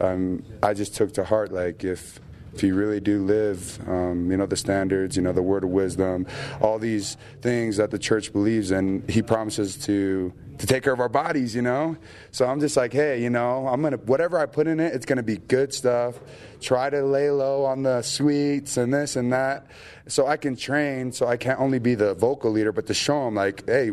um, 0.00 0.42
I 0.62 0.72
just 0.72 0.94
took 0.94 1.12
to 1.14 1.24
heart 1.24 1.52
like 1.52 1.84
if 1.84 2.18
if 2.54 2.62
you 2.62 2.74
really 2.74 2.98
do 2.98 3.22
live, 3.24 3.78
um, 3.86 4.30
you 4.30 4.38
know, 4.38 4.46
the 4.46 4.56
standards, 4.56 5.16
you 5.16 5.22
know, 5.22 5.32
the 5.32 5.42
word 5.42 5.64
of 5.64 5.70
wisdom, 5.70 6.26
all 6.62 6.78
these 6.78 7.18
things 7.42 7.76
that 7.76 7.90
the 7.90 7.98
church 7.98 8.32
believes 8.32 8.70
in, 8.70 9.04
he 9.06 9.20
promises 9.20 9.76
to 9.84 10.32
to 10.58 10.66
take 10.66 10.82
care 10.82 10.92
of 10.92 11.00
our 11.00 11.08
bodies, 11.08 11.54
you 11.54 11.62
know. 11.62 11.96
So 12.30 12.46
I'm 12.46 12.60
just 12.60 12.76
like, 12.76 12.92
hey, 12.92 13.22
you 13.22 13.30
know, 13.30 13.66
I'm 13.66 13.82
gonna 13.82 13.96
whatever 13.96 14.38
I 14.38 14.46
put 14.46 14.66
in 14.66 14.80
it, 14.80 14.94
it's 14.94 15.06
gonna 15.06 15.22
be 15.22 15.38
good 15.38 15.72
stuff. 15.72 16.18
Try 16.60 16.90
to 16.90 17.02
lay 17.02 17.30
low 17.30 17.64
on 17.64 17.82
the 17.82 18.02
sweets 18.02 18.76
and 18.76 18.92
this 18.92 19.16
and 19.16 19.32
that, 19.32 19.66
so 20.06 20.26
I 20.26 20.36
can 20.36 20.56
train. 20.56 21.12
So 21.12 21.26
I 21.26 21.36
can't 21.36 21.60
only 21.60 21.78
be 21.78 21.94
the 21.94 22.14
vocal 22.14 22.50
leader, 22.50 22.72
but 22.72 22.86
to 22.86 22.94
show 22.94 23.24
them 23.24 23.34
like, 23.34 23.66
hey, 23.66 23.90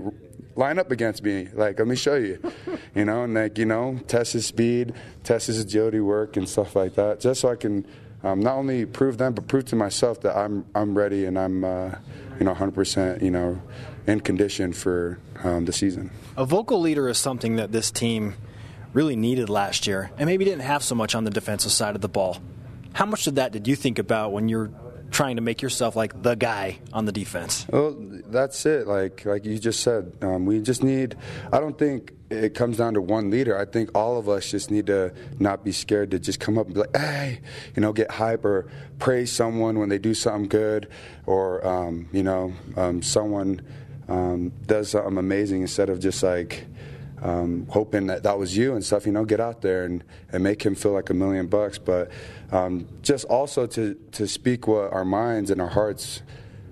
line 0.55 0.79
up 0.79 0.91
against 0.91 1.23
me. 1.23 1.47
Like, 1.53 1.79
let 1.79 1.87
me 1.87 1.95
show 1.95 2.15
you, 2.15 2.39
you 2.95 3.05
know, 3.05 3.23
and 3.23 3.33
like, 3.33 3.57
you 3.57 3.65
know, 3.65 3.99
test 4.07 4.33
his 4.33 4.45
speed, 4.45 4.93
test 5.23 5.47
his 5.47 5.59
agility 5.59 5.99
work 5.99 6.37
and 6.37 6.47
stuff 6.47 6.75
like 6.75 6.95
that, 6.95 7.19
just 7.19 7.41
so 7.41 7.49
I 7.49 7.55
can 7.55 7.85
um, 8.23 8.39
not 8.39 8.55
only 8.55 8.85
prove 8.85 9.17
them, 9.17 9.33
but 9.33 9.47
prove 9.47 9.65
to 9.65 9.75
myself 9.75 10.21
that 10.21 10.37
I'm 10.37 10.65
I'm 10.75 10.97
ready 10.97 11.25
and 11.25 11.37
I'm, 11.37 11.63
uh, 11.63 11.95
you 12.39 12.45
know, 12.45 12.53
100%, 12.53 13.21
you 13.21 13.31
know, 13.31 13.61
in 14.07 14.21
condition 14.21 14.73
for 14.73 15.19
um, 15.43 15.65
the 15.65 15.73
season. 15.73 16.11
A 16.37 16.45
vocal 16.45 16.79
leader 16.79 17.07
is 17.09 17.17
something 17.17 17.55
that 17.57 17.71
this 17.71 17.91
team 17.91 18.35
really 18.93 19.15
needed 19.15 19.49
last 19.49 19.87
year, 19.87 20.11
and 20.17 20.27
maybe 20.27 20.45
didn't 20.45 20.61
have 20.61 20.83
so 20.83 20.95
much 20.95 21.15
on 21.15 21.23
the 21.23 21.31
defensive 21.31 21.71
side 21.71 21.95
of 21.95 22.01
the 22.01 22.09
ball. 22.09 22.37
How 22.93 23.05
much 23.05 23.27
of 23.27 23.35
that 23.35 23.51
did 23.51 23.67
you 23.67 23.75
think 23.75 23.99
about 23.99 24.31
when 24.31 24.49
you're 24.49 24.71
trying 25.11 25.35
to 25.37 25.41
make 25.41 25.61
yourself 25.61 25.95
like 25.95 26.21
the 26.21 26.35
guy 26.35 26.79
on 26.91 27.05
the 27.05 27.11
defense? 27.11 27.65
Well, 27.69 27.95
that's 28.27 28.65
it. 28.65 28.87
Like 28.87 29.25
like 29.25 29.45
you 29.45 29.57
just 29.59 29.81
said, 29.81 30.11
um, 30.21 30.45
we 30.45 30.61
just 30.61 30.83
need. 30.83 31.15
I 31.51 31.59
don't 31.59 31.77
think 31.77 32.13
it 32.31 32.53
comes 32.53 32.77
down 32.77 32.93
to 32.93 33.01
one 33.01 33.29
leader. 33.29 33.57
I 33.57 33.65
think 33.65 33.89
all 33.95 34.17
of 34.17 34.29
us 34.29 34.49
just 34.49 34.71
need 34.71 34.87
to 34.87 35.13
not 35.39 35.63
be 35.63 35.71
scared 35.71 36.11
to 36.11 36.19
just 36.19 36.39
come 36.39 36.57
up 36.57 36.65
and 36.65 36.73
be 36.73 36.81
like, 36.81 36.95
hey, 36.95 37.41
you 37.75 37.81
know, 37.81 37.91
get 37.93 38.11
hype 38.11 38.45
or 38.45 38.69
praise 38.99 39.31
someone 39.31 39.79
when 39.79 39.89
they 39.89 39.97
do 39.97 40.13
something 40.13 40.47
good, 40.47 40.87
or 41.25 41.65
um, 41.65 42.07
you 42.11 42.23
know, 42.23 42.53
um, 42.77 43.01
someone 43.01 43.61
um, 44.07 44.51
does 44.65 44.91
something 44.91 45.17
amazing 45.17 45.61
instead 45.61 45.89
of 45.89 45.99
just 45.99 46.23
like. 46.23 46.65
Um, 47.23 47.67
hoping 47.69 48.07
that 48.07 48.23
that 48.23 48.39
was 48.39 48.57
you 48.57 48.73
and 48.73 48.83
stuff, 48.83 49.05
you 49.05 49.11
know, 49.11 49.25
get 49.25 49.39
out 49.39 49.61
there 49.61 49.83
and, 49.83 50.03
and 50.31 50.43
make 50.43 50.65
him 50.65 50.73
feel 50.73 50.91
like 50.91 51.11
a 51.11 51.13
million 51.13 51.45
bucks. 51.45 51.77
But 51.77 52.09
um, 52.51 52.87
just 53.03 53.25
also 53.25 53.67
to, 53.67 53.93
to 54.13 54.27
speak 54.27 54.65
what 54.65 54.91
our 54.91 55.05
minds 55.05 55.51
and 55.51 55.61
our 55.61 55.67
hearts 55.67 56.23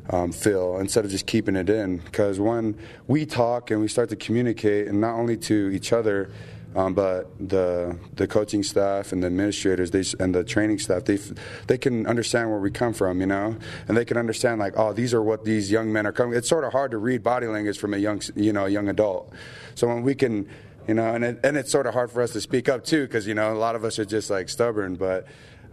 um, 0.09 0.31
feel 0.31 0.77
instead 0.77 1.05
of 1.05 1.11
just 1.11 1.25
keeping 1.25 1.55
it 1.55 1.69
in. 1.69 1.97
Because 1.97 2.39
when 2.39 2.77
we 3.07 3.25
talk 3.25 3.71
and 3.71 3.81
we 3.81 3.87
start 3.87 4.09
to 4.09 4.15
communicate, 4.15 4.87
and 4.87 4.99
not 4.99 5.15
only 5.15 5.37
to 5.37 5.69
each 5.69 5.93
other, 5.93 6.31
um, 6.75 6.93
but 6.93 7.31
the 7.39 7.97
the 8.13 8.27
coaching 8.27 8.61
staff 8.61 9.11
and 9.11 9.23
the 9.23 9.27
administrators 9.27 9.89
they, 9.89 10.03
and 10.23 10.35
the 10.35 10.43
training 10.43 10.77
staff 10.77 11.03
they 11.03 11.17
they 11.65 11.77
can 11.79 12.05
understand 12.05 12.51
where 12.51 12.59
we 12.59 12.69
come 12.69 12.93
from, 12.93 13.21
you 13.21 13.25
know, 13.25 13.57
and 13.87 13.97
they 13.97 14.05
can 14.05 14.17
understand 14.17 14.59
like, 14.59 14.73
oh, 14.77 14.93
these 14.93 15.13
are 15.13 15.21
what 15.21 15.43
these 15.45 15.71
young 15.71 15.91
men 15.91 16.05
are 16.05 16.11
coming. 16.11 16.37
It's 16.37 16.49
sort 16.49 16.63
of 16.63 16.71
hard 16.71 16.91
to 16.91 16.97
read 16.97 17.23
body 17.23 17.47
language 17.47 17.79
from 17.79 17.93
a 17.93 17.97
young 17.97 18.21
you 18.35 18.53
know 18.53 18.65
a 18.65 18.69
young 18.69 18.87
adult. 18.87 19.33
So 19.73 19.87
when 19.87 20.03
we 20.03 20.13
can 20.13 20.47
you 20.87 20.95
know, 20.95 21.13
and 21.13 21.23
it, 21.23 21.39
and 21.43 21.55
it's 21.55 21.71
sort 21.71 21.85
of 21.85 21.93
hard 21.93 22.09
for 22.09 22.23
us 22.23 22.31
to 22.31 22.41
speak 22.41 22.67
up 22.67 22.83
too, 22.83 23.05
because 23.05 23.27
you 23.27 23.35
know 23.35 23.53
a 23.53 23.59
lot 23.59 23.75
of 23.75 23.83
us 23.83 23.99
are 23.99 24.05
just 24.05 24.31
like 24.31 24.49
stubborn. 24.49 24.95
But 24.95 25.27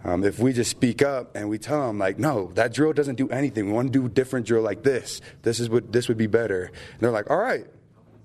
um, 0.06 0.22
if 0.22 0.38
we 0.38 0.52
just 0.52 0.70
speak 0.70 1.02
up 1.02 1.34
and 1.34 1.48
we 1.48 1.58
tell 1.58 1.84
them 1.84 1.98
like, 1.98 2.16
no, 2.16 2.52
that 2.54 2.72
drill 2.72 2.92
doesn't 2.92 3.16
do 3.16 3.28
anything. 3.28 3.66
We 3.66 3.72
want 3.72 3.92
to 3.92 3.98
do 3.98 4.06
a 4.06 4.08
different 4.08 4.46
drill 4.46 4.62
like 4.62 4.84
this. 4.84 5.20
This 5.42 5.58
is 5.58 5.68
what 5.68 5.92
this 5.92 6.06
would 6.06 6.16
be 6.16 6.28
better. 6.28 6.66
And 6.66 7.00
they're 7.00 7.10
like, 7.10 7.28
all 7.28 7.38
right, 7.38 7.66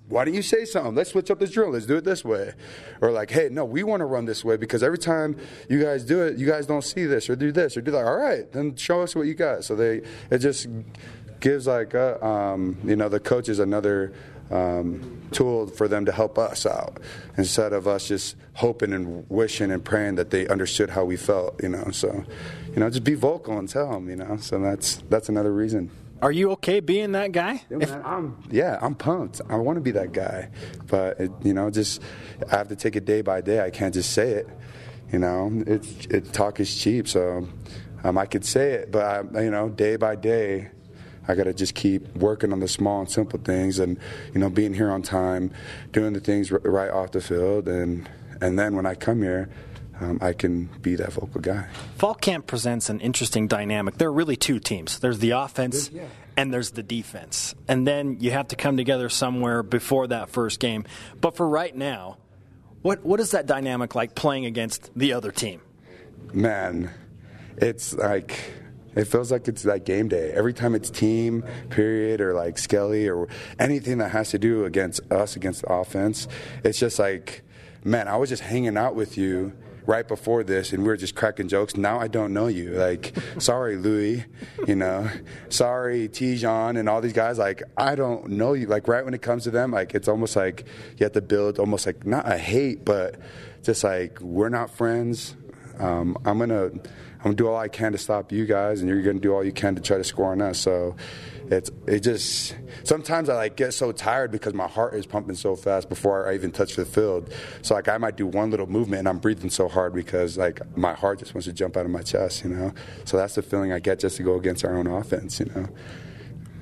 why 0.08 0.24
don't 0.24 0.36
you 0.36 0.44
say 0.44 0.66
something? 0.66 0.94
Let's 0.94 1.10
switch 1.10 1.32
up 1.32 1.40
this 1.40 1.50
drill. 1.50 1.72
Let's 1.72 1.88
do 1.88 1.98
it 1.98 2.04
this 2.04 2.24
way. 2.24 2.54
Or 3.02 3.12
like, 3.12 3.32
hey, 3.32 3.50
no, 3.50 3.66
we 3.66 3.82
want 3.82 4.02
to 4.02 4.06
run 4.06 4.26
this 4.26 4.46
way 4.46 4.58
because 4.58 4.84
every 4.84 5.00
time 5.00 5.38
you 5.70 5.82
guys 5.82 6.06
do 6.06 6.22
it, 6.22 6.38
you 6.38 6.46
guys 6.46 6.68
don't 6.68 6.84
see 6.84 7.06
this 7.06 7.28
or 7.32 7.36
do 7.36 7.52
this 7.52 7.76
or 7.76 7.82
do 7.82 7.90
that. 7.90 8.06
All 8.06 8.18
right, 8.18 8.52
then 8.52 8.76
show 8.76 9.02
us 9.02 9.16
what 9.16 9.26
you 9.26 9.34
got. 9.34 9.64
So 9.64 9.76
they, 9.76 10.04
it 10.30 10.38
just 10.38 10.68
gives 11.40 11.66
like, 11.66 11.96
uh, 11.96 12.20
um, 12.22 12.78
you 12.84 12.96
know, 12.96 13.10
the 13.10 13.20
coaches 13.20 13.58
another 13.58 14.14
um, 14.52 15.22
tool 15.32 15.68
for 15.68 15.88
them 15.88 16.06
to 16.06 16.12
help 16.12 16.38
us 16.38 16.66
out 16.66 17.00
instead 17.38 17.74
of 17.74 17.88
us 17.88 18.08
just 18.08 18.36
hoping 18.54 18.94
and 18.94 19.26
wishing 19.30 19.72
and 19.72 19.84
praying 19.84 20.16
that 20.16 20.30
they 20.30 20.48
understood 20.48 20.90
how 20.90 21.06
we 21.06 21.18
felt, 21.18 21.62
you 21.64 21.70
know. 21.70 21.90
So, 21.92 22.24
you 22.74 22.80
know, 22.80 22.90
just 22.90 23.04
be 23.04 23.16
vocal 23.16 23.58
and 23.58 23.68
tell 23.68 23.92
them, 23.92 24.10
you 24.10 24.16
know. 24.18 24.38
So 24.38 24.60
that's 24.60 24.98
that's 25.10 25.30
another 25.30 25.54
reason. 25.54 25.90
Are 26.22 26.32
you 26.32 26.52
okay 26.52 26.82
being 26.82 27.14
that 27.14 27.32
guy? 27.32 27.64
Yeah, 27.70 27.78
man, 27.78 28.02
I'm, 28.06 28.44
yeah, 28.52 28.78
I'm 28.80 28.94
pumped. 28.94 29.42
I 29.50 29.56
want 29.56 29.78
to 29.78 29.82
be 29.82 29.92
that 29.92 30.12
guy, 30.12 30.50
but 30.86 31.20
it, 31.20 31.32
you 31.42 31.54
know, 31.56 31.72
just 31.72 32.00
I 32.52 32.58
have 32.58 32.68
to 32.68 32.76
take 32.76 32.96
it 32.96 33.06
day 33.06 33.22
by 33.22 33.42
day. 33.42 33.60
I 33.60 33.72
can't 33.72 33.94
just 33.94 34.12
say 34.12 34.34
it. 34.34 34.48
You 35.12 35.18
know, 35.18 35.52
it, 35.66 36.14
it 36.14 36.32
talk 36.32 36.60
is 36.60 36.74
cheap, 36.78 37.08
so 37.08 37.48
um, 38.04 38.18
I 38.18 38.28
could 38.28 38.46
say 38.46 38.74
it, 38.74 38.92
but 38.92 39.04
I, 39.36 39.42
you 39.42 39.50
know, 39.50 39.70
day 39.70 39.96
by 39.96 40.16
day, 40.16 40.70
I 41.28 41.36
got 41.36 41.44
to 41.44 41.54
just 41.54 41.76
keep 41.76 42.16
working 42.16 42.52
on 42.52 42.60
the 42.60 42.68
small 42.68 43.00
and 43.02 43.10
simple 43.10 43.40
things, 43.40 43.80
and 43.80 43.98
you 44.34 44.40
know, 44.40 44.50
being 44.50 44.74
here 44.74 44.90
on 44.92 45.02
time, 45.02 45.52
doing 45.92 46.14
the 46.14 46.20
things 46.20 46.52
r- 46.52 46.60
right 46.64 46.90
off 46.90 47.12
the 47.12 47.22
field, 47.22 47.68
and 47.68 48.10
and 48.42 48.58
then 48.58 48.76
when 48.76 48.86
I 48.86 48.96
come 48.96 49.22
here. 49.22 49.50
Um, 50.00 50.18
I 50.20 50.34
can 50.34 50.66
be 50.82 50.96
that 50.96 51.14
vocal 51.14 51.42
guy. 51.42 51.68
Fall 51.98 52.16
camp 52.16 52.48
presents 52.48 52.90
an 52.90 53.00
interesting 53.02 53.48
dynamic. 53.48 54.00
There 54.00 54.08
are 54.08 54.12
really 54.12 54.36
two 54.36 54.58
teams. 54.60 54.98
There's 54.98 55.20
the 55.20 55.30
offense 55.32 55.92
Yeah. 55.94 56.06
and 56.36 56.52
there's 56.52 56.72
the 56.72 56.82
defense. 56.82 57.54
And 57.68 57.86
then 57.86 58.18
you 58.20 58.32
have 58.32 58.48
to 58.48 58.56
come 58.56 58.78
together 58.78 59.10
somewhere 59.10 59.62
before 59.62 60.08
that 60.08 60.30
first 60.30 60.60
game. 60.60 60.86
But 61.20 61.36
for 61.36 61.48
right 61.48 61.76
now, 61.76 62.18
what 62.82 63.06
what 63.06 63.20
is 63.20 63.30
that 63.32 63.46
dynamic 63.46 63.94
like 63.94 64.16
playing 64.16 64.48
against 64.48 64.90
the 64.96 65.14
other 65.14 65.32
team? 65.32 65.62
man, 66.34 66.90
it's 67.58 67.94
like 67.94 68.40
it 68.96 69.06
feels 69.06 69.32
like 69.32 69.48
it's 69.48 69.66
like 69.66 69.86
game 69.86 70.08
day. 70.08 70.32
Every 70.32 70.54
time 70.54 70.76
it's 70.76 70.90
team, 70.90 71.44
period, 71.70 72.22
or 72.22 72.34
like 72.34 72.58
Skelly 72.58 73.08
or 73.08 73.28
anything 73.60 74.00
that 74.00 74.10
has 74.10 74.30
to 74.32 74.40
do 74.40 74.66
against 74.66 75.00
us, 75.12 75.36
against 75.36 75.62
the 75.62 75.72
offense, 75.72 76.28
it's 76.64 76.80
just 76.80 77.00
like, 77.00 77.44
man, 77.84 78.08
I 78.08 78.18
was 78.18 78.30
just 78.30 78.44
hanging 78.44 78.78
out 78.78 78.96
with 78.96 79.18
you 79.18 79.54
right 79.86 80.08
before 80.08 80.44
this 80.44 80.74
and 80.74 80.84
we 80.84 80.90
were 80.90 80.98
just 80.98 81.16
cracking 81.16 81.48
jokes. 81.48 81.76
Now 81.76 82.00
I 82.00 82.08
don't 82.08 82.34
know 82.34 82.48
you. 82.48 82.72
Like, 82.72 83.16
sorry, 83.40 83.78
Louis, 83.78 84.26
you 84.68 84.76
know, 84.76 85.10
sorry, 85.50 86.08
Tejan 86.08 86.78
and 86.80 86.88
all 86.88 87.02
these 87.02 87.14
guys. 87.14 87.38
Like, 87.38 87.64
I 87.78 87.96
don't 87.96 88.30
know 88.30 88.54
you. 88.54 88.68
Like, 88.68 88.88
right 88.88 89.04
when 89.04 89.14
it 89.14 89.22
comes 89.22 89.44
to 89.44 89.52
them, 89.52 89.72
like, 89.72 89.96
it's 89.96 90.08
almost 90.08 90.36
like 90.36 90.66
you 90.98 91.04
have 91.04 91.14
to 91.14 91.22
build 91.22 91.60
almost 91.60 91.86
like 91.86 92.06
not 92.06 92.32
a 92.32 92.38
hate, 92.38 92.86
but 92.86 93.16
just 93.64 93.84
like 93.84 94.20
we're 94.22 94.50
not 94.50 94.70
friends. 94.72 95.36
Um, 95.82 96.18
I'm 96.26 96.38
gonna 96.38 96.66
I'm 96.66 97.24
gonna 97.24 97.36
do 97.36 97.48
all 97.48 97.58
I 97.58 97.68
can 97.68 97.92
to 97.92 97.98
stop 97.98 98.32
you 98.32 98.46
guys, 98.46 98.82
and 98.82 98.90
you're 98.90 99.02
gonna 99.02 99.20
do 99.20 99.34
all 99.34 99.44
you 99.44 99.52
can 99.52 99.76
to 99.76 99.82
try 99.82 99.98
to 99.98 100.04
score 100.04 100.32
on 100.32 100.42
us. 100.42 100.60
So 100.60 100.96
it's 101.50 101.70
it 101.88 102.00
just 102.02 102.56
sometimes 102.84 103.30
I 103.30 103.36
like 103.36 103.56
get 103.58 103.74
so 103.74 103.92
tired 103.92 104.32
because 104.32 104.54
my 104.54 104.68
heart 104.68 104.94
is 104.94 105.06
pumping 105.06 105.36
so 105.36 105.56
fast 105.56 105.90
before 105.90 106.30
I 106.30 106.36
even 106.36 106.52
touch 106.52 106.76
the 106.76 106.86
field. 106.86 107.34
So 107.62 107.74
like 107.74 107.90
I 107.90 107.98
might 107.98 108.16
do 108.16 108.28
one 108.28 108.52
little 108.52 108.68
movement 108.68 109.00
and 109.00 109.10
I'm 109.10 109.20
breathing 109.20 109.50
so 109.50 109.68
hard 109.68 109.94
because 109.94 110.38
like 110.38 110.62
my 110.78 110.94
heart 110.94 111.20
just 111.20 111.34
wants 111.34 111.46
to 111.48 111.54
jump 111.54 111.76
out 111.76 111.86
of 111.86 111.92
my 111.92 112.02
chest, 112.02 112.44
you 112.44 112.52
know. 112.52 112.74
So 113.06 113.18
that's 113.18 113.36
the 113.36 113.42
feeling 113.42 113.74
I 113.74 113.80
get 113.80 114.00
just 114.00 114.18
to 114.18 114.24
go 114.24 114.36
against 114.36 114.64
our 114.64 114.78
own 114.78 114.88
offense, 114.88 115.40
you 115.40 115.48
know. 115.48 115.68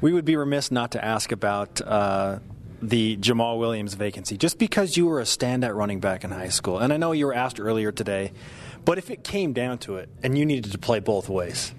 We 0.01 0.13
would 0.13 0.25
be 0.25 0.37
remiss 0.37 0.71
not 0.71 0.91
to 0.91 1.03
ask 1.03 1.31
about 1.33 1.81
uh, 1.81 2.39
the 2.81 3.17
Jamaal 3.17 3.59
Williams 3.59 3.93
vacancy, 3.93 4.37
just 4.37 4.57
because 4.57 4.95
you 4.95 5.05
were 5.07 5.19
a 5.19 5.25
standout 5.25 5.75
running 5.75 5.99
back 5.99 6.23
in 6.23 6.31
high 6.31 6.49
school. 6.49 6.79
And 6.79 6.93
I 6.93 6.97
know 6.97 7.11
you 7.11 7.25
were 7.25 7.33
asked 7.33 7.59
earlier 7.59 7.91
today, 7.91 8.31
but 8.89 8.97
if 8.97 9.11
it 9.11 9.23
came 9.23 9.53
down 9.53 9.77
to 9.77 9.97
it 9.97 10.09
and 10.23 10.35
you 10.35 10.47
needed 10.47 10.71
to 10.71 10.79
play 10.79 10.99
both 10.99 11.29
ways, 11.29 11.75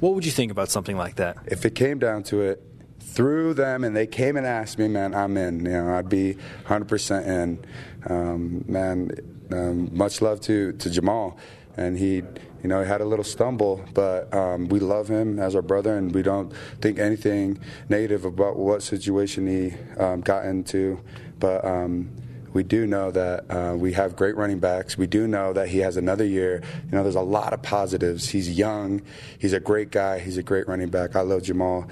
what 0.00 0.14
would 0.14 0.24
you 0.24 0.30
think 0.32 0.50
about 0.50 0.70
something 0.70 0.96
like 0.96 1.16
that? 1.16 1.36
if 1.44 1.66
it 1.66 1.74
came 1.74 1.98
down 1.98 2.22
to 2.22 2.40
it, 2.40 2.62
through 3.00 3.52
them 3.52 3.84
and 3.84 3.94
they 3.94 4.06
came 4.06 4.38
and 4.38 4.46
asked 4.46 4.78
me, 4.78 4.88
man, 4.88 5.14
I'm 5.14 5.36
in. 5.36 5.66
You 5.66 5.72
know, 5.72 5.94
I'd 5.94 6.08
be 6.08 6.38
100% 6.64 7.26
in. 7.26 7.64
Um, 8.08 8.64
man, 8.66 9.10
um, 9.52 9.94
much 9.94 10.22
love 10.22 10.40
to, 10.40 10.72
to 10.72 10.88
Jamaal. 10.88 11.36
And 11.76 11.98
he, 11.98 12.14
you 12.62 12.68
know, 12.70 12.80
he 12.80 12.88
had 12.88 13.02
a 13.02 13.04
little 13.04 13.26
stumble, 13.26 13.84
but 13.92 14.32
um, 14.32 14.68
we 14.68 14.80
love 14.80 15.06
him 15.06 15.38
as 15.38 15.54
our 15.54 15.60
brother, 15.62 15.98
and 15.98 16.14
we 16.14 16.22
don't 16.22 16.50
think 16.80 16.98
anything 16.98 17.58
negative 17.90 18.24
about 18.24 18.56
what 18.56 18.82
situation 18.82 19.46
he 19.46 19.74
um, 20.02 20.22
got 20.22 20.46
into. 20.46 20.98
But 21.38 21.62
um, 21.62 22.10
we 22.54 22.62
do 22.62 22.86
know 22.86 23.10
that 23.10 23.50
uh, 23.50 23.74
we 23.76 23.92
have 23.92 24.14
great 24.14 24.36
running 24.36 24.60
backs. 24.60 24.96
We 24.96 25.08
do 25.08 25.26
know 25.26 25.52
that 25.52 25.68
he 25.68 25.78
has 25.78 25.96
another 25.96 26.24
year. 26.24 26.62
You 26.86 26.92
know, 26.92 27.02
there's 27.02 27.16
a 27.16 27.20
lot 27.20 27.52
of 27.52 27.62
positives. 27.62 28.28
He's 28.28 28.56
young. 28.56 29.02
He's 29.38 29.52
a 29.52 29.60
great 29.60 29.90
guy. 29.90 30.20
He's 30.20 30.38
a 30.38 30.42
great 30.42 30.68
running 30.68 30.88
back. 30.88 31.16
I 31.16 31.20
love 31.22 31.42
Jamaal. 31.42 31.90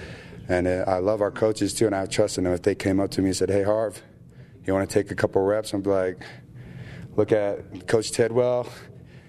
And 0.49 0.69
uh, 0.69 0.85
I 0.87 0.99
love 0.99 1.21
our 1.21 1.33
coaches 1.33 1.75
too, 1.75 1.87
and 1.87 1.95
I 1.95 2.07
trust 2.07 2.39
in 2.39 2.45
them. 2.45 2.53
If 2.53 2.63
they 2.63 2.77
came 2.77 3.01
up 3.01 3.11
to 3.13 3.23
me 3.23 3.29
and 3.29 3.37
said, 3.37 3.51
"Hey, 3.51 3.65
Harv, 3.65 4.01
you 4.65 4.73
want 4.73 4.89
to 4.89 4.93
take 4.93 5.11
a 5.11 5.15
couple 5.15 5.43
reps?" 5.43 5.73
I'm 5.73 5.83
like, 5.83 6.23
look 7.17 7.33
at 7.33 7.87
Coach 7.89 8.13
Tidwell. 8.13 8.69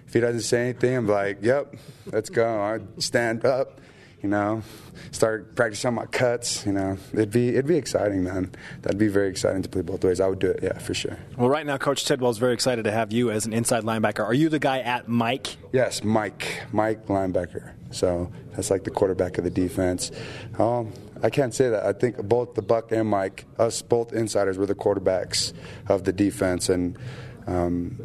If 0.07 0.13
he 0.13 0.19
doesn't 0.19 0.41
say 0.41 0.61
anything, 0.61 0.95
I'm 0.95 1.07
like, 1.07 1.39
"Yep, 1.41 1.75
let's 2.07 2.29
go." 2.29 2.61
I 2.61 2.79
stand 2.99 3.45
up, 3.45 3.79
you 4.23 4.29
know, 4.29 4.63
start 5.11 5.53
practicing 5.53 5.89
on 5.89 5.95
my 5.95 6.05
cuts. 6.05 6.65
You 6.65 6.71
know, 6.71 6.97
it'd 7.11 7.29
be 7.31 7.49
it'd 7.49 7.67
be 7.67 7.75
exciting, 7.75 8.23
man. 8.23 8.51
That'd 8.81 8.97
be 8.97 9.09
very 9.09 9.27
exciting 9.27 9.61
to 9.61 9.69
play 9.69 9.81
both 9.81 10.03
ways. 10.03 10.21
I 10.21 10.27
would 10.27 10.39
do 10.39 10.49
it, 10.49 10.61
yeah, 10.63 10.79
for 10.79 10.93
sure. 10.93 11.17
Well, 11.37 11.49
right 11.49 11.65
now, 11.65 11.77
Coach 11.77 12.05
Tidwell 12.05 12.31
is 12.31 12.37
very 12.37 12.53
excited 12.53 12.83
to 12.85 12.91
have 12.91 13.11
you 13.11 13.29
as 13.29 13.45
an 13.45 13.53
inside 13.53 13.83
linebacker. 13.83 14.23
Are 14.23 14.33
you 14.33 14.47
the 14.47 14.59
guy 14.59 14.79
at 14.79 15.09
Mike? 15.09 15.57
Yes, 15.73 16.03
Mike, 16.03 16.63
Mike 16.71 17.05
linebacker. 17.07 17.73
So 17.91 18.31
that's 18.53 18.71
like 18.71 18.85
the 18.85 18.91
quarterback 18.91 19.37
of 19.37 19.43
the 19.43 19.51
defense. 19.51 20.11
Um, 20.57 20.93
I 21.21 21.29
can't 21.29 21.53
say 21.53 21.69
that. 21.69 21.85
I 21.85 21.93
think 21.93 22.17
both 22.17 22.55
the 22.55 22.61
Buck 22.61 22.91
and 22.91 23.07
Mike, 23.07 23.45
us 23.59 23.81
both 23.81 24.13
insiders, 24.13 24.57
were 24.57 24.65
the 24.65 24.75
quarterbacks 24.75 25.53
of 25.87 26.05
the 26.05 26.13
defense, 26.13 26.69
and 26.69 26.97
um, 27.45 27.97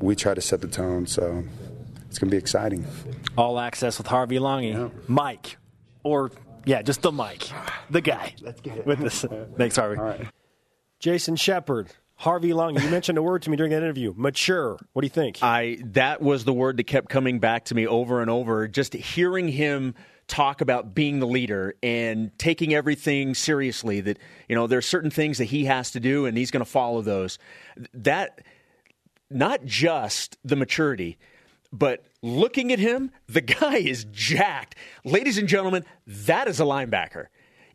we 0.00 0.16
try 0.16 0.34
to 0.34 0.40
set 0.40 0.62
the 0.62 0.68
tone. 0.68 1.06
So 1.06 1.44
it's 2.08 2.18
going 2.18 2.30
to 2.30 2.34
be 2.34 2.38
exciting. 2.38 2.86
All 3.36 3.60
access 3.60 3.98
with 3.98 4.06
Harvey 4.06 4.38
Langi. 4.38 4.90
Mike. 5.06 5.58
Or, 6.06 6.30
yeah, 6.64 6.82
just 6.82 7.02
the 7.02 7.12
Mike. 7.12 7.48
The 7.90 8.00
guy. 8.00 8.34
Let's 8.40 8.60
get 8.60 8.78
it. 8.78 8.86
With 8.86 9.00
this. 9.00 9.24
Thanks, 9.56 9.76
Harvey. 9.76 9.98
All 9.98 10.04
right. 10.04 10.26
Jason 10.98 11.36
Shepard, 11.36 11.90
Harvey 12.14 12.50
Langi. 12.50 12.82
You 12.82 12.88
mentioned 12.88 13.18
a 13.18 13.22
word 13.22 13.42
to 13.42 13.50
me 13.50 13.56
during 13.56 13.70
that 13.70 13.82
interview. 13.82 14.14
Mature. 14.16 14.78
What 14.92 15.02
do 15.02 15.06
you 15.06 15.10
think? 15.10 15.42
I 15.42 15.78
that 15.84 16.22
was 16.22 16.44
the 16.44 16.52
word 16.52 16.78
that 16.78 16.84
kept 16.84 17.08
coming 17.08 17.38
back 17.38 17.66
to 17.66 17.74
me 17.74 17.86
over 17.86 18.22
and 18.22 18.30
over. 18.30 18.66
Just 18.66 18.94
hearing 18.94 19.48
him 19.48 19.94
talk 20.26 20.60
about 20.60 20.94
being 20.94 21.20
the 21.20 21.26
leader 21.26 21.74
and 21.82 22.36
taking 22.38 22.72
everything 22.72 23.34
seriously. 23.34 24.00
That 24.00 24.18
you 24.48 24.56
know, 24.56 24.66
there's 24.66 24.86
certain 24.86 25.10
things 25.10 25.38
that 25.38 25.44
he 25.44 25.66
has 25.66 25.90
to 25.90 26.00
do, 26.00 26.24
and 26.24 26.36
he's 26.38 26.50
going 26.50 26.64
to 26.64 26.70
follow 26.70 27.02
those. 27.02 27.38
That 27.92 28.40
not 29.30 29.64
just 29.64 30.38
the 30.44 30.56
maturity, 30.56 31.18
but 31.78 32.04
looking 32.22 32.72
at 32.72 32.78
him, 32.78 33.10
the 33.28 33.40
guy 33.40 33.76
is 33.76 34.04
jacked. 34.12 34.74
Ladies 35.04 35.38
and 35.38 35.48
gentlemen, 35.48 35.84
that 36.06 36.48
is 36.48 36.60
a 36.60 36.64
linebacker. 36.64 37.26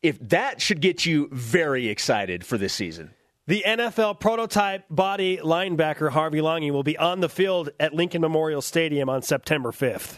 If 0.01 0.17
that 0.29 0.61
should 0.61 0.81
get 0.81 1.05
you 1.05 1.29
very 1.31 1.87
excited 1.87 2.45
for 2.45 2.57
this 2.57 2.73
season. 2.73 3.11
The 3.47 3.63
NFL 3.67 4.19
prototype 4.19 4.85
body 4.89 5.37
linebacker 5.37 6.11
Harvey 6.11 6.39
Langi 6.39 6.71
will 6.71 6.83
be 6.83 6.97
on 6.97 7.19
the 7.19 7.29
field 7.29 7.69
at 7.79 7.93
Lincoln 7.93 8.21
Memorial 8.21 8.61
Stadium 8.61 9.09
on 9.09 9.21
September 9.21 9.71
5th. 9.71 10.17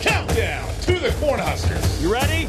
Countdown 0.00 0.74
to 0.82 0.98
the 0.98 1.08
Cornhuskers. 1.20 2.02
You 2.02 2.12
ready? 2.12 2.46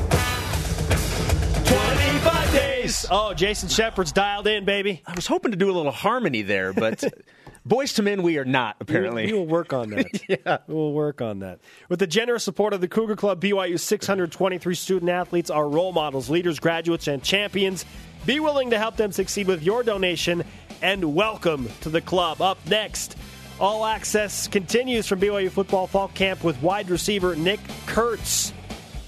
25 1.67 2.51
days. 2.51 3.05
Oh, 3.11 3.33
Jason 3.33 3.69
Shepard's 3.69 4.11
dialed 4.11 4.47
in, 4.47 4.65
baby. 4.65 5.01
I 5.05 5.13
was 5.13 5.27
hoping 5.27 5.51
to 5.51 5.57
do 5.57 5.69
a 5.69 5.75
little 5.75 5.91
harmony 5.91 6.41
there, 6.41 6.73
but 6.73 7.03
boys 7.67 7.93
to 7.93 8.03
men, 8.03 8.23
we 8.23 8.37
are 8.37 8.45
not 8.45 8.77
apparently. 8.79 9.27
We 9.27 9.33
will 9.33 9.45
work 9.45 9.73
on 9.73 9.89
that. 9.91 10.07
yeah. 10.27 10.57
We'll 10.67 10.93
work 10.93 11.21
on 11.21 11.39
that. 11.39 11.59
With 11.89 11.99
the 11.99 12.07
generous 12.07 12.43
support 12.43 12.73
of 12.73 12.81
the 12.81 12.87
Cougar 12.87 13.15
Club, 13.15 13.41
BYU's 13.41 13.83
623 13.83 14.75
student 14.75 15.09
athletes 15.11 15.49
are 15.49 15.67
role 15.67 15.91
models, 15.91 16.29
leaders, 16.29 16.59
graduates, 16.59 17.07
and 17.07 17.23
champions. 17.23 17.85
Be 18.25 18.39
willing 18.39 18.71
to 18.71 18.77
help 18.77 18.95
them 18.97 19.11
succeed 19.11 19.47
with 19.47 19.63
your 19.63 19.83
donation, 19.83 20.43
and 20.81 21.15
welcome 21.15 21.69
to 21.81 21.89
the 21.89 22.01
club. 22.01 22.41
Up 22.41 22.57
next, 22.67 23.17
all 23.59 23.85
access 23.85 24.47
continues 24.47 25.07
from 25.07 25.19
BYU 25.19 25.49
Football 25.49 25.87
Fall 25.87 26.09
Camp 26.09 26.43
with 26.43 26.61
wide 26.61 26.89
receiver 26.89 27.35
Nick 27.35 27.59
Kurtz. 27.85 28.51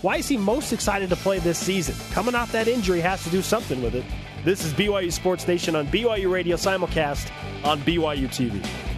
Why 0.01 0.17
is 0.17 0.27
he 0.29 0.37
most 0.37 0.71
excited 0.71 1.09
to 1.09 1.17
play 1.17 1.39
this 1.39 1.57
season? 1.59 1.95
Coming 2.11 2.33
off 2.33 2.51
that 2.53 2.69
injury 2.69 3.01
has 3.01 3.23
to 3.25 3.29
do 3.29 3.41
something 3.41 3.83
with 3.83 3.95
it. 3.95 4.05
This 4.45 4.63
is 4.63 4.71
BYU 4.73 5.11
Sports 5.11 5.45
Nation 5.49 5.75
on 5.75 5.85
BYU 5.87 6.31
Radio 6.31 6.55
simulcast 6.55 7.29
on 7.65 7.77
BYU 7.81 8.29
TV. 8.29 8.88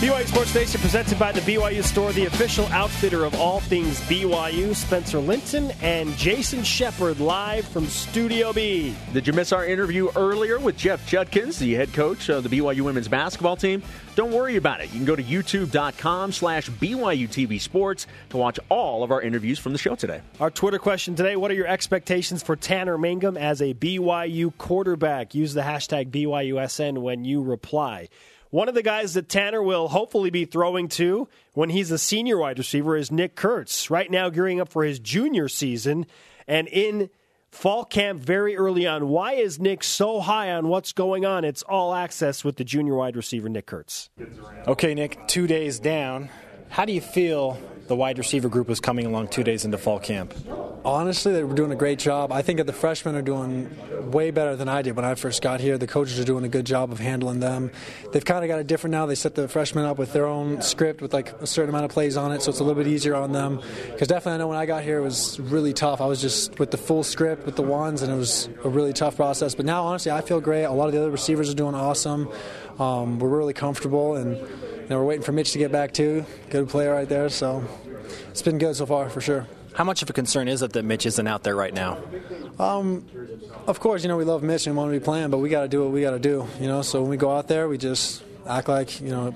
BYU 0.00 0.26
Sports 0.26 0.54
Nation 0.54 0.80
presented 0.80 1.18
by 1.18 1.30
the 1.30 1.42
BYU 1.42 1.84
Store, 1.84 2.10
the 2.14 2.24
official 2.24 2.64
outfitter 2.68 3.26
of 3.26 3.34
all 3.34 3.60
things 3.60 4.00
BYU. 4.00 4.74
Spencer 4.74 5.18
Linton 5.18 5.72
and 5.82 6.16
Jason 6.16 6.64
Shepard 6.64 7.20
live 7.20 7.68
from 7.68 7.84
Studio 7.84 8.50
B. 8.54 8.96
Did 9.12 9.26
you 9.26 9.34
miss 9.34 9.52
our 9.52 9.66
interview 9.66 10.08
earlier 10.16 10.58
with 10.58 10.78
Jeff 10.78 11.06
Judkins, 11.06 11.58
the 11.58 11.74
head 11.74 11.92
coach 11.92 12.30
of 12.30 12.44
the 12.44 12.48
BYU 12.48 12.80
women's 12.80 13.08
basketball 13.08 13.56
team? 13.56 13.82
Don't 14.14 14.32
worry 14.32 14.56
about 14.56 14.80
it. 14.80 14.86
You 14.86 14.96
can 14.96 15.04
go 15.04 15.16
to 15.16 15.22
youtube.com 15.22 16.32
slash 16.32 16.70
BYU 16.70 17.28
TV 17.28 17.60
Sports 17.60 18.06
to 18.30 18.38
watch 18.38 18.58
all 18.70 19.04
of 19.04 19.10
our 19.10 19.20
interviews 19.20 19.58
from 19.58 19.72
the 19.72 19.78
show 19.78 19.96
today. 19.96 20.22
Our 20.40 20.50
Twitter 20.50 20.78
question 20.78 21.14
today 21.14 21.36
What 21.36 21.50
are 21.50 21.54
your 21.54 21.66
expectations 21.66 22.42
for 22.42 22.56
Tanner 22.56 22.96
Mangum 22.96 23.36
as 23.36 23.60
a 23.60 23.74
BYU 23.74 24.56
quarterback? 24.56 25.34
Use 25.34 25.52
the 25.52 25.60
hashtag 25.60 26.10
BYUSN 26.10 27.02
when 27.02 27.26
you 27.26 27.42
reply. 27.42 28.08
One 28.50 28.68
of 28.68 28.74
the 28.74 28.82
guys 28.82 29.14
that 29.14 29.28
Tanner 29.28 29.62
will 29.62 29.86
hopefully 29.86 30.30
be 30.30 30.44
throwing 30.44 30.88
to 30.88 31.28
when 31.54 31.70
he's 31.70 31.92
a 31.92 31.98
senior 31.98 32.36
wide 32.36 32.58
receiver 32.58 32.96
is 32.96 33.12
Nick 33.12 33.36
Kurtz, 33.36 33.90
right 33.90 34.10
now 34.10 34.28
gearing 34.28 34.60
up 34.60 34.68
for 34.68 34.82
his 34.82 34.98
junior 34.98 35.48
season 35.48 36.04
and 36.48 36.66
in 36.66 37.10
fall 37.52 37.84
camp 37.84 38.20
very 38.20 38.56
early 38.56 38.88
on. 38.88 39.08
Why 39.08 39.34
is 39.34 39.60
Nick 39.60 39.84
so 39.84 40.18
high 40.18 40.50
on 40.50 40.66
what's 40.66 40.92
going 40.92 41.24
on? 41.24 41.44
It's 41.44 41.62
all 41.62 41.94
access 41.94 42.42
with 42.42 42.56
the 42.56 42.64
junior 42.64 42.96
wide 42.96 43.14
receiver, 43.14 43.48
Nick 43.48 43.66
Kurtz. 43.66 44.10
Okay, 44.66 44.94
Nick, 44.94 45.28
two 45.28 45.46
days 45.46 45.78
down. 45.78 46.28
How 46.70 46.84
do 46.84 46.92
you 46.92 47.00
feel 47.00 47.56
the 47.90 47.96
wide 47.96 48.18
receiver 48.18 48.48
group 48.48 48.68
was 48.68 48.78
coming 48.78 49.04
along 49.04 49.26
two 49.26 49.42
days 49.42 49.64
into 49.64 49.76
fall 49.76 49.98
camp? 49.98 50.32
Honestly, 50.84 51.32
they 51.32 51.42
were 51.42 51.56
doing 51.56 51.72
a 51.72 51.76
great 51.76 51.98
job. 51.98 52.30
I 52.30 52.40
think 52.40 52.58
that 52.58 52.68
the 52.68 52.72
freshmen 52.72 53.16
are 53.16 53.20
doing 53.20 53.68
way 54.12 54.30
better 54.30 54.54
than 54.54 54.68
I 54.68 54.80
did 54.80 54.94
when 54.94 55.04
I 55.04 55.16
first 55.16 55.42
got 55.42 55.60
here. 55.60 55.76
The 55.76 55.88
coaches 55.88 56.20
are 56.20 56.24
doing 56.24 56.44
a 56.44 56.48
good 56.48 56.64
job 56.64 56.92
of 56.92 57.00
handling 57.00 57.40
them. 57.40 57.72
They've 58.12 58.24
kind 58.24 58.44
of 58.44 58.48
got 58.48 58.60
it 58.60 58.68
different 58.68 58.92
now. 58.92 59.06
They 59.06 59.16
set 59.16 59.34
the 59.34 59.48
freshmen 59.48 59.84
up 59.84 59.98
with 59.98 60.12
their 60.12 60.24
own 60.24 60.62
script 60.62 61.02
with 61.02 61.12
like 61.12 61.32
a 61.42 61.48
certain 61.48 61.70
amount 61.70 61.84
of 61.84 61.90
plays 61.90 62.16
on 62.16 62.30
it, 62.30 62.42
so 62.42 62.50
it's 62.50 62.60
a 62.60 62.64
little 62.64 62.80
bit 62.80 62.90
easier 62.90 63.16
on 63.16 63.32
them. 63.32 63.60
Because 63.90 64.06
definitely, 64.06 64.34
I 64.34 64.38
know 64.38 64.48
when 64.48 64.56
I 64.56 64.66
got 64.66 64.84
here, 64.84 64.98
it 64.98 65.02
was 65.02 65.40
really 65.40 65.72
tough. 65.72 66.00
I 66.00 66.06
was 66.06 66.22
just 66.22 66.60
with 66.60 66.70
the 66.70 66.78
full 66.78 67.02
script 67.02 67.44
with 67.44 67.56
the 67.56 67.62
ones, 67.62 68.02
and 68.02 68.12
it 68.12 68.16
was 68.16 68.48
a 68.62 68.68
really 68.68 68.92
tough 68.92 69.16
process. 69.16 69.56
But 69.56 69.66
now, 69.66 69.84
honestly, 69.84 70.12
I 70.12 70.20
feel 70.20 70.40
great. 70.40 70.62
A 70.62 70.70
lot 70.70 70.86
of 70.86 70.92
the 70.92 71.00
other 71.00 71.10
receivers 71.10 71.50
are 71.50 71.54
doing 71.54 71.74
awesome. 71.74 72.32
Um, 72.80 73.18
we're 73.18 73.28
really 73.28 73.52
comfortable, 73.52 74.16
and 74.16 74.38
you 74.38 74.86
know, 74.88 74.98
we're 74.98 75.04
waiting 75.04 75.22
for 75.22 75.32
Mitch 75.32 75.52
to 75.52 75.58
get 75.58 75.70
back 75.70 75.92
too. 75.92 76.24
Good 76.48 76.70
player 76.70 76.92
right 76.92 77.08
there. 77.08 77.28
So 77.28 77.62
it's 78.30 78.42
been 78.42 78.56
good 78.56 78.74
so 78.74 78.86
far 78.86 79.10
for 79.10 79.20
sure. 79.20 79.46
How 79.74 79.84
much 79.84 80.02
of 80.02 80.10
a 80.10 80.12
concern 80.12 80.48
is 80.48 80.62
it 80.62 80.72
that 80.72 80.84
Mitch 80.84 81.04
isn't 81.06 81.26
out 81.26 81.42
there 81.42 81.54
right 81.54 81.72
now? 81.72 81.98
Um, 82.58 83.06
of 83.66 83.80
course, 83.80 84.02
you 84.02 84.08
know 84.08 84.16
we 84.16 84.24
love 84.24 84.42
Mitch 84.42 84.66
and 84.66 84.76
want 84.76 84.92
to 84.92 84.98
be 84.98 85.04
playing, 85.04 85.30
but 85.30 85.38
we 85.38 85.50
got 85.50 85.62
to 85.62 85.68
do 85.68 85.82
what 85.82 85.92
we 85.92 86.00
got 86.00 86.12
to 86.12 86.18
do. 86.18 86.46
You 86.58 86.68
know, 86.68 86.80
so 86.80 87.02
when 87.02 87.10
we 87.10 87.18
go 87.18 87.30
out 87.30 87.48
there, 87.48 87.68
we 87.68 87.76
just 87.76 88.22
act 88.48 88.68
like 88.68 89.00
you 89.00 89.10
know 89.10 89.34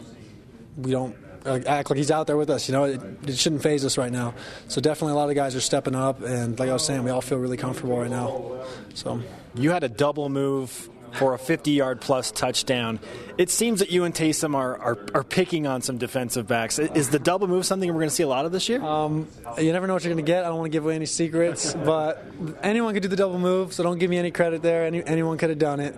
we 0.78 0.90
don't 0.90 1.14
uh, 1.44 1.60
act 1.66 1.90
like 1.90 1.98
he's 1.98 2.10
out 2.10 2.26
there 2.26 2.38
with 2.38 2.48
us. 2.48 2.66
You 2.66 2.72
know, 2.72 2.84
it, 2.84 3.00
it 3.26 3.38
shouldn't 3.38 3.62
phase 3.62 3.84
us 3.84 3.98
right 3.98 4.10
now. 4.10 4.34
So 4.68 4.80
definitely, 4.80 5.12
a 5.12 5.16
lot 5.16 5.28
of 5.28 5.34
guys 5.34 5.54
are 5.54 5.60
stepping 5.60 5.94
up, 5.94 6.22
and 6.22 6.58
like 6.58 6.70
I 6.70 6.72
was 6.72 6.84
saying, 6.84 7.04
we 7.04 7.10
all 7.10 7.20
feel 7.20 7.38
really 7.38 7.58
comfortable 7.58 7.98
right 7.98 8.10
now. 8.10 8.64
So 8.94 9.20
you 9.54 9.70
had 9.70 9.84
a 9.84 9.88
double 9.88 10.30
move 10.30 10.88
for 11.14 11.34
a 11.34 11.38
50 11.38 11.70
yard 11.70 12.00
plus 12.00 12.30
touchdown. 12.30 13.00
It 13.38 13.50
seems 13.50 13.80
that 13.80 13.90
you 13.90 14.04
and 14.04 14.14
Taysom 14.14 14.54
are, 14.54 14.76
are, 14.78 14.98
are, 15.14 15.24
picking 15.24 15.66
on 15.66 15.82
some 15.82 15.98
defensive 15.98 16.46
backs. 16.46 16.78
Is 16.78 17.10
the 17.10 17.18
double 17.18 17.48
move 17.48 17.66
something 17.66 17.88
we're 17.88 18.00
going 18.00 18.08
to 18.08 18.14
see 18.14 18.22
a 18.22 18.28
lot 18.28 18.44
of 18.44 18.52
this 18.52 18.68
year? 18.68 18.82
Um, 18.82 19.28
you 19.58 19.72
never 19.72 19.86
know 19.86 19.94
what 19.94 20.04
you're 20.04 20.14
going 20.14 20.24
to 20.24 20.30
get. 20.30 20.44
I 20.44 20.48
don't 20.48 20.58
want 20.58 20.70
to 20.70 20.76
give 20.76 20.84
away 20.84 20.94
any 20.94 21.06
secrets, 21.06 21.74
but 21.84 22.24
anyone 22.62 22.94
could 22.94 23.02
do 23.02 23.08
the 23.08 23.16
double 23.16 23.38
move, 23.38 23.72
so 23.72 23.82
don't 23.82 23.98
give 23.98 24.10
me 24.10 24.18
any 24.18 24.30
credit 24.30 24.62
there. 24.62 24.84
Any, 24.84 25.04
anyone 25.04 25.38
could 25.38 25.50
have 25.50 25.58
done 25.58 25.80
it. 25.80 25.96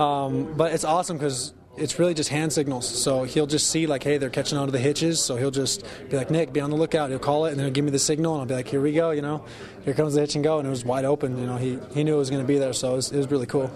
Um, 0.00 0.54
but 0.56 0.72
it's 0.72 0.84
awesome 0.84 1.18
because 1.18 1.52
it's 1.76 1.98
really 1.98 2.14
just 2.14 2.28
hand 2.28 2.52
signals. 2.52 2.88
So 2.88 3.24
he'll 3.24 3.46
just 3.46 3.68
see 3.70 3.86
like, 3.86 4.02
hey, 4.02 4.18
they're 4.18 4.30
catching 4.30 4.58
onto 4.58 4.72
the 4.72 4.78
hitches. 4.78 5.22
So 5.22 5.36
he'll 5.36 5.50
just 5.50 5.84
be 6.10 6.16
like, 6.16 6.30
Nick, 6.30 6.52
be 6.52 6.60
on 6.60 6.70
the 6.70 6.76
lookout. 6.76 7.10
He'll 7.10 7.18
call 7.18 7.46
it, 7.46 7.50
and 7.50 7.58
then 7.58 7.66
he'll 7.66 7.74
give 7.74 7.84
me 7.84 7.90
the 7.90 7.98
signal, 7.98 8.34
and 8.34 8.42
I'll 8.42 8.46
be 8.46 8.54
like, 8.54 8.68
here 8.68 8.80
we 8.80 8.92
go. 8.92 9.10
You 9.10 9.22
know, 9.22 9.44
here 9.84 9.94
comes 9.94 10.14
the 10.14 10.20
hitch 10.20 10.34
and 10.34 10.44
go, 10.44 10.58
and 10.58 10.66
it 10.66 10.70
was 10.70 10.84
wide 10.84 11.04
open. 11.04 11.38
You 11.38 11.46
know, 11.46 11.56
he 11.56 11.78
he 11.94 12.04
knew 12.04 12.14
it 12.14 12.18
was 12.18 12.30
going 12.30 12.42
to 12.42 12.48
be 12.48 12.58
there, 12.58 12.72
so 12.72 12.92
it 12.92 12.96
was, 12.96 13.12
it 13.12 13.16
was 13.16 13.30
really 13.30 13.46
cool. 13.46 13.70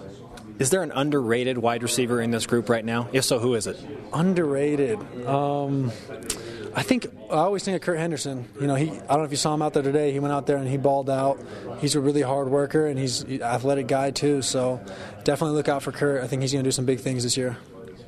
Is 0.59 0.69
there 0.71 0.81
an 0.83 0.91
underrated 0.91 1.57
wide 1.57 1.83
receiver 1.83 2.21
in 2.21 2.31
this 2.31 2.45
group 2.45 2.69
right 2.69 2.83
now? 2.83 3.09
If 3.13 3.25
so, 3.25 3.39
who 3.39 3.53
is 3.55 3.67
it? 3.67 3.77
Underrated. 4.13 4.99
Um, 5.27 5.91
I 6.75 6.83
think 6.83 7.07
I 7.31 7.37
always 7.37 7.63
think 7.63 7.75
of 7.75 7.81
Kurt 7.81 7.97
Henderson. 7.97 8.45
You 8.59 8.67
know, 8.67 8.75
he 8.75 8.91
I 8.91 8.95
don't 8.95 9.17
know 9.19 9.23
if 9.23 9.31
you 9.31 9.37
saw 9.37 9.53
him 9.53 9.61
out 9.61 9.73
there 9.73 9.83
today. 9.83 10.11
He 10.11 10.19
went 10.19 10.33
out 10.33 10.45
there 10.47 10.57
and 10.57 10.67
he 10.67 10.77
balled 10.77 11.09
out. 11.09 11.39
He's 11.79 11.95
a 11.95 11.99
really 11.99 12.21
hard 12.21 12.49
worker 12.49 12.87
and 12.87 12.99
he's 12.99 13.21
an 13.21 13.41
athletic 13.41 13.87
guy 13.87 14.11
too. 14.11 14.41
So 14.41 14.79
definitely 15.23 15.55
look 15.55 15.69
out 15.69 15.83
for 15.83 15.91
Kurt. 15.91 16.23
I 16.23 16.27
think 16.27 16.41
he's 16.41 16.51
going 16.51 16.63
to 16.63 16.67
do 16.67 16.71
some 16.71 16.85
big 16.85 16.99
things 16.99 17.23
this 17.23 17.37
year. 17.37 17.57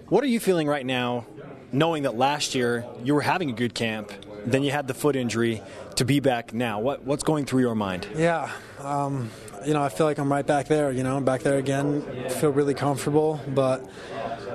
What 0.07 0.23
are 0.23 0.27
you 0.27 0.39
feeling 0.39 0.67
right 0.67 0.85
now, 0.85 1.25
knowing 1.71 2.03
that 2.03 2.15
last 2.15 2.55
year 2.55 2.85
you 3.03 3.13
were 3.13 3.21
having 3.21 3.49
a 3.49 3.53
good 3.53 3.75
camp, 3.75 4.11
then 4.45 4.63
you 4.63 4.71
had 4.71 4.87
the 4.87 4.93
foot 4.93 5.15
injury 5.15 5.61
to 5.95 6.05
be 6.05 6.19
back 6.19 6.53
now? 6.53 6.79
What 6.79 7.03
what's 7.03 7.23
going 7.23 7.45
through 7.45 7.61
your 7.61 7.75
mind? 7.75 8.07
Yeah. 8.15 8.51
Um, 8.79 9.29
you 9.65 9.73
know, 9.73 9.83
I 9.83 9.89
feel 9.89 10.05
like 10.05 10.17
I'm 10.17 10.31
right 10.31 10.45
back 10.45 10.67
there. 10.67 10.91
You 10.91 11.03
know, 11.03 11.15
I'm 11.15 11.25
back 11.25 11.41
there 11.41 11.57
again. 11.57 12.01
feel 12.29 12.51
really 12.51 12.73
comfortable, 12.73 13.39
but 13.47 13.81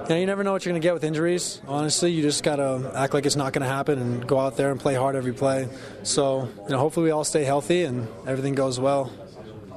you 0.04 0.08
know, 0.10 0.16
you 0.16 0.26
never 0.26 0.44
know 0.44 0.52
what 0.52 0.64
you're 0.64 0.72
going 0.72 0.80
to 0.82 0.86
get 0.86 0.94
with 0.94 1.04
injuries. 1.04 1.60
Honestly, 1.66 2.12
you 2.12 2.22
just 2.22 2.42
got 2.42 2.56
to 2.56 2.92
act 2.94 3.14
like 3.14 3.24
it's 3.24 3.36
not 3.36 3.52
going 3.52 3.62
to 3.62 3.68
happen 3.68 3.98
and 3.98 4.26
go 4.26 4.38
out 4.38 4.56
there 4.56 4.70
and 4.70 4.78
play 4.78 4.94
hard 4.94 5.16
every 5.16 5.32
play. 5.32 5.68
So, 6.02 6.48
you 6.64 6.70
know, 6.70 6.78
hopefully 6.78 7.04
we 7.04 7.10
all 7.10 7.24
stay 7.24 7.44
healthy 7.44 7.84
and 7.84 8.06
everything 8.26 8.54
goes 8.54 8.78
well. 8.78 9.06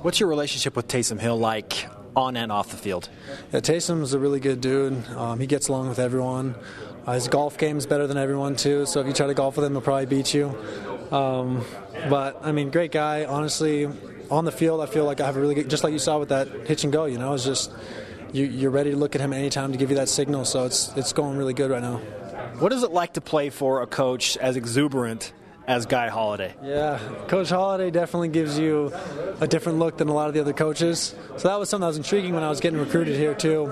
What's 0.01 0.19
your 0.19 0.30
relationship 0.30 0.75
with 0.75 0.88
Taysom 0.88 1.19
Hill 1.19 1.38
like 1.38 1.88
on 2.15 2.36
and 2.36 2.51
off 2.51 2.69
the 2.69 2.78
field? 2.78 3.09
Yeah, 3.53 3.61
Taysom's 3.61 4.13
a 4.13 4.19
really 4.19 4.39
good 4.39 4.61
dude. 4.61 5.07
Um, 5.09 5.39
he 5.39 5.47
gets 5.47 5.69
along 5.69 5.89
with 5.89 5.99
everyone. 5.99 6.55
Uh, 7.05 7.13
his 7.13 7.30
golf 7.30 7.57
game's 7.57 7.86
better 7.86 8.05
than 8.05 8.17
everyone 8.17 8.57
too. 8.57 8.86
So 8.86 8.99
if 8.99 9.07
you 9.07 9.13
try 9.13 9.28
to 9.28 9.34
golf 9.34 9.55
with 9.55 9.65
him, 9.65 9.71
he'll 9.71 9.82
probably 9.82 10.07
beat 10.07 10.34
you. 10.34 10.49
Um, 11.09 11.63
but 12.09 12.39
I 12.43 12.51
mean, 12.51 12.69
great 12.69 12.91
guy. 12.91 13.23
Honestly, 13.23 13.88
on 14.30 14.45
the 14.45 14.51
field, 14.51 14.82
I 14.82 14.86
feel 14.86 15.05
like 15.05 15.21
I 15.21 15.25
have 15.25 15.38
a 15.38 15.39
really 15.39 15.55
good, 15.55 15.69
just 15.69 15.84
like 15.84 15.93
you 15.93 15.99
saw 15.99 16.19
with 16.19 16.30
that 16.30 16.47
hitch 16.67 16.84
and 16.84 16.93
go. 16.93 17.05
You 17.05 17.17
know, 17.17 17.34
it's 17.34 17.45
just 17.45 17.71
you, 18.34 18.67
are 18.67 18.71
ready 18.71 18.91
to 18.91 18.97
look 18.97 19.15
at 19.15 19.21
him 19.21 19.34
anytime 19.34 19.71
to 19.71 19.78
give 19.78 19.89
you 19.89 19.97
that 19.97 20.09
signal. 20.09 20.45
So 20.45 20.65
it's 20.65 20.95
it's 20.95 21.13
going 21.13 21.38
really 21.38 21.53
good 21.53 21.71
right 21.71 21.82
now. 21.82 21.97
What 22.59 22.73
is 22.73 22.84
it 22.84 22.91
like 22.91 23.13
to 23.13 23.21
play 23.21 23.49
for 23.49 23.82
a 23.82 23.88
coach 23.88 24.36
as 24.38 24.55
exuberant 24.55 25.32
as 25.67 25.86
Guy 25.86 26.07
Holliday? 26.07 26.55
Yeah, 26.63 26.97
Coach 27.28 27.49
Holliday 27.49 27.91
definitely 27.91 28.30
gives 28.30 28.57
you 28.57 28.91
a 29.39 29.47
different 29.47 29.78
look 29.80 29.97
than 29.97 30.07
a 30.07 30.13
lot 30.13 30.28
of 30.28 30.34
the 30.34 30.39
other 30.39 30.53
coaches. 30.53 31.13
So 31.38 31.49
that 31.49 31.59
was 31.59 31.69
something 31.69 31.82
that 31.82 31.89
was 31.89 31.97
intriguing 31.97 32.34
when 32.34 32.43
I 32.43 32.49
was 32.49 32.59
getting 32.59 32.80
recruited 32.80 33.15
here 33.15 33.36
too. 33.36 33.65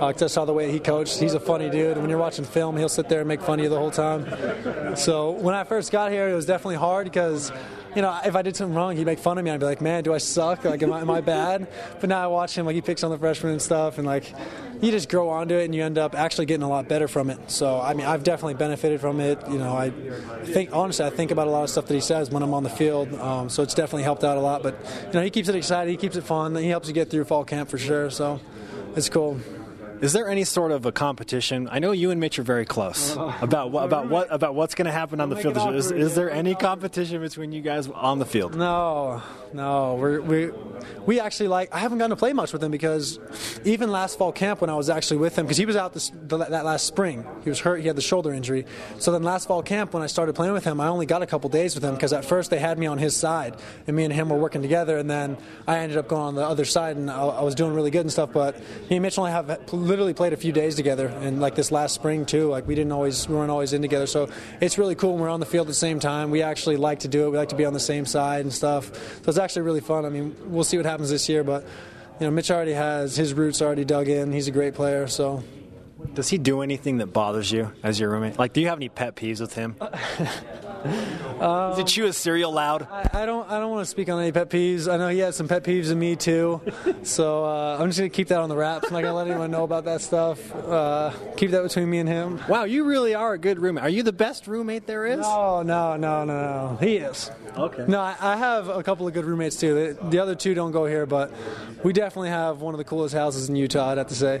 Uh, 0.00 0.06
I 0.18 0.26
saw 0.26 0.44
the 0.44 0.54
way 0.54 0.72
he 0.72 0.78
coached. 0.78 1.18
He's 1.18 1.34
a 1.34 1.40
funny 1.40 1.68
dude. 1.68 1.98
When 1.98 2.08
you're 2.08 2.18
watching 2.18 2.44
film, 2.44 2.76
he'll 2.76 2.88
sit 2.88 3.08
there 3.08 3.20
and 3.20 3.28
make 3.28 3.42
fun 3.42 3.58
of 3.58 3.64
you 3.64 3.68
the 3.68 3.78
whole 3.78 3.90
time. 3.90 4.96
So 4.96 5.32
when 5.32 5.54
I 5.54 5.64
first 5.64 5.92
got 5.92 6.12
here, 6.12 6.28
it 6.28 6.34
was 6.34 6.46
definitely 6.46 6.76
hard 6.76 7.04
because 7.04 7.52
you 7.94 8.02
know, 8.02 8.18
if 8.24 8.36
I 8.36 8.42
did 8.42 8.56
something 8.56 8.74
wrong, 8.74 8.96
he'd 8.96 9.06
make 9.06 9.18
fun 9.18 9.38
of 9.38 9.44
me. 9.44 9.50
I'd 9.50 9.60
be 9.60 9.66
like, 9.66 9.80
man, 9.80 10.04
do 10.04 10.14
I 10.14 10.18
suck? 10.18 10.64
Like, 10.64 10.82
am 10.82 10.92
I, 10.92 11.00
am 11.00 11.10
I 11.10 11.20
bad? 11.20 11.68
But 12.00 12.08
now 12.08 12.22
I 12.22 12.26
watch 12.26 12.56
him, 12.56 12.66
like, 12.66 12.74
he 12.74 12.82
picks 12.82 13.02
on 13.02 13.10
the 13.10 13.18
freshmen 13.18 13.52
and 13.52 13.62
stuff, 13.62 13.98
and, 13.98 14.06
like, 14.06 14.32
you 14.80 14.90
just 14.90 15.08
grow 15.08 15.28
onto 15.28 15.54
it 15.54 15.64
and 15.64 15.74
you 15.74 15.82
end 15.82 15.98
up 15.98 16.14
actually 16.14 16.46
getting 16.46 16.62
a 16.62 16.68
lot 16.68 16.88
better 16.88 17.06
from 17.06 17.28
it. 17.28 17.50
So, 17.50 17.80
I 17.80 17.94
mean, 17.94 18.06
I've 18.06 18.22
definitely 18.22 18.54
benefited 18.54 19.00
from 19.00 19.20
it. 19.20 19.38
You 19.50 19.58
know, 19.58 19.76
I 19.76 19.90
think, 20.44 20.70
honestly, 20.72 21.04
I 21.04 21.10
think 21.10 21.30
about 21.30 21.48
a 21.48 21.50
lot 21.50 21.64
of 21.64 21.70
stuff 21.70 21.86
that 21.86 21.94
he 21.94 22.00
says 22.00 22.30
when 22.30 22.42
I'm 22.42 22.54
on 22.54 22.62
the 22.62 22.70
field. 22.70 23.12
Um, 23.14 23.50
so 23.50 23.62
it's 23.62 23.74
definitely 23.74 24.04
helped 24.04 24.24
out 24.24 24.38
a 24.38 24.40
lot. 24.40 24.62
But, 24.62 24.76
you 25.08 25.12
know, 25.12 25.22
he 25.22 25.30
keeps 25.30 25.48
it 25.48 25.54
excited, 25.54 25.90
he 25.90 25.98
keeps 25.98 26.16
it 26.16 26.24
fun, 26.24 26.56
he 26.56 26.68
helps 26.68 26.88
you 26.88 26.94
get 26.94 27.10
through 27.10 27.24
fall 27.24 27.44
camp 27.44 27.68
for 27.68 27.76
sure. 27.76 28.10
So 28.10 28.40
it's 28.96 29.10
cool. 29.10 29.38
Is 30.00 30.12
there 30.12 30.28
any 30.28 30.44
sort 30.44 30.72
of 30.72 30.86
a 30.86 30.92
competition? 30.92 31.68
I 31.70 31.78
know 31.78 31.92
you 31.92 32.10
and 32.10 32.20
Mitch 32.20 32.38
are 32.38 32.42
very 32.42 32.64
close 32.64 33.14
about 33.40 33.70
what, 33.70 33.84
about 33.84 34.08
what 34.08 34.28
about 34.30 34.54
what's 34.54 34.74
going 34.74 34.86
to 34.86 34.92
happen 34.92 35.20
on 35.20 35.28
the 35.28 35.36
field. 35.36 35.56
Is, 35.74 35.90
is 35.90 36.14
there 36.14 36.30
any 36.30 36.54
competition 36.54 37.20
between 37.20 37.52
you 37.52 37.60
guys 37.60 37.88
on 37.88 38.18
the 38.18 38.26
field? 38.26 38.54
No, 38.56 39.22
no. 39.52 39.94
We're, 39.94 40.20
we 40.20 40.50
we 41.06 41.20
actually 41.20 41.48
like. 41.48 41.74
I 41.74 41.78
haven't 41.78 41.98
gotten 41.98 42.10
to 42.10 42.16
play 42.16 42.32
much 42.32 42.52
with 42.52 42.62
him 42.62 42.70
because 42.70 43.18
even 43.64 43.90
last 43.90 44.18
fall 44.18 44.32
camp 44.32 44.60
when 44.60 44.70
I 44.70 44.74
was 44.74 44.88
actually 44.88 45.18
with 45.18 45.36
him 45.36 45.46
because 45.46 45.56
he 45.56 45.66
was 45.66 45.76
out 45.76 45.92
this, 45.92 46.10
the, 46.10 46.38
that 46.38 46.64
last 46.64 46.86
spring. 46.86 47.24
He 47.42 47.50
was 47.50 47.60
hurt. 47.60 47.80
He 47.80 47.86
had 47.86 47.96
the 47.96 48.02
shoulder 48.02 48.32
injury. 48.32 48.66
So 48.98 49.12
then 49.12 49.22
last 49.22 49.48
fall 49.48 49.62
camp 49.62 49.92
when 49.92 50.02
I 50.02 50.06
started 50.06 50.34
playing 50.34 50.52
with 50.52 50.64
him, 50.64 50.80
I 50.80 50.88
only 50.88 51.06
got 51.06 51.22
a 51.22 51.26
couple 51.26 51.50
days 51.50 51.74
with 51.74 51.84
him 51.84 51.94
because 51.94 52.12
at 52.12 52.24
first 52.24 52.50
they 52.50 52.58
had 52.58 52.78
me 52.78 52.86
on 52.86 52.98
his 52.98 53.16
side 53.16 53.56
and 53.86 53.96
me 53.96 54.04
and 54.04 54.12
him 54.12 54.28
were 54.28 54.38
working 54.38 54.62
together, 54.62 54.98
and 54.98 55.10
then 55.10 55.36
I 55.66 55.78
ended 55.78 55.98
up 55.98 56.08
going 56.08 56.22
on 56.22 56.34
the 56.34 56.46
other 56.46 56.64
side 56.64 56.96
and 56.96 57.10
I, 57.10 57.20
I 57.20 57.42
was 57.42 57.54
doing 57.54 57.74
really 57.74 57.90
good 57.90 58.02
and 58.02 58.12
stuff. 58.12 58.32
But 58.32 58.58
me 58.88 58.96
and 58.96 59.02
Mitch 59.02 59.18
only 59.18 59.32
have 59.32 59.72
literally 59.72 60.14
played 60.14 60.32
a 60.32 60.36
few 60.36 60.52
days 60.52 60.76
together, 60.76 61.08
and 61.08 61.40
like 61.40 61.54
this 61.54 61.72
last 61.72 61.94
spring 61.94 62.26
too. 62.26 62.48
Like 62.48 62.66
we 62.66 62.74
didn't 62.74 62.92
always, 62.92 63.28
we 63.28 63.34
weren't 63.34 63.50
always 63.50 63.72
in 63.72 63.82
together. 63.82 64.06
So 64.06 64.28
it's 64.60 64.78
really 64.78 64.94
cool 64.94 65.12
when 65.12 65.22
we're 65.22 65.28
on 65.28 65.40
the 65.40 65.46
field 65.46 65.66
at 65.66 65.68
the 65.68 65.74
same 65.74 65.98
time. 65.98 66.30
We 66.30 66.42
actually 66.42 66.76
like 66.76 67.00
to 67.00 67.08
do 67.08 67.26
it. 67.26 67.30
We 67.30 67.38
like 67.38 67.50
to 67.50 67.56
be 67.56 67.64
on 67.64 67.72
the 67.72 67.80
same 67.80 68.06
side 68.06 68.42
and 68.42 68.52
stuff. 68.52 68.94
So 69.22 69.28
it's 69.28 69.38
actually 69.40 69.62
really 69.62 69.80
fun. 69.80 70.04
I 70.04 70.08
mean, 70.08 70.36
we'll 70.44 70.64
see 70.64 70.76
what 70.76 70.86
happens 70.86 71.10
this 71.10 71.28
year, 71.28 71.42
but 71.42 71.64
you 72.20 72.26
know, 72.26 72.30
Mitch 72.30 72.50
already 72.50 72.74
has 72.74 73.16
his 73.16 73.34
roots 73.34 73.62
already 73.62 73.84
dug 73.84 74.08
in. 74.08 74.30
He's 74.32 74.48
a 74.48 74.52
great 74.52 74.74
player, 74.74 75.06
so. 75.06 75.42
Does 76.14 76.28
he 76.28 76.38
do 76.38 76.62
anything 76.62 76.98
that 76.98 77.08
bothers 77.08 77.50
you 77.50 77.72
as 77.82 77.98
your 78.00 78.10
roommate? 78.10 78.38
Like, 78.38 78.52
do 78.52 78.60
you 78.60 78.68
have 78.68 78.78
any 78.78 78.88
pet 78.88 79.16
peeves 79.16 79.40
with 79.40 79.54
him? 79.54 79.76
Does 80.84 81.78
he 81.78 81.84
chew 81.84 82.04
his 82.04 82.16
cereal 82.16 82.52
loud? 82.52 82.86
I, 82.90 83.22
I 83.22 83.26
don't. 83.26 83.48
I 83.50 83.58
don't 83.58 83.70
want 83.70 83.84
to 83.84 83.90
speak 83.90 84.08
on 84.08 84.20
any 84.20 84.32
pet 84.32 84.50
peeves. 84.50 84.92
I 84.92 84.96
know 84.96 85.08
he 85.08 85.18
has 85.20 85.36
some 85.36 85.48
pet 85.48 85.64
peeves 85.64 85.90
in 85.90 85.98
me 85.98 86.16
too, 86.16 86.60
so 87.02 87.44
uh, 87.44 87.78
I'm 87.80 87.88
just 87.88 87.98
gonna 87.98 88.10
keep 88.10 88.28
that 88.28 88.40
on 88.40 88.48
the 88.48 88.56
wraps. 88.56 88.86
I'm 88.88 88.92
not 88.92 89.02
gonna 89.02 89.14
let 89.14 89.28
anyone 89.28 89.50
know 89.50 89.64
about 89.64 89.84
that 89.84 90.00
stuff. 90.00 90.54
Uh, 90.54 91.12
keep 91.36 91.50
that 91.52 91.62
between 91.62 91.88
me 91.88 91.98
and 91.98 92.08
him. 92.08 92.40
Wow, 92.48 92.64
you 92.64 92.84
really 92.84 93.14
are 93.14 93.32
a 93.32 93.38
good 93.38 93.58
roommate. 93.58 93.84
Are 93.84 93.88
you 93.88 94.02
the 94.02 94.12
best 94.12 94.46
roommate 94.46 94.86
there 94.86 95.06
is? 95.06 95.20
No, 95.20 95.62
no, 95.62 95.96
no, 95.96 96.24
no, 96.24 96.34
no. 96.36 96.78
He 96.80 96.96
is. 96.96 97.30
Okay. 97.56 97.84
No, 97.88 98.00
I, 98.00 98.16
I 98.20 98.36
have 98.36 98.68
a 98.68 98.82
couple 98.82 99.06
of 99.06 99.14
good 99.14 99.24
roommates 99.24 99.56
too. 99.56 99.94
The, 99.94 100.08
the 100.08 100.18
other 100.18 100.34
two 100.34 100.54
don't 100.54 100.72
go 100.72 100.86
here, 100.86 101.06
but 101.06 101.32
we 101.82 101.92
definitely 101.92 102.30
have 102.30 102.60
one 102.60 102.74
of 102.74 102.78
the 102.78 102.84
coolest 102.84 103.14
houses 103.14 103.48
in 103.48 103.56
Utah. 103.56 103.90
I'd 103.90 103.98
have 103.98 104.08
to 104.08 104.14
say. 104.14 104.40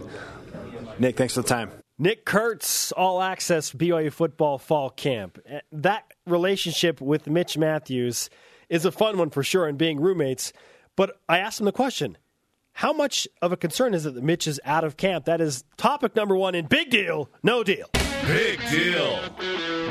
Nick, 0.98 1.16
thanks 1.16 1.34
for 1.34 1.42
the 1.42 1.48
time. 1.48 1.70
Nick 2.00 2.24
Kurtz, 2.24 2.92
all 2.92 3.20
access 3.20 3.72
BYU 3.72 4.10
football 4.10 4.56
fall 4.56 4.88
camp. 4.88 5.38
Eh, 5.46 5.60
That 5.70 6.14
relationship 6.26 6.98
with 6.98 7.26
Mitch 7.26 7.58
Matthews 7.58 8.30
is 8.70 8.86
a 8.86 8.90
fun 8.90 9.18
one 9.18 9.28
for 9.28 9.42
sure, 9.42 9.66
and 9.66 9.76
being 9.76 10.00
roommates. 10.00 10.54
But 10.96 11.20
I 11.28 11.36
asked 11.40 11.60
him 11.60 11.66
the 11.66 11.72
question 11.72 12.16
how 12.72 12.94
much 12.94 13.28
of 13.42 13.52
a 13.52 13.56
concern 13.58 13.92
is 13.92 14.06
it 14.06 14.14
that 14.14 14.24
Mitch 14.24 14.46
is 14.46 14.58
out 14.64 14.82
of 14.82 14.96
camp? 14.96 15.26
That 15.26 15.42
is 15.42 15.62
topic 15.76 16.16
number 16.16 16.34
one 16.34 16.54
in 16.54 16.64
Big 16.64 16.88
Deal, 16.88 17.28
No 17.42 17.62
Deal. 17.62 17.90
Big 18.26 18.60
deal. 18.70 19.20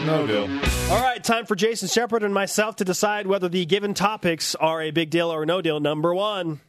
No 0.07 0.25
deal. 0.25 0.49
All 0.91 1.01
right, 1.03 1.23
time 1.23 1.45
for 1.45 1.55
Jason 1.55 1.89
Shepard 1.89 2.23
and 2.23 2.33
myself 2.33 2.77
to 2.77 2.85
decide 2.85 3.27
whether 3.27 3.49
the 3.49 3.65
given 3.67 3.93
topics 3.93 4.55
are 4.55 4.81
a 4.81 4.89
big 4.89 5.11
deal 5.11 5.31
or 5.31 5.45
no 5.45 5.61
deal. 5.61 5.79
Number 5.79 6.15
one, 6.15 6.61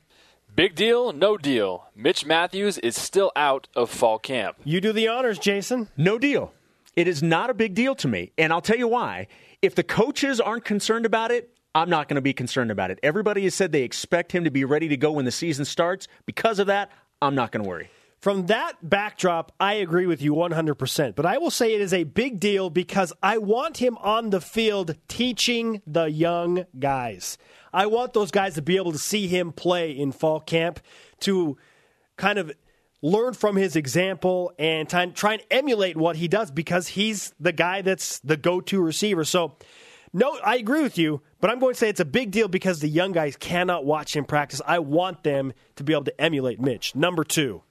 Big 0.57 0.75
deal, 0.75 1.13
no 1.13 1.37
deal. 1.37 1.87
Mitch 1.95 2.27
Matthews 2.27 2.77
is 2.79 2.97
still 2.97 3.33
out 3.37 3.69
of 3.75 3.89
fall 3.89 4.19
camp. 4.19 4.57
you 4.65 4.81
do 4.81 4.93
the 4.93 5.09
honors, 5.09 5.39
Jason. 5.39 5.89
No 5.97 6.19
deal. 6.19 6.53
It 6.97 7.07
is 7.07 7.23
not 7.23 7.51
a 7.51 7.55
big 7.55 7.75
deal 7.75 7.95
to 7.97 8.09
me. 8.09 8.33
And 8.37 8.53
I'll 8.53 8.61
tell 8.61 8.77
you 8.77 8.89
why. 8.89 9.29
If 9.63 9.75
the 9.75 9.83
coaches 9.85 10.41
aren't 10.41 10.65
concerned 10.65 11.07
about 11.07 11.31
it, 11.31 11.51
I'm 11.75 11.89
not 11.89 12.09
going 12.09 12.17
to 12.17 12.21
be 12.21 12.33
concerned 12.33 12.71
about 12.71 12.91
it. 12.91 12.99
Everybody 13.03 13.45
has 13.45 13.55
said 13.55 13.71
they 13.71 13.83
expect 13.85 14.33
him 14.33 14.45
to 14.45 14.51
be 14.51 14.65
ready 14.65 14.89
to 14.89 14.97
go 14.97 15.13
when 15.13 15.25
the 15.25 15.31
season 15.31 15.65
starts. 15.65 16.09
Because 16.27 16.59
of 16.59 16.67
that, 16.67 16.91
I'm 17.23 17.35
not 17.35 17.53
going 17.53 17.63
to 17.63 17.69
worry. 17.69 17.91
From 18.19 18.47
that 18.47 18.75
backdrop, 18.83 19.53
I 19.59 19.75
agree 19.75 20.07
with 20.07 20.21
you 20.21 20.35
100%. 20.35 21.15
But 21.15 21.25
I 21.25 21.39
will 21.39 21.51
say 21.51 21.75
it 21.75 21.81
is 21.81 21.95
a 21.95 22.05
big 22.05 22.39
deal 22.39 22.69
because 22.69 23.15
I 23.23 23.39
want 23.39 23.79
him 23.79 23.97
on 23.99 24.29
the 24.29 24.43
field 24.43 24.97
teaching 25.09 25.81
the 25.87 26.05
young 26.07 26.67
guys. 26.79 27.39
I 27.73 27.87
want 27.87 28.13
those 28.13 28.31
guys 28.31 28.55
to 28.55 28.63
be 28.63 28.77
able 28.77 28.93
to 28.93 28.99
see 28.99 29.27
him 29.27 29.53
play 29.53 29.93
in 29.93 30.13
fall 30.13 30.41
camp 30.41 30.81
to 31.21 31.57
kind 32.17 32.39
of 32.39 32.53
learn 33.03 33.35
from 33.35 33.57
his 33.57 33.77
example 33.77 34.53
and 34.59 34.89
try, 34.89 35.07
try 35.07 35.33
and 35.35 35.43
emulate 35.51 35.97
what 35.97 36.17
he 36.17 36.29
does 36.29 36.51
because 36.51 36.89
he's 36.89 37.33
the 37.41 37.53
guy 37.53 37.83
that's 37.83 38.19
the 38.21 38.37
go 38.37 38.61
to 38.61 38.81
receiver. 38.81 39.25
So, 39.25 39.57
no, 40.13 40.39
I 40.45 40.57
agree 40.57 40.83
with 40.83 40.99
you, 40.99 41.23
but 41.41 41.51
I'm 41.51 41.61
going 41.61 41.75
to 41.75 41.79
say 41.79 41.89
it's 41.89 42.01
a 42.01 42.05
big 42.05 42.31
deal 42.31 42.49
because 42.49 42.81
the 42.81 42.89
young 42.89 43.13
guys 43.13 43.37
cannot 43.37 43.85
watch 43.85 44.15
him 44.15 44.25
practice. 44.25 44.61
I 44.67 44.81
want 44.81 45.23
them 45.23 45.53
to 45.77 45.85
be 45.85 45.93
able 45.93 46.05
to 46.05 46.21
emulate 46.21 46.61
Mitch. 46.61 46.95
Number 46.95 47.25
two. 47.25 47.63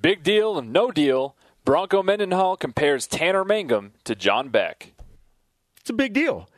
Big 0.00 0.22
deal, 0.22 0.58
and 0.58 0.72
no 0.72 0.90
deal. 0.90 1.36
Bronco 1.64 2.02
Mendenhall 2.02 2.56
compares 2.56 3.06
Tanner 3.06 3.44
Mangum 3.44 3.92
to 4.04 4.14
John 4.14 4.50
Beck. 4.50 4.92
It's 5.80 5.90
a 5.90 5.94
big 5.94 6.12
deal. 6.12 6.48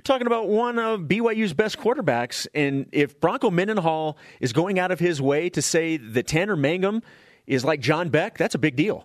You're 0.00 0.16
talking 0.16 0.26
about 0.26 0.48
one 0.48 0.78
of 0.78 1.00
BYU's 1.00 1.52
best 1.52 1.76
quarterbacks. 1.76 2.46
And 2.54 2.86
if 2.90 3.20
Bronco 3.20 3.50
Mendenhall 3.50 4.16
is 4.40 4.54
going 4.54 4.78
out 4.78 4.90
of 4.90 4.98
his 4.98 5.20
way 5.20 5.50
to 5.50 5.60
say 5.60 5.98
that 5.98 6.26
Tanner 6.26 6.56
Mangum 6.56 7.02
is 7.46 7.66
like 7.66 7.80
John 7.80 8.08
Beck, 8.08 8.38
that's 8.38 8.54
a 8.54 8.58
big 8.58 8.76
deal. 8.76 9.04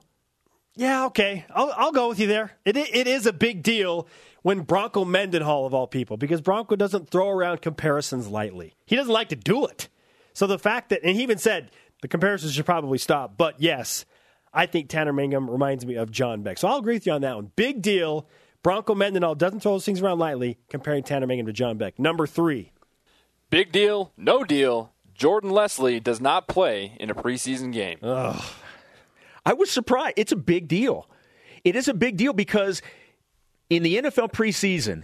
Yeah, 0.78 1.08
okay. 1.08 1.44
I'll, 1.54 1.74
I'll 1.76 1.92
go 1.92 2.08
with 2.08 2.22
you 2.22 2.28
there. 2.28 2.54
It, 2.64 2.78
it 2.78 3.08
is 3.08 3.26
a 3.26 3.34
big 3.34 3.62
deal 3.62 4.08
when 4.42 4.62
Bronco 4.62 5.04
Mendenhall, 5.04 5.66
of 5.66 5.74
all 5.74 5.86
people, 5.86 6.16
because 6.16 6.40
Bronco 6.40 6.78
doesn't 6.78 7.10
throw 7.10 7.28
around 7.28 7.62
comparisons 7.62 8.30
lightly. 8.30 8.74
He 8.86 8.96
doesn't 8.96 9.12
like 9.12 9.28
to 9.30 9.36
do 9.36 9.66
it. 9.66 9.90
So 10.32 10.48
the 10.48 10.58
fact 10.58 10.92
that, 10.92 11.02
and 11.04 11.18
he 11.18 11.24
even 11.24 11.40
said 11.40 11.72
the 12.04 12.08
comparisons 12.08 12.54
should 12.54 12.66
probably 12.66 13.00
stop. 13.00 13.36
But 13.36 13.60
yes, 13.60 14.06
I 14.54 14.66
think 14.66 14.88
Tanner 14.88 15.12
Mangum 15.12 15.50
reminds 15.50 15.86
me 15.86 15.96
of 15.96 16.10
John 16.10 16.42
Beck. 16.42 16.58
So 16.58 16.70
I'll 16.70 16.78
agree 16.78 16.94
with 16.94 17.06
you 17.06 17.12
on 17.12 17.20
that 17.20 17.36
one. 17.36 17.52
Big 17.58 17.82
deal. 17.82 18.30
Bronco 18.66 18.96
Mendenhall 18.96 19.36
doesn't 19.36 19.60
throw 19.60 19.74
those 19.74 19.86
things 19.86 20.02
around 20.02 20.18
lightly, 20.18 20.58
comparing 20.70 21.04
Tanner 21.04 21.28
Mangum 21.28 21.46
to 21.46 21.54
John 21.54 21.78
Beck. 21.78 22.00
Number 22.00 22.26
three. 22.26 22.72
Big 23.52 23.72
deal, 23.72 24.12
no 24.18 24.44
deal. 24.44 24.92
Jordan 25.14 25.52
Leslie 25.52 26.00
does 26.00 26.20
not 26.20 26.48
play 26.48 26.98
in 27.00 27.12
a 27.12 27.14
preseason 27.14 27.72
game. 27.72 28.00
I 28.02 29.54
was 29.54 29.70
surprised. 29.70 30.16
It's 30.18 30.32
a 30.32 30.36
big 30.36 30.68
deal. 30.68 31.08
It 31.64 31.76
is 31.76 31.88
a 31.88 31.94
big 31.94 32.18
deal 32.18 32.34
because 32.34 32.82
in 33.70 33.84
the 33.84 33.98
NFL 33.98 34.32
preseason, 34.32 35.04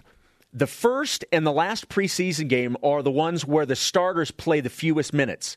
the 0.51 0.65
first 0.65 1.23
and 1.31 1.45
the 1.45 1.51
last 1.51 1.87
preseason 1.87 2.47
game 2.47 2.75
are 2.81 3.03
the 3.03 3.11
ones 3.11 3.45
where 3.45 3.67
the 3.67 3.75
starters 3.75 4.31
play 4.31 4.61
the 4.61 4.71
fewest 4.71 5.13
minutes. 5.13 5.55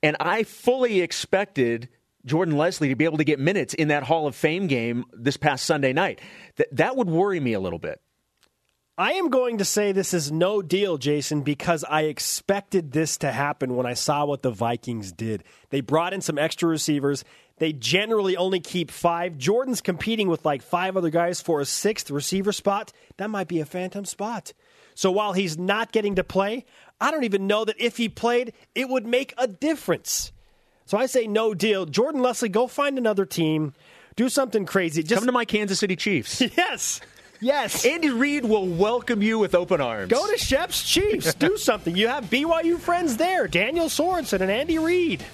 And 0.00 0.16
I 0.20 0.44
fully 0.44 1.00
expected 1.00 1.88
Jordan 2.26 2.56
Leslie 2.56 2.88
to 2.88 2.96
be 2.96 3.04
able 3.04 3.18
to 3.18 3.24
get 3.24 3.38
minutes 3.38 3.72
in 3.72 3.88
that 3.88 4.02
Hall 4.02 4.26
of 4.26 4.34
Fame 4.34 4.66
game 4.66 5.04
this 5.12 5.36
past 5.36 5.64
Sunday 5.64 5.92
night. 5.92 6.20
That 6.56 6.68
that 6.76 6.96
would 6.96 7.08
worry 7.08 7.40
me 7.40 7.52
a 7.52 7.60
little 7.60 7.78
bit. 7.78 8.00
I 8.98 9.12
am 9.12 9.28
going 9.28 9.58
to 9.58 9.64
say 9.66 9.92
this 9.92 10.14
is 10.14 10.32
no 10.32 10.62
deal, 10.62 10.96
Jason, 10.96 11.42
because 11.42 11.84
I 11.84 12.04
expected 12.04 12.92
this 12.92 13.18
to 13.18 13.30
happen 13.30 13.76
when 13.76 13.84
I 13.84 13.92
saw 13.92 14.24
what 14.24 14.40
the 14.40 14.50
Vikings 14.50 15.12
did. 15.12 15.44
They 15.68 15.82
brought 15.82 16.14
in 16.14 16.22
some 16.22 16.38
extra 16.38 16.66
receivers. 16.66 17.22
They 17.58 17.74
generally 17.74 18.38
only 18.38 18.58
keep 18.58 18.90
five. 18.90 19.36
Jordan's 19.36 19.82
competing 19.82 20.28
with 20.28 20.46
like 20.46 20.62
five 20.62 20.96
other 20.96 21.10
guys 21.10 21.42
for 21.42 21.60
a 21.60 21.66
sixth 21.66 22.10
receiver 22.10 22.52
spot. 22.52 22.90
That 23.18 23.28
might 23.28 23.48
be 23.48 23.60
a 23.60 23.66
phantom 23.66 24.06
spot. 24.06 24.54
So 24.94 25.10
while 25.10 25.34
he's 25.34 25.58
not 25.58 25.92
getting 25.92 26.14
to 26.14 26.24
play, 26.24 26.64
I 26.98 27.10
don't 27.10 27.24
even 27.24 27.46
know 27.46 27.66
that 27.66 27.78
if 27.78 27.98
he 27.98 28.08
played, 28.08 28.54
it 28.74 28.88
would 28.88 29.06
make 29.06 29.34
a 29.36 29.46
difference. 29.46 30.32
So 30.86 30.96
I 30.96 31.06
say 31.06 31.26
no 31.26 31.52
deal. 31.52 31.84
Jordan 31.84 32.22
Leslie, 32.22 32.48
go 32.48 32.68
find 32.68 32.96
another 32.96 33.26
team. 33.26 33.74
Do 34.14 34.28
something 34.28 34.64
crazy. 34.64 35.02
Just 35.02 35.18
Come 35.18 35.26
to 35.26 35.32
my 35.32 35.44
Kansas 35.44 35.80
City 35.80 35.96
Chiefs. 35.96 36.40
yes. 36.56 37.00
Yes. 37.40 37.84
Andy 37.84 38.10
Reid 38.10 38.44
will 38.44 38.66
welcome 38.66 39.20
you 39.20 39.38
with 39.38 39.54
open 39.54 39.80
arms. 39.80 40.10
Go 40.10 40.26
to 40.30 40.38
Shep's 40.38 40.82
Chiefs. 40.88 41.34
Do 41.34 41.56
something. 41.58 41.94
You 41.94 42.08
have 42.08 42.24
BYU 42.30 42.78
friends 42.78 43.16
there. 43.16 43.48
Daniel 43.48 43.86
Sorensen 43.86 44.40
and 44.40 44.50
Andy 44.50 44.78
Reid. 44.78 45.24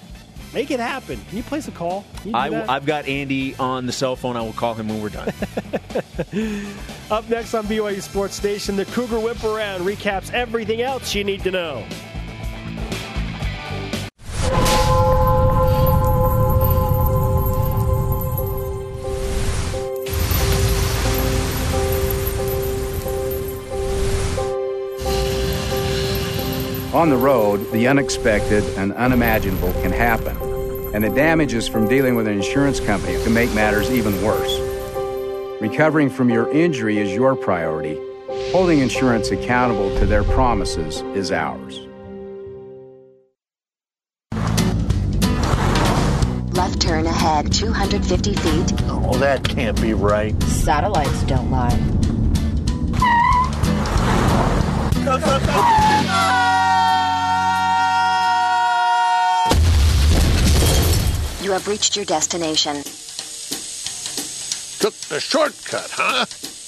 Make 0.53 0.69
it 0.71 0.79
happen. 0.79 1.19
Can 1.29 1.37
you 1.37 1.43
place 1.43 1.67
a 1.67 1.71
call? 1.71 2.03
Can 2.17 2.27
you 2.27 2.31
do 2.33 2.37
I, 2.37 2.49
that? 2.49 2.69
I've 2.69 2.85
got 2.85 3.07
Andy 3.07 3.55
on 3.55 3.85
the 3.85 3.91
cell 3.91 4.15
phone. 4.15 4.35
I 4.35 4.41
will 4.41 4.53
call 4.53 4.73
him 4.73 4.87
when 4.87 5.01
we're 5.01 5.09
done. 5.09 5.29
Up 7.11 7.29
next 7.29 7.53
on 7.53 7.65
BYU 7.65 8.01
Sports 8.01 8.43
Nation, 8.43 8.75
the 8.75 8.85
Cougar 8.85 9.19
Whip 9.19 9.43
Around 9.43 9.81
recaps 9.81 10.31
everything 10.31 10.81
else 10.81 11.15
you 11.15 11.23
need 11.23 11.43
to 11.43 11.51
know. 11.51 11.85
On 26.93 27.09
the 27.09 27.17
road, 27.17 27.71
the 27.71 27.87
unexpected 27.87 28.63
and 28.77 28.93
unimaginable 28.93 29.73
can 29.81 29.91
happen, 29.91 30.37
and 30.93 31.03
the 31.03 31.09
damages 31.09 31.67
from 31.67 31.87
dealing 31.87 32.15
with 32.15 32.27
an 32.27 32.33
insurance 32.33 32.79
company 32.79 33.15
can 33.23 33.33
make 33.33 33.51
matters 33.55 33.89
even 33.89 34.13
worse. 34.23 34.59
Recovering 35.59 36.11
from 36.11 36.29
your 36.29 36.51
injury 36.51 36.99
is 36.99 37.11
your 37.11 37.35
priority. 37.35 37.99
Holding 38.51 38.77
insurance 38.77 39.31
accountable 39.31 39.89
to 39.97 40.05
their 40.05 40.23
promises 40.23 41.01
is 41.15 41.31
ours. 41.31 41.79
Left 46.55 46.79
turn 46.79 47.07
ahead 47.07 47.51
250 47.51 48.35
feet. 48.35 48.73
Oh, 48.83 49.17
that 49.17 49.43
can't 49.43 49.81
be 49.81 49.95
right. 49.95 50.39
Satellites 50.43 51.23
don't 51.23 51.49
lie. 51.49 51.71
You 61.43 61.51
have 61.51 61.67
reached 61.67 61.97
your 61.97 62.05
destination. 62.05 62.75
Took 64.79 64.93
the 65.09 65.19
shortcut, 65.19 65.91
huh? 65.91 66.25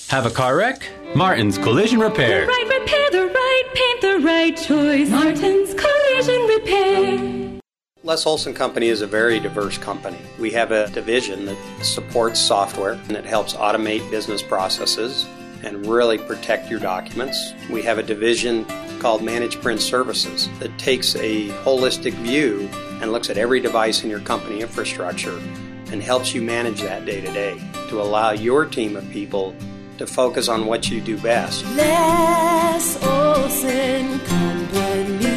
Have 0.10 0.26
a 0.26 0.30
car 0.30 0.58
wreck? 0.58 0.86
Martin's 1.16 1.58
Collision 1.58 2.02
Repair. 2.02 2.46
Right 2.46 2.68
repair, 2.68 3.10
the 3.10 3.28
right 3.28 3.64
paint, 3.74 4.02
the 4.02 4.20
right 4.20 4.58
choice. 4.58 5.10
Martin's 5.10 5.74
Collision 5.74 6.42
Repair. 6.48 7.62
Les 8.04 8.26
Olson 8.26 8.54
Company 8.54 8.90
is 8.90 9.02
a 9.02 9.08
very 9.08 9.40
diverse 9.40 9.78
company. 9.78 10.18
We 10.42 10.52
have 10.52 10.72
a 10.72 10.90
division 10.90 11.46
that 11.46 11.58
supports 11.82 12.42
software 12.42 13.00
and 13.08 13.14
it 13.14 13.24
helps 13.24 13.54
automate 13.54 14.12
business 14.12 14.42
processes 14.42 15.26
and 15.64 15.86
really 15.86 16.18
protect 16.18 16.70
your 16.70 16.82
documents. 16.82 17.54
We 17.72 17.82
have 17.84 17.98
a 17.98 18.04
division 18.04 18.66
called 19.06 19.22
Managed 19.22 19.62
Print 19.62 19.80
Services 19.82 20.50
that 20.58 20.76
takes 20.80 21.16
a 21.18 21.50
holistic 21.64 22.14
view 22.24 22.68
and 23.02 23.12
looks 23.12 23.30
at 23.30 23.38
every 23.38 23.60
device 23.60 24.04
in 24.04 24.10
your 24.10 24.20
company 24.22 24.62
infrastructure 24.62 25.38
and 25.92 26.02
helps 26.02 26.34
you 26.34 26.42
manage 26.42 26.82
that 26.82 27.06
day 27.06 27.22
to 27.22 27.32
day 27.32 27.56
to 27.88 28.02
allow 28.02 28.32
your 28.32 28.66
team 28.66 28.96
of 28.96 29.08
people 29.12 29.56
to 30.00 30.08
focus 30.08 30.50
on 30.50 30.66
what 30.66 30.90
you 30.90 31.02
do 31.02 31.20
best. 31.20 31.64
Les 31.76 33.04
Olson 33.06 34.20
Company. 34.22 35.36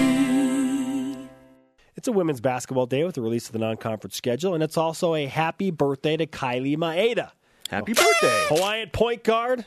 It's 1.95 2.09
a 2.09 2.13
women's 2.13 2.41
basketball 2.41 2.87
day 2.87 3.05
with 3.05 3.17
the 3.17 3.21
release 3.21 3.49
of 3.49 3.53
the 3.53 3.59
non-conference 3.59 4.17
schedule, 4.17 4.55
and 4.55 4.63
it's 4.63 4.79
also 4.79 5.15
a 5.15 5.27
happy 5.27 5.71
birthday 5.71 6.17
to 6.17 6.27
Kylie 6.27 6.79
Maeda. 6.79 7.33
Happy 7.69 7.93
birthday. 7.93 8.47
Hawaiian 8.49 8.89
point 8.89 9.25
guard 9.25 9.67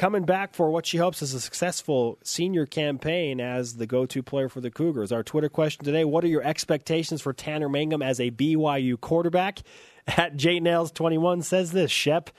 coming 0.00 0.24
back 0.24 0.54
for 0.54 0.70
what 0.70 0.86
she 0.86 0.96
hopes 0.96 1.20
is 1.20 1.34
a 1.34 1.40
successful 1.40 2.18
senior 2.24 2.64
campaign 2.64 3.38
as 3.38 3.76
the 3.76 3.86
go-to 3.86 4.22
player 4.22 4.48
for 4.48 4.62
the 4.62 4.70
Cougars. 4.70 5.12
Our 5.12 5.22
Twitter 5.22 5.50
question 5.50 5.84
today, 5.84 6.06
what 6.06 6.24
are 6.24 6.28
your 6.28 6.42
expectations 6.42 7.20
for 7.20 7.34
Tanner 7.34 7.68
Mangum 7.68 8.00
as 8.00 8.18
a 8.18 8.30
BYU 8.30 8.98
quarterback? 8.98 9.60
At 10.06 10.38
JNails21 10.38 11.44
says 11.44 11.72
this, 11.72 11.90
Shep, 11.90 12.30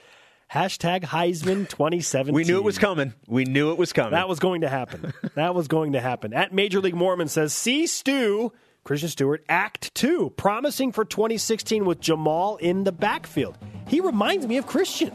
hashtag 0.52 1.04
Heisman 1.04 1.68
2017. 1.68 2.34
We 2.34 2.42
knew 2.42 2.56
it 2.56 2.64
was 2.64 2.78
coming. 2.78 3.14
We 3.28 3.44
knew 3.44 3.70
it 3.70 3.78
was 3.78 3.92
coming. 3.92 4.10
That 4.10 4.28
was 4.28 4.40
going 4.40 4.62
to 4.62 4.68
happen. 4.68 5.14
that 5.36 5.54
was 5.54 5.68
going 5.68 5.92
to 5.92 6.00
happen. 6.00 6.34
At 6.34 6.52
Major 6.52 6.80
League 6.80 6.96
Mormon 6.96 7.28
says, 7.28 7.54
see 7.54 7.86
Stu, 7.86 8.52
Christian 8.82 9.08
Stewart, 9.08 9.44
Act 9.48 9.94
2, 9.94 10.30
promising 10.30 10.90
for 10.90 11.04
2016 11.04 11.84
with 11.84 12.00
Jamaal 12.00 12.58
in 12.58 12.82
the 12.82 12.92
backfield. 12.92 13.56
He 13.86 14.00
reminds 14.00 14.48
me 14.48 14.56
of 14.56 14.66
Christian. 14.66 15.12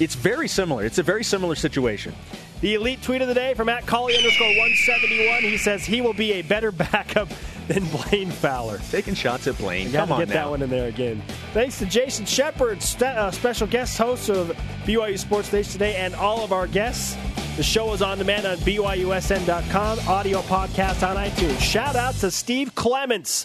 It's 0.00 0.14
very 0.14 0.48
similar. 0.48 0.84
It's 0.84 0.98
a 0.98 1.02
very 1.02 1.24
similar 1.24 1.54
situation. 1.54 2.14
The 2.60 2.74
elite 2.74 3.02
tweet 3.02 3.20
of 3.22 3.28
the 3.28 3.34
day 3.34 3.52
from 3.54 3.68
at 3.68 3.86
Collie 3.86 4.16
underscore 4.16 4.46
171. 4.48 5.42
He 5.42 5.58
says 5.58 5.84
he 5.84 6.00
will 6.00 6.14
be 6.14 6.34
a 6.34 6.42
better 6.42 6.70
backup 6.72 7.28
than 7.68 7.84
Blaine 7.86 8.30
Fowler. 8.30 8.78
Taking 8.90 9.14
shots 9.14 9.46
at 9.46 9.58
Blaine. 9.58 9.92
Come 9.92 10.10
on 10.12 10.20
get 10.20 10.28
now. 10.28 10.34
that 10.34 10.50
one 10.50 10.62
in 10.62 10.70
there 10.70 10.88
again. 10.88 11.22
Thanks 11.52 11.78
to 11.80 11.86
Jason 11.86 12.24
Shepard, 12.24 12.82
st- 12.82 13.02
uh, 13.16 13.30
special 13.30 13.66
guest 13.66 13.98
host 13.98 14.30
of 14.30 14.48
BYU 14.84 15.18
Sports 15.18 15.52
Nation 15.52 15.72
today, 15.72 15.96
and 15.96 16.14
all 16.14 16.44
of 16.44 16.52
our 16.52 16.66
guests. 16.66 17.16
The 17.56 17.62
show 17.62 17.92
is 17.92 18.02
on 18.02 18.18
demand 18.18 18.46
on 18.46 18.56
BYUSN.com, 18.58 19.98
audio 20.08 20.40
podcast 20.42 21.06
on 21.06 21.16
iTunes. 21.16 21.58
Shout 21.60 21.96
out 21.96 22.14
to 22.16 22.30
Steve 22.30 22.74
Clements. 22.74 23.44